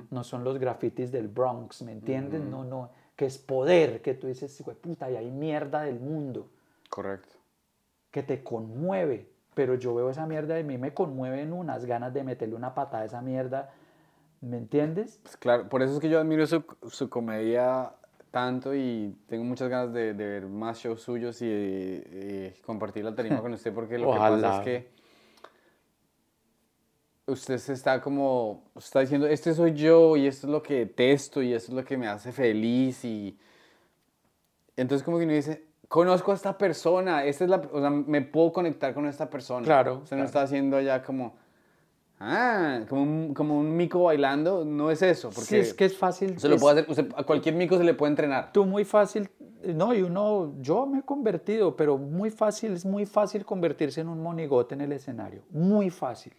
No 0.10 0.24
son 0.24 0.44
los 0.44 0.58
grafitis 0.58 1.12
del 1.12 1.28
Bronx, 1.28 1.84
¿me 1.84 1.92
entiendes? 1.92 2.42
No, 2.42 2.64
no, 2.64 2.90
que 3.20 3.26
es 3.26 3.38
poder, 3.38 4.02
que 4.02 4.14
tú 4.14 4.28
dices, 4.28 4.64
puta, 4.82 5.12
y 5.12 5.18
hay 5.18 5.30
mierda 5.30 5.82
del 5.82 6.00
mundo. 6.00 6.48
Correcto. 6.90 7.36
Que 8.12 8.24
te 8.24 8.42
conmueve. 8.46 9.28
Pero 9.56 9.76
yo 9.76 9.94
veo 9.94 10.10
esa 10.10 10.26
mierda 10.26 10.58
y 10.58 10.62
a 10.62 10.64
mí 10.64 10.78
me 10.78 10.94
conmueven 10.94 11.52
unas 11.52 11.84
ganas 11.84 12.14
de 12.14 12.24
meterle 12.24 12.56
una 12.56 12.74
patada 12.74 13.04
a 13.04 13.06
esa 13.08 13.22
mierda. 13.22 13.74
¿Me 14.40 14.56
entiendes? 14.56 15.20
Pues 15.22 15.36
claro, 15.36 15.68
por 15.68 15.82
eso 15.82 15.96
es 15.96 16.00
que 16.00 16.08
yo 16.08 16.18
admiro 16.18 16.48
su, 16.48 16.64
su 16.90 17.10
comedia 17.10 17.92
tanto 18.32 18.74
y 18.74 19.14
tengo 19.28 19.44
muchas 19.44 19.68
ganas 19.68 19.92
de, 19.92 20.14
de 20.14 20.26
ver 20.26 20.46
más 20.48 20.78
shows 20.78 21.02
suyos 21.02 21.42
y, 21.42 21.46
y 21.46 22.54
compartir 22.66 23.04
la 23.04 23.16
tarima 23.16 23.42
con 23.42 23.52
usted 23.52 23.74
porque 23.74 23.98
lo 23.98 24.14
que 24.14 24.18
pasa 24.18 24.60
es 24.60 24.64
que 24.64 24.92
usted 27.30 27.58
se 27.58 27.74
está 27.74 28.02
como, 28.02 28.64
está 28.76 29.00
diciendo, 29.02 29.28
este 29.28 29.54
soy 29.54 29.74
yo 29.74 30.18
y 30.18 30.28
esto 30.28 30.48
es 30.48 30.52
lo 30.52 30.62
que 30.64 30.76
detesto 30.80 31.42
y 31.42 31.54
esto 31.54 31.72
es 31.72 31.76
lo 31.76 31.86
que 31.86 31.98
me 31.98 32.08
hace 32.08 32.32
feliz 32.32 33.04
y 33.06 33.38
entonces 34.76 35.04
como 35.04 35.18
que 35.18 35.26
uno 35.26 35.34
dice, 35.34 35.66
conozco 35.88 36.32
a 36.32 36.36
esta 36.36 36.58
persona, 36.58 37.26
esta 37.26 37.44
es 37.44 37.50
la, 37.50 37.58
o 37.72 37.80
sea, 37.80 37.90
me 37.90 38.22
puedo 38.22 38.54
conectar 38.54 38.94
con 38.94 39.06
esta 39.06 39.30
persona. 39.30 39.66
Claro, 39.66 39.96
Usted 40.04 40.16
no 40.16 40.22
claro. 40.22 40.26
está 40.26 40.42
haciendo 40.44 40.78
allá 40.78 41.04
como, 41.04 41.36
ah, 42.20 42.82
como 42.88 43.02
un, 43.04 43.34
como 43.34 43.60
un 43.60 43.76
mico 43.76 44.04
bailando, 44.04 44.64
no 44.64 44.90
es 44.92 45.02
eso, 45.02 45.30
porque 45.30 45.46
Sí, 45.48 45.56
es 45.58 45.74
que 45.74 45.86
es 45.86 45.98
fácil. 45.98 46.40
se 46.40 46.48
lo 46.48 46.56
es- 46.56 46.62
puede 46.62 46.80
hacer, 46.82 46.90
usted- 46.92 47.12
a 47.18 47.24
cualquier 47.24 47.56
mico 47.56 47.78
se 47.78 47.84
le 47.84 47.94
puede 47.94 48.12
entrenar. 48.12 48.52
Tú 48.54 48.66
muy 48.66 48.86
fácil, 48.86 49.30
no, 49.64 49.94
y 49.94 50.02
uno, 50.02 50.54
yo 50.62 50.86
me 50.86 51.00
he 51.00 51.04
convertido, 51.04 51.76
pero 51.76 51.98
muy 51.98 52.30
fácil, 52.30 52.72
es 52.74 52.86
muy 52.86 53.06
fácil 53.06 53.44
convertirse 53.46 54.00
en 54.00 54.08
un 54.08 54.24
monigote 54.24 54.76
en 54.76 54.82
el 54.82 54.94
escenario, 54.94 55.44
muy 55.50 55.90
fácil. 55.90 56.34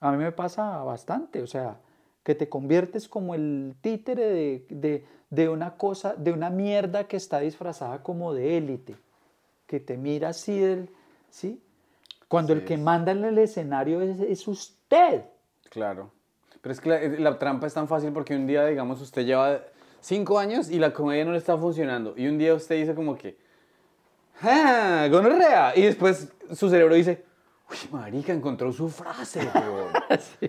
A 0.00 0.12
mí 0.12 0.18
me 0.18 0.32
pasa 0.32 0.82
bastante, 0.82 1.42
o 1.42 1.46
sea, 1.46 1.78
que 2.22 2.34
te 2.34 2.48
conviertes 2.48 3.08
como 3.08 3.34
el 3.34 3.74
títere 3.80 4.26
de, 4.28 4.66
de, 4.68 5.04
de 5.30 5.48
una 5.48 5.76
cosa, 5.76 6.14
de 6.16 6.32
una 6.32 6.50
mierda 6.50 7.04
que 7.04 7.16
está 7.16 7.40
disfrazada 7.40 8.02
como 8.02 8.34
de 8.34 8.58
élite, 8.58 8.96
que 9.66 9.80
te 9.80 9.96
mira 9.96 10.30
así, 10.30 10.58
del, 10.58 10.90
¿sí? 11.30 11.62
Cuando 12.28 12.52
el 12.52 12.64
que 12.64 12.76
manda 12.76 13.12
en 13.12 13.24
el 13.24 13.38
escenario 13.38 14.00
es, 14.02 14.20
es 14.20 14.48
usted. 14.48 15.22
Claro. 15.70 16.10
Pero 16.60 16.72
es 16.72 16.80
que 16.80 16.88
la, 16.88 17.30
la 17.30 17.38
trampa 17.38 17.68
es 17.68 17.74
tan 17.74 17.86
fácil 17.86 18.12
porque 18.12 18.34
un 18.34 18.46
día, 18.46 18.66
digamos, 18.66 19.00
usted 19.00 19.24
lleva 19.24 19.60
cinco 20.00 20.38
años 20.38 20.70
y 20.70 20.78
la 20.78 20.92
comedia 20.92 21.24
no 21.24 21.32
le 21.32 21.38
está 21.38 21.56
funcionando. 21.56 22.14
Y 22.16 22.26
un 22.26 22.38
día 22.38 22.54
usted 22.54 22.76
dice 22.76 22.94
como 22.94 23.16
que, 23.16 23.36
¡ah! 24.42 25.06
¡Gonorrea! 25.10 25.76
Y 25.76 25.82
después 25.82 26.32
su 26.52 26.68
cerebro 26.68 26.96
dice, 26.96 27.24
¡Uy, 27.70 27.76
marica, 27.90 28.32
encontró 28.32 28.72
su 28.72 28.88
frase! 28.88 29.40
weón". 29.54 29.92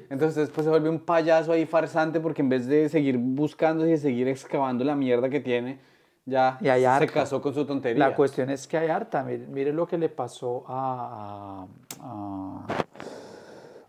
Entonces 0.10 0.36
después 0.36 0.66
se 0.66 0.70
vuelve 0.70 0.90
un 0.90 1.00
payaso 1.00 1.52
ahí 1.52 1.66
farsante 1.66 2.20
porque 2.20 2.42
en 2.42 2.50
vez 2.50 2.68
de 2.68 2.90
seguir 2.90 3.18
buscando 3.18 3.86
y 3.88 3.92
de 3.92 3.98
seguir 3.98 4.28
excavando 4.28 4.84
la 4.84 4.96
mierda 4.96 5.30
que 5.30 5.40
tiene, 5.40 5.80
ya 6.26 6.58
Y 6.62 6.66
se 7.00 7.08
casó 7.08 7.42
con 7.42 7.54
su 7.54 7.66
tontería. 7.66 8.10
La 8.10 8.16
cuestión 8.16 8.50
es 8.50 8.68
que 8.68 8.78
hay 8.78 8.90
harta. 8.90 9.24
Mire, 9.24 9.48
mire 9.48 9.74
lo 9.74 9.88
que 9.88 9.98
le 9.98 10.10
pasó 10.10 10.64
a, 10.68 11.66
a, 12.02 12.68
a- 12.68 12.68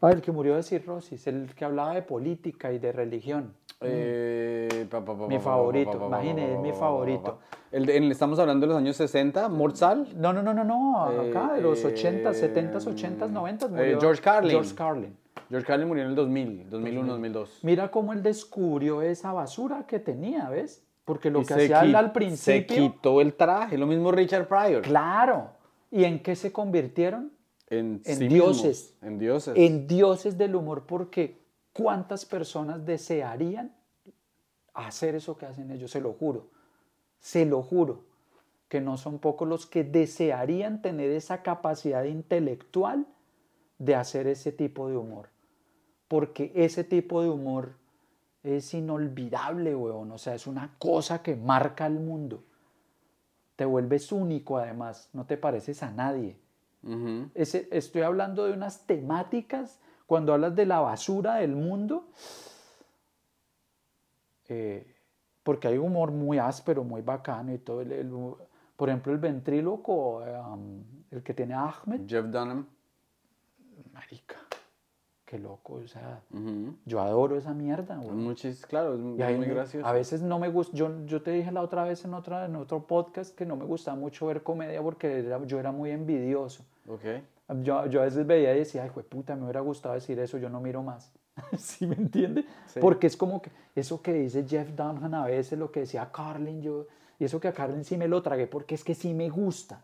a 0.00 0.10
el 0.12 0.22
que 0.22 0.30
murió 0.30 0.54
de 0.54 0.62
cirrosis, 0.62 1.26
el 1.26 1.52
que 1.56 1.64
hablaba 1.64 1.92
de 1.94 2.02
política 2.02 2.72
y 2.72 2.78
de 2.78 2.92
religión. 2.92 3.52
Eh, 3.80 4.86
pa, 4.90 5.04
pa, 5.04 5.16
pa, 5.16 5.26
Mi 5.28 5.38
favorito, 5.38 6.08
pa, 6.10 6.20
es 6.22 6.58
mi 6.58 6.72
favorito. 6.72 7.38
El 7.70 7.86
de- 7.86 7.96
en- 7.96 8.10
estamos 8.10 8.38
hablando 8.38 8.66
de 8.66 8.72
los 8.72 8.76
años 8.78 8.96
60, 8.96 9.48
Mortal. 9.48 10.08
No, 10.16 10.32
no, 10.32 10.42
no, 10.42 10.52
no, 10.52 10.64
no. 10.64 11.02
Acá 11.04 11.52
de 11.54 11.60
los 11.60 11.84
Eh, 11.84 11.88
80, 11.88 12.34
70, 12.34 12.78
80, 12.78 13.28
90 13.28 13.66
eh, 13.66 13.68
murió. 13.68 14.00
George 14.00 14.20
Carlin. 14.22 14.50
George 14.50 14.74
Carlin. 14.74 15.16
George 15.48 15.66
Carlin 15.66 15.86
murió 15.88 16.02
en 16.04 16.10
el 16.10 16.16
2000, 16.16 16.68
2001, 16.68 17.08
2002. 17.12 17.60
Mira 17.62 17.90
cómo 17.90 18.12
él 18.12 18.22
descubrió 18.22 19.00
esa 19.00 19.32
basura 19.32 19.86
que 19.86 19.98
tenía, 20.00 20.48
¿ves? 20.48 20.82
Porque 21.04 21.30
lo 21.30 21.40
Y 21.40 21.42
que 21.46 21.54
se 21.54 21.62
hacía 21.64 21.80
él 21.82 21.94
al 21.94 22.06
Se 22.06 22.10
principio. 22.12 22.76
quitó 22.76 23.20
el 23.20 23.34
traje, 23.34 23.78
lo 23.78 23.86
mismo 23.86 24.10
Richard 24.10 24.46
Pryor. 24.48 24.82
Claro. 24.82 25.50
¿Y 25.90 26.04
en 26.04 26.20
qué 26.22 26.34
se 26.36 26.52
convirtieron? 26.52 27.32
En, 27.70 28.00
En 28.04 28.16
sí 28.16 28.28
dioses. 28.28 28.94
mismo, 29.00 29.08
En 29.08 29.18
dioses. 29.18 29.54
en 29.56 29.86
dioses 29.86 30.36
del 30.36 30.54
humor 30.56 30.84
porque 30.86 31.37
cuántas 31.78 32.24
personas 32.24 32.84
desearían 32.84 33.72
hacer 34.74 35.14
eso 35.14 35.36
que 35.36 35.46
hacen 35.46 35.70
ellos, 35.70 35.92
se 35.92 36.00
lo 36.00 36.12
juro, 36.12 36.48
se 37.20 37.46
lo 37.46 37.62
juro, 37.62 38.04
que 38.68 38.80
no 38.80 38.96
son 38.96 39.18
pocos 39.20 39.48
los 39.48 39.64
que 39.66 39.84
desearían 39.84 40.82
tener 40.82 41.10
esa 41.10 41.42
capacidad 41.42 42.02
intelectual 42.04 43.06
de 43.78 43.94
hacer 43.94 44.26
ese 44.26 44.50
tipo 44.50 44.88
de 44.88 44.96
humor, 44.96 45.28
porque 46.08 46.50
ese 46.54 46.82
tipo 46.82 47.22
de 47.22 47.28
humor 47.30 47.76
es 48.42 48.74
inolvidable, 48.74 49.74
weón, 49.76 50.10
o 50.10 50.18
sea, 50.18 50.34
es 50.34 50.46
una 50.46 50.74
cosa 50.78 51.22
que 51.22 51.36
marca 51.36 51.84
al 51.84 51.94
mundo, 51.94 52.42
te 53.56 53.64
vuelves 53.64 54.10
único 54.12 54.58
además, 54.58 55.10
no 55.12 55.26
te 55.26 55.36
pareces 55.36 55.82
a 55.82 55.90
nadie. 55.92 56.36
Ese- 57.34 57.68
estoy 57.72 58.02
hablando 58.02 58.44
de 58.46 58.52
unas 58.52 58.86
temáticas, 58.86 59.80
cuando 60.08 60.32
hablas 60.32 60.56
de 60.56 60.64
la 60.64 60.80
basura 60.80 61.34
del 61.36 61.54
mundo, 61.54 62.06
eh, 64.48 64.86
porque 65.42 65.68
hay 65.68 65.76
humor 65.76 66.10
muy 66.10 66.38
áspero, 66.38 66.82
muy 66.82 67.02
bacano 67.02 67.52
y 67.52 67.58
todo. 67.58 67.82
el- 67.82 67.92
el 67.92 68.10
por 68.74 68.88
ejemplo, 68.88 69.12
el 69.12 69.18
ventríloco, 69.18 70.18
um, 70.18 70.82
el 71.10 71.22
que 71.22 71.34
tiene 71.34 71.52
Ahmed, 71.52 72.02
Jeff 72.08 72.24
Dunham. 72.26 72.64
marica, 73.92 74.36
qué 75.26 75.36
loco, 75.38 75.74
o 75.84 75.86
sea, 75.88 76.22
Ujú. 76.32 76.74
yo 76.86 77.00
adoro 77.00 77.36
esa 77.36 77.52
mierda, 77.52 77.96
güey. 77.96 78.16
Muchis- 78.16 78.64
claro, 78.66 78.94
es 78.94 79.00
muy 79.00 79.16
me- 79.18 79.46
gracioso. 79.46 79.84
A 79.86 79.92
veces 79.92 80.22
no 80.22 80.38
me 80.38 80.48
gusta, 80.48 80.74
yo, 80.76 81.04
yo 81.06 81.20
te 81.22 81.32
dije 81.32 81.50
la 81.52 81.60
otra 81.62 81.82
vez 81.84 82.04
en, 82.04 82.14
otra, 82.14 82.44
en 82.46 82.54
otro 82.56 82.86
podcast 82.86 83.36
que 83.36 83.44
no 83.44 83.56
me 83.56 83.64
gustaba 83.64 83.96
mucho 83.98 84.26
ver 84.26 84.42
comedia 84.42 84.80
porque 84.80 85.18
era- 85.26 85.44
yo 85.44 85.58
era 85.58 85.72
muy 85.72 85.90
envidioso. 85.90 86.64
Ok. 86.86 87.04
Yo, 87.62 87.86
yo 87.86 88.02
a 88.02 88.04
veces 88.04 88.26
veía 88.26 88.54
y 88.54 88.58
decía, 88.58 88.82
ay, 88.84 88.90
puta, 89.08 89.34
me 89.34 89.44
hubiera 89.44 89.60
gustado 89.60 89.94
decir 89.94 90.18
eso, 90.18 90.36
yo 90.38 90.50
no 90.50 90.60
miro 90.60 90.82
más. 90.82 91.12
¿Sí 91.58 91.86
me 91.86 91.94
entiende? 91.96 92.44
Sí. 92.66 92.80
Porque 92.80 93.06
es 93.06 93.16
como 93.16 93.40
que 93.40 93.50
eso 93.74 94.02
que 94.02 94.12
dice 94.12 94.44
Jeff 94.46 94.70
Dunham 94.74 95.14
a 95.14 95.26
veces, 95.26 95.58
lo 95.58 95.70
que 95.72 95.80
decía 95.80 96.10
Carlin, 96.12 96.60
yo, 96.60 96.86
y 97.18 97.24
eso 97.24 97.40
que 97.40 97.48
a 97.48 97.52
Carlin 97.52 97.84
sí 97.84 97.96
me 97.96 98.06
lo 98.08 98.22
tragué 98.22 98.46
porque 98.46 98.74
es 98.74 98.84
que 98.84 98.94
sí 98.94 99.14
me 99.14 99.30
gusta. 99.30 99.82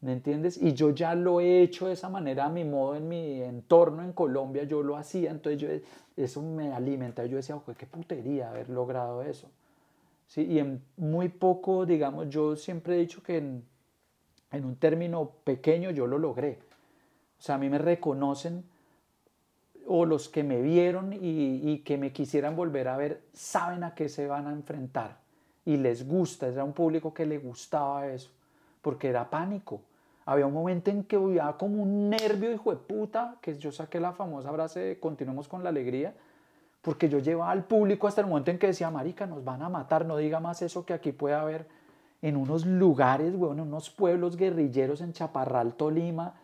¿Me 0.00 0.14
entiendes? 0.14 0.56
Y 0.56 0.72
yo 0.72 0.90
ya 0.90 1.14
lo 1.14 1.40
he 1.40 1.60
hecho 1.60 1.86
de 1.88 1.92
esa 1.92 2.08
manera 2.08 2.46
a 2.46 2.48
mi 2.48 2.64
modo 2.64 2.96
en 2.96 3.06
mi 3.06 3.42
entorno 3.42 4.02
en 4.02 4.14
Colombia, 4.14 4.64
yo 4.64 4.82
lo 4.82 4.96
hacía, 4.96 5.30
entonces 5.30 5.60
yo, 5.60 5.68
eso 6.16 6.40
me 6.40 6.72
alimenta. 6.72 7.26
Yo 7.26 7.36
decía, 7.36 7.56
"Jue, 7.56 7.74
qué 7.74 7.84
putería 7.86 8.48
haber 8.48 8.70
logrado 8.70 9.22
eso. 9.22 9.50
Sí, 10.26 10.44
y 10.44 10.58
en 10.58 10.82
muy 10.96 11.28
poco, 11.28 11.84
digamos, 11.84 12.30
yo 12.30 12.56
siempre 12.56 12.94
he 12.96 12.98
dicho 13.00 13.22
que 13.22 13.38
en, 13.38 13.64
en 14.52 14.64
un 14.64 14.76
término 14.76 15.30
pequeño 15.44 15.90
yo 15.90 16.06
lo 16.06 16.18
logré. 16.18 16.58
O 17.40 17.42
sea, 17.42 17.54
a 17.54 17.58
mí 17.58 17.70
me 17.70 17.78
reconocen 17.78 18.64
o 19.86 20.04
los 20.04 20.28
que 20.28 20.44
me 20.44 20.60
vieron 20.60 21.12
y, 21.12 21.78
que 21.78 21.96
me 21.96 22.12
quisieran 22.12 22.54
volver 22.54 22.86
a 22.86 22.98
ver 22.98 23.22
saben 23.32 23.82
a 23.82 23.94
qué 23.94 24.08
se 24.10 24.26
van 24.26 24.46
a 24.46 24.52
enfrentar 24.52 25.16
y 25.64 25.78
les 25.78 26.06
gusta, 26.06 26.48
era 26.48 26.64
un 26.64 26.74
público 26.74 27.14
que 27.14 27.24
le 27.24 27.38
gustaba 27.38 28.06
eso, 28.08 28.30
porque 28.82 29.08
era 29.08 29.28
pánico. 29.28 29.80
Había 30.26 30.46
un 30.46 30.52
momento 30.52 30.90
en 30.90 31.04
que 31.04 31.16
había 31.16 31.52
como 31.54 31.82
un 31.82 32.10
nervio, 32.10 32.52
hijo 32.52 32.70
de 32.70 32.76
puta, 32.76 33.36
que 33.40 33.56
yo 33.58 33.72
saqué 33.72 34.00
la 34.00 34.12
famosa 34.12 34.52
frase 34.52 34.80
de 34.80 35.00
continuemos 35.00 35.48
con 35.48 35.62
la 35.62 35.70
alegría, 35.70 36.14
porque 36.82 37.08
yo 37.08 37.18
llevaba 37.18 37.50
al 37.50 37.64
público 37.64 38.06
hasta 38.06 38.20
el 38.20 38.26
momento 38.26 38.50
en 38.50 38.58
que 38.58 38.68
decía, 38.68 38.90
marica, 38.90 39.26
nos 39.26 39.44
van 39.44 39.62
a 39.62 39.68
matar, 39.68 40.04
no 40.04 40.16
diga 40.16 40.40
más 40.40 40.62
eso 40.62 40.84
que 40.84 40.92
aquí 40.92 41.12
puede 41.12 41.34
haber 41.34 41.66
en 42.22 42.36
unos 42.36 42.66
lugares, 42.66 43.34
weón, 43.34 43.58
en 43.58 43.68
unos 43.68 43.90
pueblos 43.90 44.36
guerrilleros 44.36 45.00
en 45.00 45.12
Chaparral, 45.12 45.74
Tolima, 45.74 46.34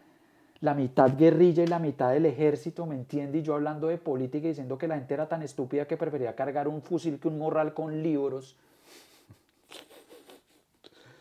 la 0.60 0.74
mitad 0.74 1.16
guerrilla 1.16 1.62
y 1.62 1.66
la 1.66 1.78
mitad 1.78 2.10
del 2.12 2.26
ejército, 2.26 2.86
¿me 2.86 2.94
entiende? 2.94 3.38
Y 3.38 3.42
yo 3.42 3.54
hablando 3.54 3.88
de 3.88 3.98
política 3.98 4.46
y 4.46 4.50
diciendo 4.50 4.78
que 4.78 4.88
la 4.88 4.94
gente 4.96 5.14
era 5.14 5.28
tan 5.28 5.42
estúpida 5.42 5.86
que 5.86 5.96
prefería 5.96 6.34
cargar 6.34 6.66
un 6.68 6.80
fusil 6.82 7.18
que 7.20 7.28
un 7.28 7.38
morral 7.38 7.74
con 7.74 8.02
libros. 8.02 8.56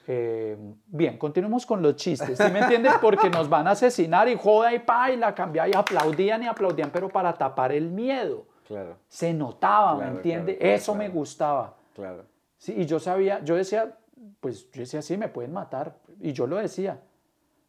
Eh, 0.07 0.55
bien, 0.85 1.17
continuemos 1.17 1.65
con 1.65 1.81
los 1.81 1.95
chistes, 1.95 2.37
¿sí 2.37 2.51
me 2.51 2.59
entiendes? 2.59 2.93
Porque 3.01 3.27
nos 3.29 3.49
van 3.49 3.67
a 3.67 3.71
asesinar 3.71 4.29
y 4.29 4.35
joda 4.37 4.71
y 4.73 4.79
pa, 4.79 5.09
y 5.11 5.17
la 5.17 5.33
cambiaba 5.33 5.67
y 5.67 5.73
aplaudían 5.73 6.43
y 6.43 6.47
aplaudían, 6.47 6.91
pero 6.91 7.09
para 7.09 7.33
tapar 7.33 7.71
el 7.71 7.89
miedo. 7.89 8.45
Claro, 8.67 8.97
Se 9.07 9.33
notaba, 9.33 9.95
Claro, 9.97 10.11
¿me 10.11 10.17
entiende? 10.17 10.57
claro, 10.57 10.73
Eso 10.75 10.95
me 10.95 11.09
gustaba. 11.09 11.75
claro. 11.95 12.23
Sí, 12.57 12.73
y 12.77 12.85
yo 12.85 12.99
sabía, 12.99 13.43
yo 13.43 13.55
decía, 13.55 13.95
pues 14.39 14.71
yo 14.71 14.81
decía, 14.81 15.01
sí, 15.01 15.17
me 15.17 15.27
pueden 15.27 15.53
matar. 15.53 15.97
Y 16.19 16.33
yo 16.33 16.47
lo 16.47 16.55
decía, 16.57 16.99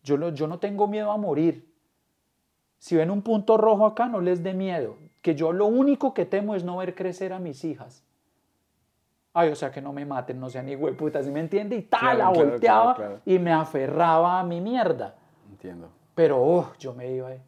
yo, 0.07 0.17
lo- 0.17 0.31
yo 0.31 0.47
no 0.47 0.59
tengo 0.59 0.87
miedo 0.87 1.11
a 1.11 1.17
morir. 1.17 1.75
Si 2.79 2.95
ven 2.95 3.11
un 3.11 3.23
punto 3.23 3.57
rojo 3.57 3.85
acá, 3.87 4.07
no 4.07 4.21
les 4.21 4.43
dé 4.43 4.55
miedo. 4.55 4.97
Que 5.21 5.35
yo 5.35 5.53
lo 5.53 5.67
único 5.67 6.15
que 6.15 6.25
temo 6.25 6.55
es 6.55 6.63
no 6.63 6.77
ver 6.77 6.95
crecer 6.95 7.33
a 7.33 7.39
mis 7.41 7.65
hijas. 7.65 8.05
Ay, 9.35 9.51
o 9.51 9.57
sea, 9.57 9.71
que 9.71 9.83
no 9.83 9.93
me 9.93 10.07
maten, 10.07 10.39
no 10.41 10.49
sean 10.49 10.67
ni 10.67 10.77
¿sí 10.77 11.31
me 11.31 11.41
entiende? 11.41 11.77
Y 11.77 11.83
tal, 11.83 12.01
Claro, 12.01 12.19
la 12.19 12.31
claro, 12.31 12.51
volteaba 12.51 12.95
claro, 12.95 13.21
y 13.27 13.39
me 13.39 13.53
aferraba 13.53 14.41
a 14.41 14.45
mi 14.45 14.61
mierda. 14.61 15.17
Entiendo. 15.51 15.91
Pero 16.15 16.41
oh, 16.43 16.73
yo 16.79 16.95
me 16.95 17.11
iba 17.13 17.29
ahí. 17.29 17.43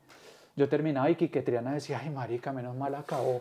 Yo 0.56 0.68
terminaba 0.68 1.08
y 1.08 1.14
Quique 1.14 1.40
Triana 1.40 1.72
decía, 1.72 2.00
ay, 2.02 2.10
marica, 2.10 2.52
menos 2.52 2.74
mal 2.76 2.94
acabó. 2.96 3.40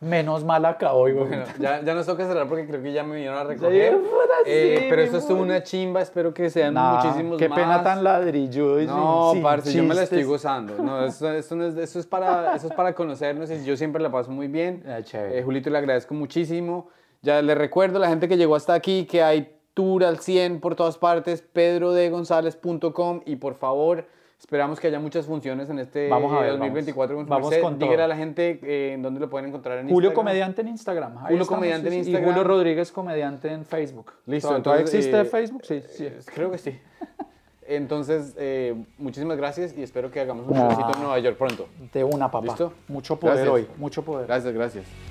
Menos 0.00 0.44
mal 0.44 0.64
acabó, 0.64 1.00
güey. 1.00 1.12
Bueno, 1.12 1.44
ya, 1.58 1.82
ya 1.82 1.92
nos 1.94 2.06
toca 2.06 2.26
cerrar 2.26 2.48
porque 2.48 2.66
creo 2.66 2.82
que 2.82 2.90
ya 2.92 3.02
me 3.04 3.16
vinieron 3.16 3.36
a 3.38 3.44
recoger. 3.44 3.98
puta, 3.98 4.08
Eh, 4.46 4.76
sí, 4.80 4.86
pero 4.88 5.02
esto 5.02 5.18
estuvo 5.18 5.42
una 5.42 5.62
chimba, 5.62 6.00
espero 6.00 6.32
que 6.32 6.48
sean 6.48 6.72
Nah, 6.72 6.96
muchísimos 7.02 7.36
Qué 7.38 7.50
más. 7.50 7.58
pena 7.58 7.82
tan 7.82 8.02
ladrilludo 8.02 8.80
y 8.80 8.86
No, 8.86 9.32
sin- 9.34 9.42
parce, 9.42 9.72
yo 9.74 9.82
me 9.84 9.94
la 9.94 10.04
estoy 10.04 10.22
gozando. 10.24 10.82
No, 10.82 11.04
esto, 11.04 11.30
esto 11.30 11.54
no 11.54 11.66
es, 11.66 11.76
esto 11.76 11.98
es 11.98 12.06
para, 12.06 12.54
esto 12.54 12.68
es 12.68 12.72
para 12.74 12.94
conocernos 12.94 13.50
y 13.50 13.62
yo 13.64 13.76
siempre 13.76 14.02
la 14.02 14.10
paso 14.10 14.30
muy 14.30 14.48
bien. 14.48 14.82
Ah. 14.88 15.00
Eh, 15.12 15.42
Julito, 15.44 15.68
le 15.68 15.76
agradezco 15.76 16.14
muchísimo. 16.14 16.88
Ya 17.20 17.42
le 17.42 17.54
recuerdo 17.54 17.98
a 17.98 18.00
la 18.00 18.08
gente 18.08 18.26
que 18.26 18.38
llegó 18.38 18.56
hasta 18.56 18.72
aquí 18.72 19.04
que 19.04 19.22
hay 19.22 19.54
tour 19.74 20.02
al 20.04 20.18
100 20.20 20.60
por 20.60 20.74
todas 20.76 20.96
partes, 20.96 21.42
pedrodegonzalez.com 21.42 23.20
y 23.26 23.36
por 23.36 23.54
favor, 23.54 24.06
esperamos 24.40 24.80
que 24.80 24.86
haya 24.88 24.98
muchas 24.98 25.26
funciones 25.26 25.68
en 25.70 25.78
este 25.78 26.08
Vamos 26.08 26.32
a 26.32 26.40
ver, 26.40 26.50
2024 26.52 27.14
con 27.16 27.26
su 27.26 27.30
vamos 27.30 27.50
merced. 27.50 27.62
con 27.62 27.78
todo. 27.78 27.86
Dígale 27.88 28.02
a 28.04 28.08
la 28.08 28.16
gente 28.16 28.58
eh, 28.62 28.94
en 28.94 29.02
dónde 29.02 29.20
lo 29.20 29.28
pueden 29.30 29.48
encontrar 29.48 29.78
en 29.78 29.88
Julio 29.88 30.08
Instagram. 30.08 30.14
Comediante 30.14 30.60
en 30.62 30.68
Instagram. 30.68 31.12
ahí 31.18 31.22
Julio 31.24 31.42
estamos, 31.42 31.48
Comediante 31.48 31.86
en 31.88 31.92
sí. 31.92 31.98
Instagram. 32.00 32.22
Y 32.22 32.32
Julio 32.32 32.44
Rodríguez 32.44 32.90
Comediante 32.92 33.52
en 33.52 33.64
Facebook. 33.64 34.12
Listo, 34.26 34.48
¿Todavía 34.48 34.62
todavía 34.62 34.80
entonces, 34.86 34.98
existe 35.06 35.20
eh, 35.20 35.24
Facebook? 35.26 35.62
Sí, 35.64 35.82
sí. 35.88 36.06
Eh, 36.06 36.18
Creo 36.34 36.50
que 36.50 36.58
sí. 36.58 36.78
Entonces, 37.72 38.34
eh, 38.36 38.74
muchísimas 38.98 39.36
gracias 39.36 39.76
y 39.78 39.82
espero 39.84 40.10
que 40.10 40.18
hagamos 40.18 40.44
un 40.48 40.56
Ah. 40.56 40.90
en 40.92 41.00
Nueva 41.02 41.18
York 41.20 41.36
pronto. 41.36 41.68
De 41.92 42.02
una, 42.02 42.28
papá. 42.28 42.46
¿Listo? 42.48 42.72
Mucho 42.88 43.14
poder 43.20 43.36
Gracias. 43.36 43.54
hoy, 43.54 43.68
mucho 43.76 44.02
poder. 44.02 44.26
Gracias, 44.26 44.52
gracias. 44.52 45.09